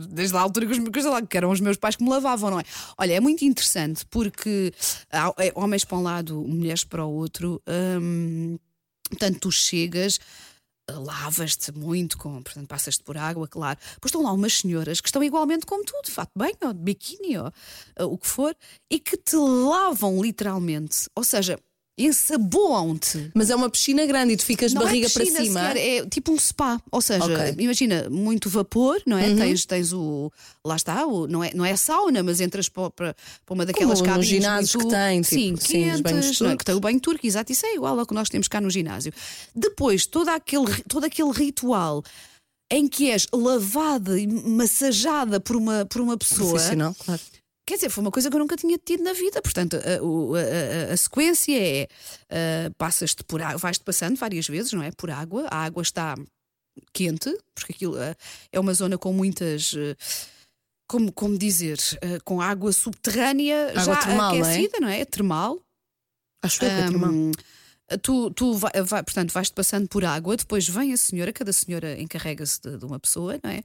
desde 0.08 0.36
a 0.36 0.40
altura 0.40 0.66
que, 0.66 0.98
os, 0.98 1.04
lá, 1.06 1.22
que 1.22 1.36
eram 1.36 1.50
os 1.50 1.60
meus 1.60 1.76
pais 1.76 1.96
que 1.96 2.02
me 2.04 2.10
lavavam, 2.10 2.50
não 2.50 2.60
é? 2.60 2.64
Olha, 2.98 3.14
é 3.14 3.20
muito 3.20 3.44
interessante 3.44 4.04
porque 4.06 4.72
é, 5.10 5.52
homens 5.54 5.84
para 5.84 5.96
um 5.98 6.02
lado, 6.02 6.34
mulheres 6.46 6.84
para 6.84 7.04
o 7.04 7.10
outro. 7.12 7.62
hum, 8.00 8.58
portanto, 9.08 9.38
tu 9.40 9.50
chegas. 9.50 10.20
Lavas-te 10.90 11.72
muito, 11.72 12.18
com, 12.18 12.42
portanto, 12.42 12.68
passas-te 12.68 13.02
por 13.02 13.16
água, 13.16 13.48
claro. 13.48 13.78
Depois 13.94 14.10
estão 14.10 14.22
lá 14.22 14.30
umas 14.32 14.52
senhoras 14.52 15.00
que 15.00 15.08
estão 15.08 15.24
igualmente 15.24 15.64
como 15.64 15.82
tu, 15.82 15.94
de 16.04 16.10
fato 16.10 16.30
bem, 16.36 16.52
ou 16.62 16.74
de 16.74 16.78
biquíni, 16.80 17.38
ou 17.38 17.46
uh, 17.46 18.04
o 18.04 18.18
que 18.18 18.26
for, 18.26 18.54
e 18.90 19.00
que 19.00 19.16
te 19.16 19.34
lavam 19.34 20.20
literalmente. 20.20 21.08
Ou 21.16 21.24
seja, 21.24 21.58
ensaboam-te. 21.96 23.30
Mas 23.34 23.50
é 23.50 23.56
uma 23.56 23.70
piscina 23.70 24.04
grande 24.06 24.32
e 24.34 24.36
tu 24.36 24.44
ficas 24.44 24.70
de 24.72 24.76
Não 24.76 24.82
barriga 24.84 25.06
é 25.06 25.08
piscina 25.10 25.36
para 25.36 25.44
cima. 25.44 25.60
sequer, 25.68 25.76
é 25.76 26.06
tipo 26.06 26.32
um 26.32 26.38
spa. 26.38 26.80
Ou 26.90 27.00
seja, 27.00 27.24
Ok. 27.24 27.36
Uhum. 27.36 27.54
imagina, 27.58 28.08
muito 28.10 28.48
vapor, 28.48 29.00
não 29.06 29.16
é? 29.18 29.34
Tens, 29.34 29.64
tens 29.64 29.92
o. 29.92 30.30
Lá 30.64 30.76
está, 30.76 31.06
o, 31.06 31.26
não, 31.26 31.42
é, 31.44 31.52
não 31.54 31.64
é 31.64 31.76
sauna, 31.76 32.22
mas 32.22 32.40
entras 32.40 32.68
para, 32.68 32.90
para, 32.90 33.14
uma 33.50 33.64
daquelas 33.66 34.00
Como 34.00 34.10
nos 34.16 34.26
cabines. 34.26 34.28
ginásios 34.28 34.82
que 34.82 35.24
sim, 35.24 35.54
tipo, 35.54 35.66
sim, 35.68 35.90
os 35.92 36.00
banhos 36.00 36.40
não 36.40 36.48
é? 36.48 36.50
turcos. 36.50 36.56
que 36.58 36.64
tem 36.64 36.74
o 36.74 36.80
banho 36.80 37.00
turco, 37.00 37.26
exato, 37.26 37.52
isso 37.52 37.66
é 37.66 37.74
igual 37.74 37.98
ao 37.98 38.06
que 38.06 38.14
nós 38.14 38.28
temos 38.28 38.48
cá 38.48 38.60
no 38.60 38.70
ginásio. 38.70 39.12
Depois, 39.54 40.06
todo 40.06 40.28
aquele, 40.28 40.82
todo 40.88 41.04
aquele 41.04 41.30
ritual. 41.32 42.02
Em 42.70 42.88
que 42.88 43.10
és 43.10 43.26
lavada 43.32 44.18
e 44.18 44.26
massageada 44.26 45.38
por 45.38 45.54
uma, 45.54 45.84
por 45.84 46.00
uma 46.00 46.16
pessoa. 46.16 46.48
Profissional, 46.54 46.96
claro. 46.98 47.20
Quer 47.66 47.76
dizer, 47.76 47.88
foi 47.90 48.02
uma 48.02 48.10
coisa 48.10 48.28
que 48.28 48.36
eu 48.36 48.40
nunca 48.40 48.56
tinha 48.56 48.76
tido 48.78 49.02
na 49.02 49.12
vida. 49.14 49.40
Portanto, 49.40 49.76
a, 49.76 49.78
a- 49.80 50.90
a- 50.90 50.92
a 50.92 50.96
sequência 50.96 51.58
é: 51.58 51.88
ah, 52.30 52.70
passas-te 52.76 53.24
por 53.24 53.40
água, 53.40 53.56
vais-te 53.58 53.82
passando 53.84 54.16
várias 54.16 54.46
vezes, 54.46 54.72
não 54.72 54.82
é? 54.82 54.90
Por 54.92 55.10
água. 55.10 55.46
A 55.50 55.64
água 55.64 55.82
está 55.82 56.14
quente, 56.92 57.34
porque 57.54 57.72
aquilo 57.72 57.96
ah, 57.98 58.14
é 58.52 58.60
uma 58.60 58.74
zona 58.74 58.98
com 58.98 59.12
muitas. 59.12 59.74
ah, 59.76 59.96
como, 60.86 61.10
como 61.10 61.38
dizer, 61.38 61.78
com 62.24 62.42
água 62.42 62.70
subterrânea 62.70 63.70
Água 63.70 63.82
já 63.82 63.96
termal, 63.96 64.34
é? 64.34 64.40
aquecida, 64.40 64.80
não 64.80 64.88
é? 64.88 65.00
É 65.00 65.04
termal. 65.06 65.58
Acho 66.42 66.58
que 66.60 66.66
é 66.66 66.68
termal. 66.90 67.10
Tu, 68.02 68.30
tu 68.32 68.54
vai, 68.54 68.70
vai- 68.82 69.02
portanto, 69.02 69.32
vais-te 69.32 69.54
passando 69.54 69.88
por 69.88 70.04
água, 70.04 70.36
depois 70.36 70.68
vem 70.68 70.92
a 70.92 70.96
senhora, 70.98 71.32
cada 71.32 71.52
senhora 71.54 71.98
encarrega-se 71.98 72.60
de, 72.60 72.76
de 72.76 72.84
uma 72.84 72.98
pessoa, 73.00 73.40
não 73.42 73.50
é? 73.50 73.62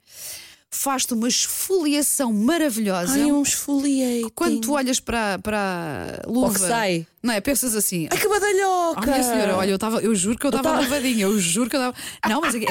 Faz-te 0.71 1.13
uma 1.15 1.27
esfoliação 1.27 2.31
maravilhosa. 2.31 3.13
Ai, 3.13 3.31
um 3.31 3.41
esfoliei. 3.41 4.25
Quando 4.35 4.61
tu 4.61 4.73
olhas 4.73 4.99
para, 4.99 5.39
para 5.39 6.21
a 6.23 6.29
luva, 6.29 6.59
sai. 6.59 7.07
não 7.23 7.33
é? 7.33 7.41
Pensas 7.41 7.75
assim. 7.75 8.07
Ai, 8.11 8.17
que 8.17 8.27
badalhoca! 8.27 9.01
Oh, 9.01 9.05
minha 9.11 9.23
senhora, 9.23 9.55
olha, 9.57 9.71
eu, 9.71 9.79
tava, 9.79 9.99
eu 9.99 10.13
juro 10.13 10.37
que 10.37 10.45
eu 10.45 10.49
estava 10.49 10.69
tava- 10.69 10.81
lavadinha, 10.81 11.23
eu 11.23 11.39
juro 11.39 11.69
que 11.69 11.75
eu 11.75 11.79
estava. 11.89 11.95
Não, 12.29 12.39
mas 12.41 12.53
é 12.53 12.59
que- 12.59 12.67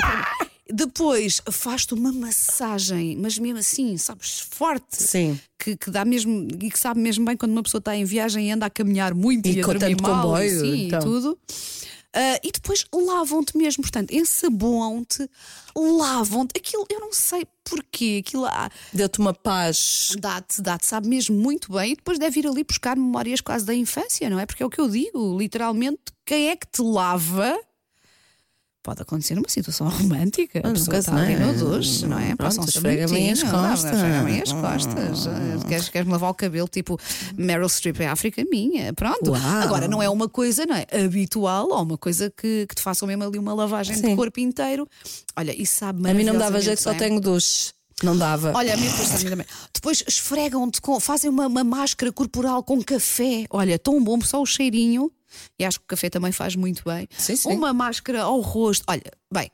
depois 0.72 1.40
faz-te 1.50 1.94
uma 1.94 2.12
massagem, 2.12 3.16
mas 3.16 3.38
mesmo 3.38 3.58
assim, 3.58 3.96
sabes, 3.96 4.46
forte. 4.50 5.02
Sim. 5.02 5.38
Que, 5.58 5.76
que 5.76 5.90
dá 5.90 6.04
mesmo 6.04 6.46
e 6.60 6.70
que 6.70 6.78
sabe 6.78 7.00
mesmo 7.00 7.24
bem 7.24 7.36
quando 7.36 7.52
uma 7.52 7.62
pessoa 7.62 7.78
está 7.80 7.96
em 7.96 8.04
viagem 8.04 8.48
e 8.48 8.52
anda 8.52 8.66
a 8.66 8.70
caminhar 8.70 9.12
muito 9.14 9.46
e, 9.48 9.56
E 9.56 9.60
a 9.60 9.64
dormir 9.66 10.00
mal 10.00 10.22
comboio, 10.22 10.46
e, 10.46 10.60
sim, 10.60 10.86
então. 10.86 11.00
e 11.00 11.02
tudo. 11.02 11.38
Ah, 12.14 12.40
e 12.42 12.50
depois 12.50 12.84
lavam-te 12.92 13.56
mesmo, 13.56 13.82
portanto, 13.82 14.12
ensaboam-te, 14.12 15.28
lavam-te. 15.76 16.58
Aquilo, 16.58 16.86
eu 16.90 17.00
não 17.00 17.12
sei 17.12 17.46
porquê, 17.64 18.22
aquilo 18.26 18.46
ah, 18.46 18.70
Deu-te 18.92 19.18
uma 19.18 19.34
paz. 19.34 20.14
dá-te, 20.18 20.62
dá-te, 20.62 20.86
sabe 20.86 21.08
mesmo 21.08 21.36
muito 21.36 21.72
bem. 21.72 21.92
E 21.92 21.96
depois 21.96 22.18
deve 22.18 22.40
ir 22.40 22.46
ali 22.46 22.64
buscar 22.64 22.96
memórias 22.96 23.40
quase 23.40 23.64
da 23.64 23.74
infância, 23.74 24.28
não 24.30 24.38
é? 24.40 24.46
Porque 24.46 24.62
é 24.62 24.66
o 24.66 24.70
que 24.70 24.80
eu 24.80 24.88
digo, 24.88 25.38
literalmente, 25.38 26.00
quem 26.24 26.48
é 26.48 26.56
que 26.56 26.66
te 26.66 26.82
lava? 26.82 27.58
Pode 28.82 29.02
acontecer 29.02 29.36
uma 29.36 29.48
situação 29.48 29.88
romântica. 29.90 30.60
A 30.64 30.68
Ah, 30.68 30.72
pessoa 30.72 30.98
está 30.98 31.16
ali 31.16 31.36
não 31.36 31.50
é? 31.50 31.52
no 31.52 32.08
não 32.08 32.18
é? 32.18 32.36
Pronto, 32.36 32.68
esfrega-me 32.68 33.30
as 33.30 33.42
costas. 33.42 33.92
Esfrega-me 33.92 34.42
as 34.42 34.52
costas. 34.52 35.26
Ah, 35.26 35.66
Queres, 35.68 35.88
queres-me 35.88 36.12
lavar 36.12 36.30
o 36.30 36.34
cabelo 36.34 36.68
tipo 36.68 36.98
Meryl 37.36 37.68
Streep 37.68 38.00
é 38.00 38.06
África 38.06 38.42
minha? 38.50 38.92
Pronto. 38.94 39.32
Uau. 39.32 39.40
Agora, 39.62 39.88
não 39.88 40.02
é 40.02 40.08
uma 40.08 40.28
coisa 40.28 40.64
não 40.64 40.74
é, 40.76 40.86
habitual 41.04 41.68
ou 41.70 41.82
uma 41.82 41.98
coisa 41.98 42.32
que, 42.34 42.66
que 42.66 42.74
te 42.76 42.80
façam 42.82 43.06
mesmo 43.08 43.24
ali 43.24 43.38
uma 43.38 43.52
lavagem 43.52 43.94
de 43.96 44.00
Sim. 44.00 44.16
corpo 44.16 44.40
inteiro. 44.40 44.88
Olha, 45.36 45.60
isso 45.60 45.74
sabe 45.76 46.08
A 46.08 46.14
mim 46.14 46.24
não 46.24 46.32
me 46.34 46.38
dava 46.38 46.60
jeito, 46.60 46.80
só 46.80 46.90
bem. 46.90 46.98
tenho 47.00 47.20
duche. 47.20 47.72
Não 48.02 48.16
dava. 48.16 48.52
Olha, 48.54 48.74
a 48.74 48.76
mim 48.76 48.86
depois, 48.88 49.12
a 49.12 49.18
mim 49.18 49.30
também. 49.30 49.46
Depois 49.74 50.04
esfregam-te, 50.06 50.80
com, 50.80 51.00
fazem 51.00 51.28
uma, 51.28 51.48
uma 51.48 51.64
máscara 51.64 52.12
corporal 52.12 52.62
com 52.62 52.80
café. 52.82 53.44
Olha, 53.50 53.76
tão 53.76 54.02
bom, 54.02 54.20
só 54.20 54.40
o 54.40 54.46
cheirinho. 54.46 55.10
E 55.58 55.64
acho 55.64 55.78
que 55.78 55.84
o 55.84 55.88
café 55.88 56.08
também 56.10 56.32
faz 56.32 56.54
muito 56.56 56.82
bem. 56.84 57.08
Sim, 57.16 57.36
sim. 57.36 57.52
Uma 57.52 57.72
máscara 57.72 58.22
ao 58.22 58.40
rosto. 58.40 58.84
Olha, 58.88 59.02
bem, 59.32 59.50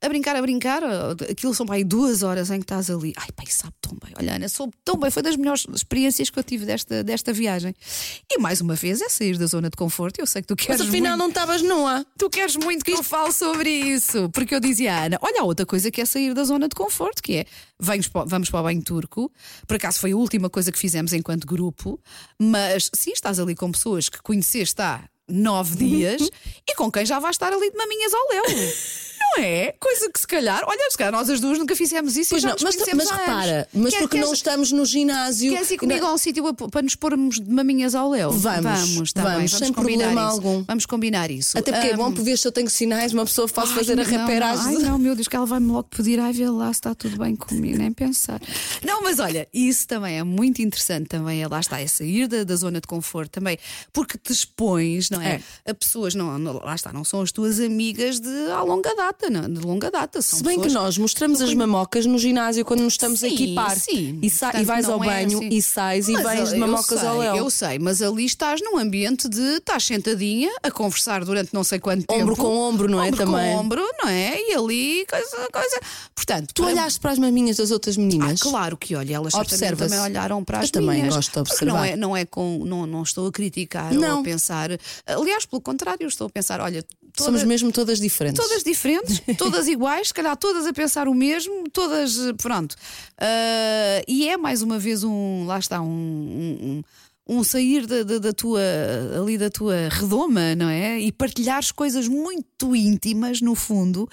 a 0.00 0.08
brincar, 0.08 0.36
a 0.36 0.40
brincar, 0.40 0.80
aquilo 1.28 1.52
são 1.52 1.66
para 1.66 1.74
aí 1.74 1.82
duas 1.82 2.22
horas 2.22 2.50
em 2.52 2.58
que 2.60 2.64
estás 2.64 2.88
ali. 2.88 3.12
Ai, 3.16 3.26
pai, 3.34 3.46
sabe 3.48 3.74
tão 3.80 3.96
bem. 4.00 4.14
Olha, 4.16 4.36
Ana, 4.36 4.48
soube 4.48 4.72
tão 4.84 4.96
bem. 4.96 5.10
Foi 5.10 5.24
das 5.24 5.34
melhores 5.34 5.66
experiências 5.74 6.30
que 6.30 6.38
eu 6.38 6.44
tive 6.44 6.64
desta, 6.64 7.02
desta 7.02 7.32
viagem. 7.32 7.74
E 8.30 8.38
mais 8.38 8.60
uma 8.60 8.76
vez 8.76 9.00
é 9.02 9.08
sair 9.08 9.36
da 9.36 9.46
zona 9.46 9.68
de 9.68 9.76
conforto. 9.76 10.20
Eu 10.20 10.26
sei 10.26 10.40
que 10.40 10.46
tu 10.46 10.54
queres. 10.54 10.78
Mas 10.80 10.88
afinal 10.88 11.16
muito- 11.16 11.18
não 11.18 11.28
estavas 11.30 11.62
nua. 11.62 12.06
Tu 12.16 12.30
queres 12.30 12.54
muito 12.54 12.84
que 12.84 12.92
eu 12.92 13.02
fale 13.02 13.32
sobre 13.32 13.68
isso, 13.70 14.30
porque 14.30 14.54
eu 14.54 14.60
dizia 14.60 14.94
à 14.94 15.04
Ana: 15.06 15.18
olha, 15.20 15.40
há 15.40 15.44
outra 15.44 15.66
coisa 15.66 15.90
que 15.90 16.00
é 16.00 16.04
sair 16.04 16.32
da 16.32 16.44
zona 16.44 16.68
de 16.68 16.76
conforto, 16.76 17.20
que 17.20 17.38
é 17.38 17.44
vamos 17.76 18.06
para, 18.06 18.24
vamos 18.24 18.50
para 18.50 18.60
o 18.60 18.62
banho 18.62 18.82
turco. 18.84 19.32
Por 19.66 19.74
acaso 19.78 19.98
foi 19.98 20.12
a 20.12 20.16
última 20.16 20.48
coisa 20.48 20.70
que 20.70 20.78
fizemos 20.78 21.12
enquanto 21.12 21.44
grupo, 21.44 22.00
mas 22.38 22.88
sim, 22.94 23.10
estás 23.10 23.40
ali 23.40 23.56
com 23.56 23.72
pessoas 23.72 24.08
que 24.08 24.22
conheceste 24.22 24.80
há 24.80 25.02
nove 25.28 25.76
dias 25.76 26.30
e 26.68 26.74
com 26.74 26.90
quem 26.90 27.04
já 27.04 27.18
vais 27.18 27.34
estar 27.34 27.52
ali 27.52 27.70
de 27.70 27.76
maminhas 27.76 28.12
ao 28.14 28.28
léu. 28.28 28.44
Não 29.36 29.42
é? 29.44 29.74
Coisa 29.78 30.10
que 30.10 30.20
se 30.20 30.26
calhar, 30.26 30.62
olha, 30.66 30.90
se 30.90 30.96
calhar 30.98 31.12
nós 31.12 31.28
as 31.30 31.40
duas 31.40 31.58
nunca 31.58 31.74
fizemos 31.76 32.16
isso 32.16 32.30
Pois 32.30 32.42
e 32.42 32.44
já 32.44 32.48
não, 32.48 32.54
nos 32.54 32.62
mas, 32.76 32.94
mas 32.94 33.10
repara, 33.10 33.68
mas 33.72 33.92
Quer- 33.94 34.00
porque 34.00 34.18
não 34.20 34.32
estamos 34.32 34.72
no 34.72 34.84
ginásio. 34.84 35.52
Queres 35.52 35.70
ir 35.70 35.78
comigo 35.78 36.06
a 36.06 36.14
um 36.14 36.18
sítio 36.18 36.46
a- 36.46 36.54
para 36.54 36.82
nos 36.82 36.94
pormos 36.94 37.40
de 37.40 37.50
maminhas 37.50 37.94
ao 37.94 38.10
léu? 38.10 38.30
Vamos, 38.32 38.62
vamos, 38.90 39.12
tá 39.12 39.22
vamos, 39.22 39.38
bem, 39.38 39.48
sem 39.48 39.72
combinar 39.72 40.04
problema 40.06 40.28
isso. 40.30 40.30
algum. 40.46 40.64
Vamos 40.64 40.86
combinar 40.86 41.30
isso. 41.30 41.58
Até 41.58 41.72
porque 41.72 41.88
é 41.88 41.96
bom 41.96 42.10
ver 42.12 42.36
se 42.38 42.48
eu 42.48 42.52
tenho 42.52 42.68
sinais, 42.70 43.12
uma 43.12 43.24
pessoa 43.24 43.48
Ai, 43.56 43.66
fazer 43.66 43.92
a 43.92 43.96
não, 43.96 44.04
não. 44.04 44.10
reperagem. 44.26 44.76
Ai, 44.76 44.82
não, 44.82 44.98
meu 44.98 45.14
Deus, 45.14 45.28
que 45.28 45.36
ela 45.36 45.46
vai-me 45.46 45.66
logo 45.70 45.88
pedir, 45.88 46.18
ai, 46.20 46.32
vê 46.32 46.48
lá 46.48 46.66
se 46.66 46.78
está 46.78 46.94
tudo 46.94 47.16
bem 47.18 47.36
comigo, 47.36 47.78
nem 47.78 47.92
pensar. 47.92 48.40
Não, 48.84 49.02
mas 49.02 49.18
olha, 49.18 49.46
isso 49.52 49.86
também 49.86 50.18
é 50.18 50.22
muito 50.24 50.60
interessante, 50.62 51.06
também 51.06 51.42
é, 51.42 51.48
lá 51.48 51.60
está, 51.60 51.80
é 51.80 51.86
sair 51.86 52.26
da, 52.26 52.44
da 52.44 52.56
zona 52.56 52.80
de 52.80 52.86
conforto 52.86 53.30
também, 53.32 53.58
porque 53.92 54.16
te 54.18 54.32
expões, 54.32 55.10
não 55.10 55.20
é? 55.20 55.40
A 55.66 55.74
pessoas, 55.74 56.14
não, 56.14 56.38
não- 56.38 56.58
lá 56.64 56.74
está, 56.74 56.92
não 56.92 57.04
são 57.04 57.20
as 57.22 57.30
tuas 57.32 57.60
amigas 57.60 58.20
de 58.20 58.50
à 58.50 58.62
longa 58.62 58.94
data, 58.94 59.17
não, 59.30 59.52
de 59.52 59.60
longa 59.60 59.90
data. 59.90 60.22
São 60.22 60.38
Se 60.38 60.44
bem 60.44 60.60
que 60.60 60.68
nós 60.70 60.96
mostramos 60.96 61.40
as 61.42 61.52
mamocas 61.52 62.06
no 62.06 62.16
ginásio 62.18 62.64
quando 62.64 62.80
nos 62.82 62.94
estamos 62.94 63.22
a 63.24 63.28
Sim, 63.28 63.34
equipar. 63.34 63.76
sim. 63.78 64.18
E, 64.22 64.30
sa- 64.30 64.52
e 64.58 64.64
vais 64.64 64.88
ao 64.88 65.02
é 65.02 65.06
banho 65.06 65.38
assim. 65.38 65.48
e 65.48 65.60
sais 65.62 66.08
e 66.08 66.12
Mas, 66.12 66.22
vens 66.22 66.48
de 66.50 66.54
eu 66.54 66.60
mamocas 66.60 67.00
sei, 67.00 67.08
ao 67.08 67.18
léu. 67.18 67.36
Eu 67.36 67.50
sei, 67.50 67.78
mas 67.78 68.00
ali 68.00 68.24
estás 68.24 68.60
num 68.62 68.78
ambiente 68.78 69.28
de 69.28 69.40
estás 69.56 69.84
sentadinha 69.84 70.50
a 70.62 70.70
conversar 70.70 71.24
durante 71.24 71.52
não 71.52 71.64
sei 71.64 71.78
quanto 71.80 72.06
tempo. 72.06 72.20
Ombro 72.22 72.36
com 72.36 72.56
ombro, 72.56 72.88
não 72.88 73.02
é? 73.02 73.08
Ombro 73.08 73.16
Também. 73.26 73.52
com 73.52 73.58
ombro, 73.60 73.82
não 74.02 74.08
é? 74.08 74.38
E 74.40 74.54
ali, 74.54 75.04
coisa, 75.10 75.48
coisa. 75.52 75.80
Portanto, 76.14 76.52
Tu 76.54 76.62
para- 76.62 76.70
olhaste 76.72 77.00
para 77.00 77.10
as 77.12 77.18
maminhas 77.18 77.56
das 77.56 77.70
outras 77.70 77.96
ah, 77.96 78.00
meninas? 78.00 78.40
claro 78.40 78.76
que 78.76 78.94
olha, 78.94 79.14
elas 79.16 79.32
também 79.32 79.98
olharam 80.00 80.44
para 80.44 80.58
Eu 80.58 80.62
as 80.64 80.70
também 80.70 81.00
minhas. 81.00 81.14
gosto 81.14 81.32
de 81.32 81.38
observar. 81.40 81.74
Não, 81.74 81.84
é, 81.84 81.96
não, 81.96 82.16
é 82.16 82.24
com, 82.24 82.62
não, 82.64 82.86
não 82.86 83.02
estou 83.02 83.26
a 83.26 83.32
criticar 83.32 83.92
ou 83.92 83.98
Não. 84.00 84.20
a 84.20 84.22
pensar. 84.22 84.70
Aliás, 85.06 85.44
pelo 85.46 85.60
contrário, 85.60 86.06
estou 86.06 86.26
a 86.26 86.30
pensar, 86.30 86.60
olha, 86.60 86.84
toda- 87.18 87.30
Somos 87.30 87.44
mesmo 87.44 87.70
todas 87.72 88.00
diferentes. 88.00 88.42
Todas 88.42 88.62
diferentes, 88.64 89.20
todas 89.36 89.66
iguais, 89.68 90.08
se 90.08 90.14
calhar 90.14 90.36
todas 90.36 90.66
a 90.66 90.72
pensar 90.72 91.06
o 91.08 91.14
mesmo, 91.14 91.68
todas, 91.70 92.16
eh, 92.18 92.32
pronto. 92.34 92.74
Ah, 93.18 94.02
e 94.08 94.28
é 94.28 94.36
mais 94.36 94.62
uma 94.62 94.78
vez 94.78 95.04
um, 95.04 95.44
lá 95.46 95.58
está, 95.58 95.80
um, 95.80 96.82
um, 97.28 97.36
um 97.38 97.44
sair 97.44 97.86
da, 97.86 98.02
da, 98.02 98.18
da 98.18 98.32
tua 98.32 98.60
ali 99.20 99.36
da 99.36 99.50
tua 99.50 99.88
redoma, 99.90 100.54
não 100.54 100.68
é? 100.68 100.98
E 101.00 101.12
partilhares 101.12 101.70
coisas 101.70 102.08
muito 102.08 102.74
íntimas, 102.74 103.40
no 103.40 103.54
fundo, 103.54 104.08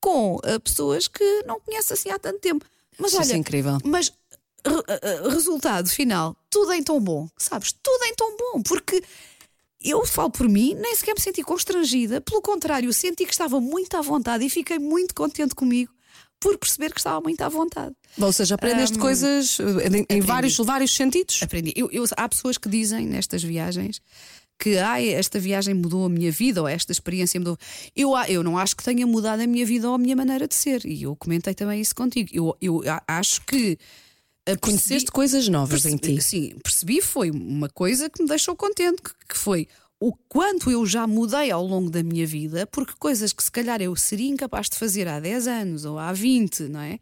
com 0.00 0.36
uh, 0.36 0.60
pessoas 0.62 1.08
que 1.08 1.42
não 1.46 1.58
conheces 1.60 1.92
assim 1.92 2.10
há 2.10 2.18
tanto 2.18 2.38
tempo. 2.40 2.64
Mas 2.98 3.12
Isso 3.12 3.20
olha, 3.22 3.32
é 3.32 3.36
incrível. 3.36 3.78
mas 3.84 4.12
re- 4.66 4.74
uh, 4.74 5.26
uh, 5.26 5.28
resultado 5.30 5.88
final, 5.88 6.36
tudo 6.50 6.72
em 6.72 6.82
tão 6.82 7.00
bom, 7.00 7.28
sabes? 7.38 7.72
Tudo 7.82 8.04
em 8.04 8.14
tão 8.14 8.36
bom, 8.36 8.62
porque 8.62 9.02
eu 9.82 10.04
falo 10.06 10.30
por 10.30 10.48
mim, 10.48 10.74
nem 10.74 10.94
sequer 10.96 11.14
me 11.14 11.20
senti 11.20 11.42
constrangida, 11.42 12.20
pelo 12.20 12.42
contrário, 12.42 12.92
senti 12.92 13.24
que 13.24 13.32
estava 13.32 13.60
muito 13.60 13.96
à 13.96 14.00
vontade 14.02 14.44
e 14.44 14.50
fiquei 14.50 14.78
muito 14.78 15.14
contente 15.14 15.54
comigo 15.54 15.92
por 16.40 16.56
perceber 16.56 16.92
que 16.92 17.00
estava 17.00 17.20
muito 17.20 17.40
à 17.42 17.48
vontade. 17.48 17.94
Ou 18.20 18.32
seja, 18.32 18.54
aprendeste 18.54 18.96
Hum, 18.96 19.00
coisas 19.00 19.58
eh, 19.60 19.98
em, 20.10 20.18
em 20.18 20.20
vários, 20.20 20.56
vários 20.58 20.94
sentidos. 20.94 21.40
Aprendi. 21.42 21.72
Eu, 21.74 21.88
eu- 21.90 22.04
há 22.16 22.28
pessoas 22.28 22.56
que 22.56 22.68
dizem 22.68 23.06
nestas 23.06 23.42
viagens 23.42 24.00
que 24.60 24.76
ai, 24.78 25.08
esta 25.10 25.38
viagem 25.38 25.72
mudou 25.74 26.04
a 26.06 26.08
minha 26.08 26.30
vida 26.32 26.60
ou 26.60 26.66
esta 26.68 26.90
experiência 26.92 27.38
mudou. 27.40 27.56
Eu, 27.94 28.14
a- 28.16 28.28
eu 28.28 28.42
não 28.42 28.56
acho 28.58 28.76
que 28.76 28.82
tenha 28.84 29.06
mudado 29.06 29.40
a 29.40 29.46
minha 29.46 29.64
vida 29.66 29.88
ou 29.88 29.94
a 29.94 29.98
minha 29.98 30.14
maneira 30.16 30.46
de 30.48 30.54
ser. 30.54 30.84
E 30.84 31.02
eu 31.04 31.14
comentei 31.16 31.54
também 31.54 31.80
isso 31.80 31.94
contigo. 31.94 32.28
Eu, 32.32 32.56
eu 32.60 32.82
acho 33.06 33.40
que. 33.44 33.76
Conheceste 34.56 34.88
percebi- 34.90 35.12
coisas 35.12 35.48
novas 35.48 35.84
em 35.86 35.96
percebi- 35.98 36.18
ti. 36.20 36.24
Sim, 36.24 36.54
percebi, 36.62 37.00
foi 37.02 37.30
uma 37.30 37.68
coisa 37.68 38.08
que 38.08 38.22
me 38.22 38.28
deixou 38.28 38.54
contente, 38.56 39.02
que, 39.02 39.10
que 39.30 39.36
foi 39.36 39.66
o 40.00 40.12
quanto 40.28 40.70
eu 40.70 40.86
já 40.86 41.06
mudei 41.06 41.50
ao 41.50 41.64
longo 41.66 41.90
da 41.90 42.02
minha 42.02 42.26
vida, 42.26 42.66
porque 42.68 42.92
coisas 42.98 43.32
que 43.32 43.42
se 43.42 43.50
calhar 43.50 43.82
eu 43.82 43.94
seria 43.96 44.28
incapaz 44.30 44.68
de 44.70 44.76
fazer 44.76 45.08
há 45.08 45.18
10 45.18 45.46
anos 45.48 45.84
ou 45.84 45.98
há 45.98 46.12
20, 46.12 46.64
não 46.64 46.80
é? 46.80 47.00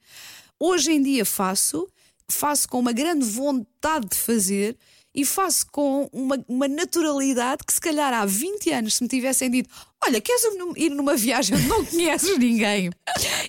Hoje 0.58 0.92
em 0.92 1.02
dia 1.02 1.24
faço, 1.24 1.86
faço 2.28 2.66
com 2.68 2.78
uma 2.80 2.92
grande 2.92 3.24
vontade 3.26 4.06
de 4.08 4.16
fazer 4.16 4.76
e 5.16 5.24
faço 5.24 5.66
com 5.72 6.10
uma, 6.12 6.38
uma 6.46 6.68
naturalidade 6.68 7.64
que 7.66 7.72
se 7.72 7.80
calhar 7.80 8.12
há 8.12 8.26
20 8.26 8.70
anos, 8.70 8.96
se 8.96 9.02
me 9.02 9.08
tivessem 9.08 9.50
dito, 9.50 9.70
olha, 10.04 10.20
queres 10.20 10.42
ir 10.76 10.90
numa 10.90 11.16
viagem 11.16 11.56
onde 11.56 11.66
não 11.66 11.82
conheces 11.86 12.36
ninguém 12.38 12.90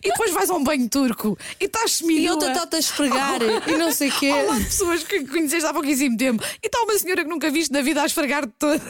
e 0.01 0.09
depois 0.09 0.31
vais 0.31 0.49
a 0.49 0.55
um 0.55 0.63
banho 0.63 0.87
turco 0.87 1.37
e 1.59 1.65
estás 1.65 1.91
E 1.91 1.97
seminua. 1.97 2.31
outra 2.35 2.53
está-te 2.53 2.75
a 2.77 2.79
esfregar 2.79 3.39
e 3.67 3.77
não 3.77 3.91
sei 3.91 4.07
o 4.07 4.17
quê. 4.17 4.29
Ao 4.29 4.45
lado 4.45 4.59
de 4.59 4.65
pessoas 4.65 5.03
que 5.03 5.25
conheceste 5.25 5.65
há 5.67 5.73
pouquíssimo 5.73 6.15
tempo 6.15 6.41
e 6.63 6.67
está 6.67 6.81
uma 6.83 6.97
senhora 6.97 7.23
que 7.25 7.29
nunca 7.29 7.51
viste 7.51 7.71
na 7.73 7.81
vida 7.81 8.01
a 8.01 8.05
esfregar 8.05 8.47
toda. 8.57 8.81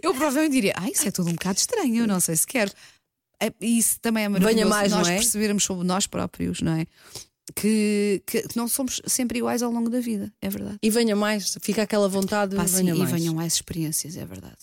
Eu 0.00 0.12
provavelmente 0.14 0.52
diria: 0.52 0.72
Ah, 0.76 0.88
isso 0.88 1.08
é 1.08 1.10
tudo 1.10 1.30
um 1.30 1.32
bocado 1.32 1.58
estranho, 1.58 1.96
eu 1.96 2.06
não 2.06 2.20
sei 2.20 2.36
se 2.36 2.46
quero. 2.46 2.70
É, 3.42 3.52
isso 3.60 3.98
também 4.00 4.24
é 4.24 4.28
maravilhoso 4.28 4.54
Venha 4.56 4.66
mais, 4.68 4.92
nós 4.92 5.08
é? 5.08 5.16
percebermos 5.16 5.64
sobre 5.64 5.84
nós 5.84 6.06
próprios, 6.06 6.62
não 6.62 6.76
é? 6.76 6.86
Que, 7.54 8.22
que 8.26 8.44
não 8.56 8.66
somos 8.66 9.02
sempre 9.06 9.38
iguais 9.38 9.62
ao 9.62 9.70
longo 9.70 9.90
da 9.90 10.00
vida, 10.00 10.32
é 10.40 10.48
verdade. 10.48 10.78
E 10.82 10.88
venha 10.88 11.14
mais, 11.14 11.56
fica 11.60 11.82
aquela 11.82 12.08
vontade, 12.08 12.56
Pá, 12.56 12.66
sim, 12.66 12.76
venha 12.76 12.94
e 12.94 12.98
mais. 12.98 13.10
venham 13.10 13.34
mais 13.34 13.52
experiências, 13.54 14.16
é 14.16 14.24
verdade. 14.24 14.56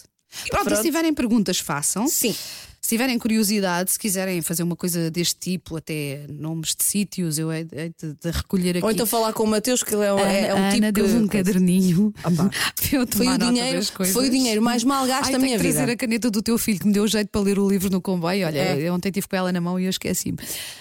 Pronto, 0.48 0.48
e 0.48 0.50
pronto. 0.50 0.76
se 0.78 0.82
tiverem 0.84 1.14
perguntas, 1.14 1.60
façam. 1.60 2.08
Sim. 2.08 2.36
Se 2.84 2.90
tiverem 2.90 3.20
curiosidade, 3.20 3.92
se 3.92 4.00
quiserem 4.00 4.42
fazer 4.42 4.64
uma 4.64 4.76
coisa 4.76 5.12
deste 5.12 5.36
tipo, 5.40 5.78
até 5.78 6.26
nomes 6.28 6.76
de 6.76 6.84
sítios, 6.84 7.38
eu 7.38 7.52
hei 7.54 7.64
de, 7.64 7.92
de 8.00 8.32
recolher 8.32 8.72
aqui. 8.78 8.84
Ou 8.84 8.92
então 8.92 9.06
falar 9.06 9.32
com 9.34 9.44
o 9.44 9.48
Mateus, 9.48 9.84
que 9.84 9.94
ele 9.94 10.04
é, 10.04 10.12
um- 10.12 10.20
é, 10.20 10.48
é 10.48 10.54
um 10.56 10.58
Ana 10.58 10.72
tipo 10.74 10.92
deu-me 10.92 11.16
um 11.24 11.28
que- 11.28 11.38
caderninho 11.38 12.12
Foi 13.16 13.28
o, 13.28 13.38
dinheiro, 13.38 13.82
foi 14.12 14.28
o 14.28 14.32
dinheiro 14.32 14.62
mais 14.62 14.84
mal 14.84 15.06
gasto 15.06 15.28
Ai, 15.28 15.32
da 15.34 15.40
minha 15.40 15.58
que 15.58 15.64
trazer 15.64 15.80
vida. 15.82 15.92
a 15.94 15.96
caneta 15.96 16.30
do 16.32 16.42
teu 16.42 16.58
filho 16.58 16.80
que 16.80 16.88
me 16.88 16.92
deu 16.94 17.08
jeito 17.08 17.30
para 17.30 17.40
ler 17.42 17.58
o 17.60 17.70
livro 17.70 17.90
no 17.90 18.02
comboio. 18.02 18.46
Olha, 18.48 18.58
É. 18.60 18.82
eu 18.82 18.94
ontem 18.94 19.12
tive 19.12 19.28
com 19.28 19.36
ela 19.36 19.52
na 19.52 19.62
mão 19.62 19.80
e 19.80 19.84
eu 19.86 19.90
esqueci-me. 19.90 20.38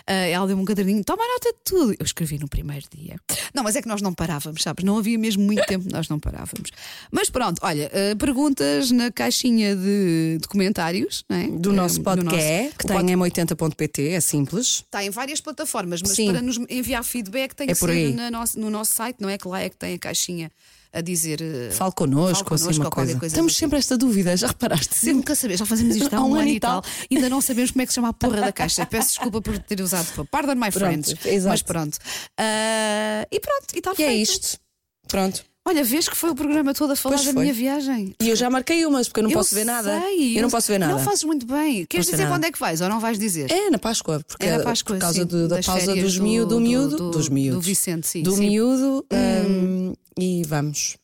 Ah, 0.07 0.13
ela 0.13 0.47
deu-me 0.47 0.63
um 0.63 0.65
caderninho, 0.65 1.05
toma 1.05 1.23
nota 1.23 1.53
de 1.53 1.59
tudo. 1.65 1.95
Eu 1.99 2.05
escrevi 2.05 2.39
no 2.39 2.49
primeiro 2.49 2.87
dia. 2.97 3.17
Não, 3.55 3.63
mas 3.63 3.77
é 3.77 3.83
que 3.83 3.89
nós 3.89 4.01
não 4.03 4.13
parávamos, 4.15 4.63
sabes? 4.63 4.85
Não 4.85 4.97
havia 4.99 5.19
mesmo 5.19 5.43
muito 5.45 5.65
tempo, 5.67 5.85
nós 5.93 6.09
não 6.09 6.19
parávamos. 6.19 6.71
Mas 7.13 7.29
pronto, 7.31 7.59
olha, 7.63 7.91
ah, 7.93 8.17
perguntas 8.17 8.91
na 8.91 9.13
caixinha 9.13 9.77
de, 9.77 10.39
de 10.41 10.49
comentários 10.49 11.25
não 11.29 11.37
é? 11.37 11.47
Do 11.49 11.73
nosso 11.73 11.90
Do 11.99 12.03
podcast, 12.03 12.75
que 12.79 12.85
o 12.85 12.89
tem 12.89 12.97
pod- 12.99 13.13
m80.pt, 13.13 14.09
é 14.09 14.21
simples. 14.21 14.67
Está 14.87 15.05
em 15.05 15.11
várias 15.11 15.41
plataformas, 15.41 16.01
mas 16.03 16.13
Sim. 16.13 16.31
para 16.31 16.43
nos 16.43 16.59
enviar 16.69 17.03
feedback 17.05 17.55
tem 17.55 17.67
É 17.71 17.73
que 17.73 17.75
ser 17.79 18.15
na 18.15 18.31
nosso- 18.31 18.59
no 18.59 18.71
nosso 18.71 18.93
site, 18.93 19.17
não 19.21 19.29
é? 19.29 19.37
Que 19.39 19.47
lá 19.49 19.61
é 19.61 19.69
que 19.69 19.77
tem 19.77 19.95
a 19.95 19.99
caixinha 19.99 20.51
a 20.93 21.01
dizer. 21.01 21.41
eh, 21.41 21.71
Fale 21.71 21.93
connosco, 21.93 22.49
Fale 22.59 22.71
assim 22.71 22.81
uma 22.81 22.91
coisa. 22.91 23.17
coisa 23.19 23.35
Temos 23.35 23.53
assim. 23.53 23.61
sempre 23.61 23.79
esta 23.79 23.97
dúvida, 23.97 24.37
já 24.37 24.49
reparaste? 24.49 24.95
Sim, 24.97 25.13
nunca 25.15 25.35
sabemos, 25.37 25.61
já 25.61 25.67
fazemos 25.67 25.95
isto 25.97 26.13
há 26.15 26.21
um, 26.25 26.35
ano 26.35 26.49
e 26.49 26.59
tal. 26.59 26.83
Ainda 27.11 27.29
não 27.29 27.41
sabemos 27.41 27.71
como 27.71 27.83
é 27.83 27.87
que 27.87 27.93
se 27.93 27.95
chama 27.97 28.09
a 28.09 28.13
porra 28.13 28.41
da 28.41 28.53
caixa. 28.53 28.85
Peço 28.87 29.09
desculpa 29.11 29.41
por 29.41 29.57
ter 29.61 29.81
usado. 29.81 30.27
Pardon 30.31 30.55
my 30.57 30.71
friends. 30.73 31.15
exato. 31.25 31.49
Mas 31.49 31.63
pronto. 31.63 31.97
Ah, 32.39 33.27
e 33.31 33.39
pronto, 33.41 33.67
e 33.75 33.79
está 33.79 33.93
E 33.99 34.03
é 34.03 34.15
isto. 34.15 34.59
Pronto. 35.07 35.45
Olha, 35.69 35.85
vês 35.85 36.09
que 36.09 36.17
foi 36.17 36.31
o 36.31 36.35
programa 36.35 36.73
todo 36.73 36.93
a 36.93 36.97
falar 36.97 37.17
Pois 37.17 37.27
da 37.27 37.33
foi. 37.35 37.43
minha 37.43 37.53
viagem. 37.55 38.15
E 38.21 38.29
eu 38.31 38.35
já 38.35 38.49
marquei 38.49 38.85
umas, 38.87 39.09
porque 39.09 39.21
eu 39.21 39.25
não 39.25 39.31
Eu 39.31 39.37
posso 39.37 39.55
ver 39.55 39.65
nada. 39.65 40.01
sei, 40.01 40.39
eu 40.39 40.43
não 40.43 40.49
posso 40.51 40.67
ver 40.69 40.79
nada. 40.79 40.93
Não 40.93 40.99
fazes 40.99 41.23
muito 41.23 41.47
bem. 41.47 41.85
Queres 41.85 42.07
dizer 42.07 42.23
nada. 42.25 42.35
quando 42.35 42.45
é 42.45 42.51
que 42.53 42.59
vais 42.59 42.81
ou 42.81 42.89
não 42.89 42.99
vais 42.99 43.19
dizer? 43.19 43.51
É 43.53 43.69
na 43.71 43.79
Páscoa, 43.79 44.21
porque 44.27 44.47
É 44.47 44.57
na 44.57 44.65
Páscoa, 44.65 44.97
por 44.97 45.01
causa 45.01 45.21
sim, 45.21 45.27
de- 45.27 45.49
da 45.49 45.61
pausa 45.63 45.95
dos 45.95 46.17
do- 46.17 46.23
miúdo, 46.23 46.49
do, 46.49 46.55
do- 46.57 46.61
miúdo, 46.61 46.97
do- 46.97 47.11
dos 47.11 47.29
miúdos. 47.29 47.57
do 47.57 47.61
Vicente, 47.61 48.07
sim, 48.09 48.23
Do 48.23 48.33
sim. 48.33 48.49
miúdo 48.49 49.05
hum, 49.13 49.93
e 50.19 50.43
vamos. 50.47 50.97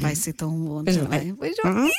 Vai 0.00 0.16
ser 0.16 0.32
tão 0.32 0.50
bom 0.50 0.82
Pois 0.84 0.96
também. 0.96 1.32
vai. 1.34 1.52
Vai. 1.62 1.90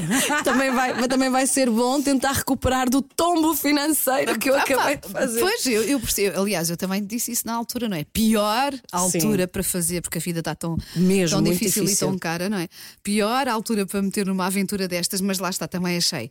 também, 0.44 0.70
vai, 0.72 0.94
mas 0.94 1.08
também 1.08 1.30
vai 1.30 1.46
ser 1.46 1.70
bom 1.70 2.00
tentar 2.00 2.32
recuperar 2.32 2.88
do 2.88 3.02
tombo 3.02 3.54
financeiro 3.54 4.38
que 4.38 4.50
eu 4.50 4.56
acabei 4.56 4.96
de 4.96 5.08
fazer. 5.08 5.40
Pois, 5.40 5.66
eu, 5.66 5.82
eu 5.82 6.00
percebo. 6.00 6.40
Aliás, 6.40 6.70
eu 6.70 6.76
também 6.76 7.04
disse 7.04 7.32
isso 7.32 7.46
na 7.46 7.54
altura, 7.54 7.88
não 7.88 7.96
é? 7.96 8.04
Pior 8.04 8.72
altura 8.92 9.46
para 9.46 9.62
fazer, 9.62 10.00
porque 10.02 10.18
a 10.18 10.20
vida 10.20 10.40
está 10.40 10.54
tão, 10.54 10.76
Mesmo, 10.96 11.36
tão 11.36 11.44
difícil, 11.44 11.84
difícil. 11.84 12.08
e 12.08 12.10
tão 12.10 12.18
cara, 12.18 12.48
não 12.48 12.58
é? 12.58 12.68
Pior 13.02 13.48
altura 13.48 13.86
para 13.86 14.02
meter 14.02 14.26
numa 14.26 14.46
aventura 14.46 14.88
destas, 14.88 15.20
mas 15.20 15.38
lá 15.38 15.50
está, 15.50 15.66
também 15.66 15.96
achei. 15.96 16.30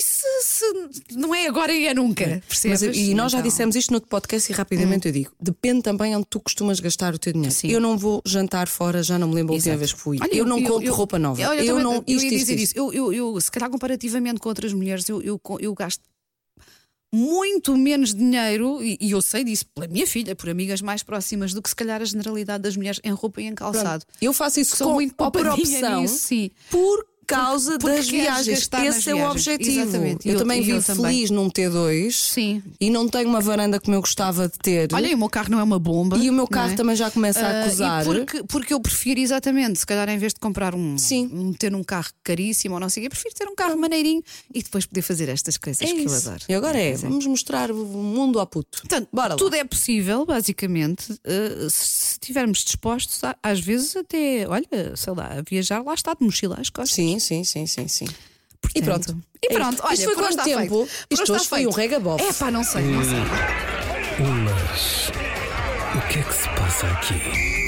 Se, 0.00 0.26
se 0.44 0.64
não 1.16 1.34
é 1.34 1.46
agora 1.46 1.72
e 1.72 1.86
é 1.86 1.92
nunca? 1.94 2.42
Percebes? 2.48 2.82
Mas, 2.82 2.96
e 2.96 3.12
nós 3.14 3.30
já 3.32 3.38
Então, 3.38 3.40
Hum. 3.46 3.50
dissemos 3.50 3.76
isto 3.76 3.92
no 3.92 4.00
podcast 4.00 4.50
e 4.50 4.54
rapidamente 4.54 5.06
eu 5.06 5.12
digo: 5.12 5.30
depende 5.40 5.82
também 5.82 6.16
onde 6.16 6.26
tu 6.30 6.40
costumas 6.40 6.80
gastar 6.80 7.14
o 7.14 7.18
teu 7.18 7.32
dinheiro. 7.32 7.54
Sim. 7.54 7.68
Eu 7.68 7.80
não 7.80 7.98
vou 7.98 8.22
jantar 8.24 8.68
fora, 8.68 9.02
já 9.02 9.18
não 9.18 9.28
me 9.28 9.34
lembro 9.34 9.52
a 9.52 9.56
última 9.56 9.76
vez 9.76 9.92
que 9.92 10.00
fui. 10.00 10.18
Olha, 10.20 10.34
eu 10.34 10.46
não 10.46 10.62
compro 10.62 10.92
roupa 10.94 11.18
nova. 11.18 11.42
Olha, 11.48 11.60
eu 11.60 11.76
também- 11.76 11.82
não. 11.84 11.94
eu 11.94 12.16
Isto, 12.16 12.22
ia 12.24 12.28
isto, 12.28 12.38
dizer 12.38 12.54
isto. 12.54 12.62
isso. 12.64 12.78
Eu, 12.78 12.92
eu, 12.92 13.12
eu, 13.12 13.40
se 13.40 13.50
calhar, 13.50 13.68
comparativamente 13.68 14.40
com 14.40 14.48
outras 14.48 14.72
mulheres, 14.72 15.08
eu, 15.08 15.20
eu, 15.22 15.40
eu 15.60 15.74
gasto 15.74 16.02
muito 17.14 17.76
menos 17.76 18.14
dinheiro, 18.14 18.82
e, 18.82 18.96
eu 19.10 19.20
sei 19.20 19.44
disso 19.44 19.66
pela 19.74 19.86
minha 19.86 20.06
filha, 20.06 20.34
por 20.34 20.48
amigas 20.48 20.80
mais 20.80 21.02
próximas, 21.02 21.52
do 21.52 21.60
que 21.60 21.68
se 21.68 21.76
calhar 21.76 22.00
a 22.00 22.04
generalidade 22.06 22.62
das 22.62 22.74
mulheres 22.74 22.98
em 23.04 23.10
roupa 23.12 23.42
e 23.42 23.44
em 23.44 23.54
calçado. 23.54 24.04
Eu 24.20 24.32
faço 24.32 24.58
isso 24.60 24.82
com, 24.82 24.94
muito 24.94 25.14
por 25.14 25.46
opção, 25.46 26.00
nisso, 26.00 26.16
sim. 26.16 26.50
por 26.70 27.04
causa 27.36 27.78
porque 27.78 27.96
das 27.96 28.06
queres 28.10 28.24
viagens. 28.24 28.58
Esse 28.58 29.10
é 29.10 29.14
o 29.14 29.16
viagens. 29.16 29.30
objetivo. 29.30 29.80
Exatamente. 29.80 30.28
Eu, 30.28 30.34
eu- 30.34 30.38
também 30.40 30.58
eu 30.58 30.64
vivo 30.64 30.86
também. 30.86 31.04
feliz 31.14 31.30
num 31.30 31.48
T2 31.50 32.10
Sim. 32.12 32.62
e 32.80 32.90
não 32.90 33.08
tenho 33.08 33.28
uma 33.28 33.40
varanda 33.40 33.78
como 33.80 33.94
eu 33.96 34.00
gostava 34.00 34.48
de 34.48 34.58
ter. 34.58 34.88
Olha, 34.92 35.06
e 35.08 35.14
o 35.14 35.18
meu 35.18 35.28
carro 35.28 35.50
não 35.50 35.58
é 35.58 35.62
uma 35.62 35.78
bomba. 35.78 36.16
e 36.18 36.28
o 36.28 36.32
meu 36.32 36.46
carro 36.46 36.72
é? 36.72 36.74
também 36.74 36.96
já 36.96 37.10
começa 37.10 37.40
a 37.40 37.50
Ah, 37.50 37.64
acusar. 37.64 38.04
porque, 38.04 38.42
porque 38.44 38.74
eu 38.74 38.80
prefiro 38.80 39.20
exatamente, 39.20 39.78
se 39.78 39.86
calhar 39.86 40.08
em 40.08 40.18
vez 40.18 40.32
de 40.34 40.40
comprar 40.40 40.74
um, 40.74 40.96
Sim. 40.98 41.28
um 41.32 41.52
ter 41.52 41.74
um 41.74 41.82
carro 41.82 42.10
caríssimo 42.24 42.74
ou 42.74 42.80
não 42.80 42.88
sei 42.88 43.02
quê, 43.04 43.08
prefiro 43.10 43.34
ter 43.34 43.48
um 43.48 43.54
carro 43.54 43.76
maneirinho 43.78 44.22
e 44.54 44.62
depois 44.62 44.86
poder 44.86 45.02
fazer 45.02 45.28
estas 45.28 45.56
coisas 45.56 45.82
É 45.82 45.86
que 45.86 46.00
eu 46.00 46.04
isso. 46.06 46.28
adoro. 46.28 46.44
E 46.48 46.54
agora 46.54 46.78
é, 46.78 46.90
Pois 46.90 47.02
vamos 47.02 47.26
mostrar 47.26 47.70
o 47.70 47.76
mundo 47.84 48.38
ao 48.38 48.46
puto. 48.46 48.80
Portanto, 48.82 49.08
Bora 49.12 49.30
lá. 49.30 49.36
tudo 49.36 49.54
é 49.56 49.64
possível, 49.64 50.24
basicamente, 50.26 51.04
se 51.70 52.02
se 52.02 52.18
estivermos 52.22 52.64
dispostos, 52.64 53.22
a- 53.24 53.36
às 53.42 53.58
vezes 53.60 53.96
até, 53.96 54.46
olha, 54.48 54.66
sei 54.96 55.12
lá, 55.14 55.38
a 55.38 55.42
viajar, 55.42 55.82
lá 55.82 55.94
está 55.94 56.14
de 56.14 56.24
mochila 56.24 56.56
às 56.60 56.68
costas. 56.70 56.94
Sim, 56.94 57.18
sim, 57.22 57.44
sim, 57.44 57.66
sim, 57.66 57.88
sim. 57.88 58.06
E 58.74 58.82
Portanto, 58.82 59.06
pronto. 59.06 59.22
E 59.42 59.46
É 59.52 59.54
pronto, 59.54 59.74
isto. 59.74 59.84
olha, 59.86 59.94
Isto 59.94 60.04
foi 60.04 60.14
quanto 60.14 60.44
tempo? 60.44 60.86
feito. 60.86 60.88
Isto 61.10 61.32
hoje 61.34 61.48
foi 61.48 61.66
um 61.66 61.70
regabof. 61.70 62.22
É 62.22 62.32
pá, 62.32 62.50
não 62.50 62.62
sei, 62.64 62.82
não 62.84 63.02
sei. 63.02 63.18
Mas 64.44 65.08
o 65.96 66.08
que 66.08 66.18
é 66.18 66.22
que 66.22 66.34
se 66.34 66.48
passa 66.50 66.86
aqui? 66.88 67.61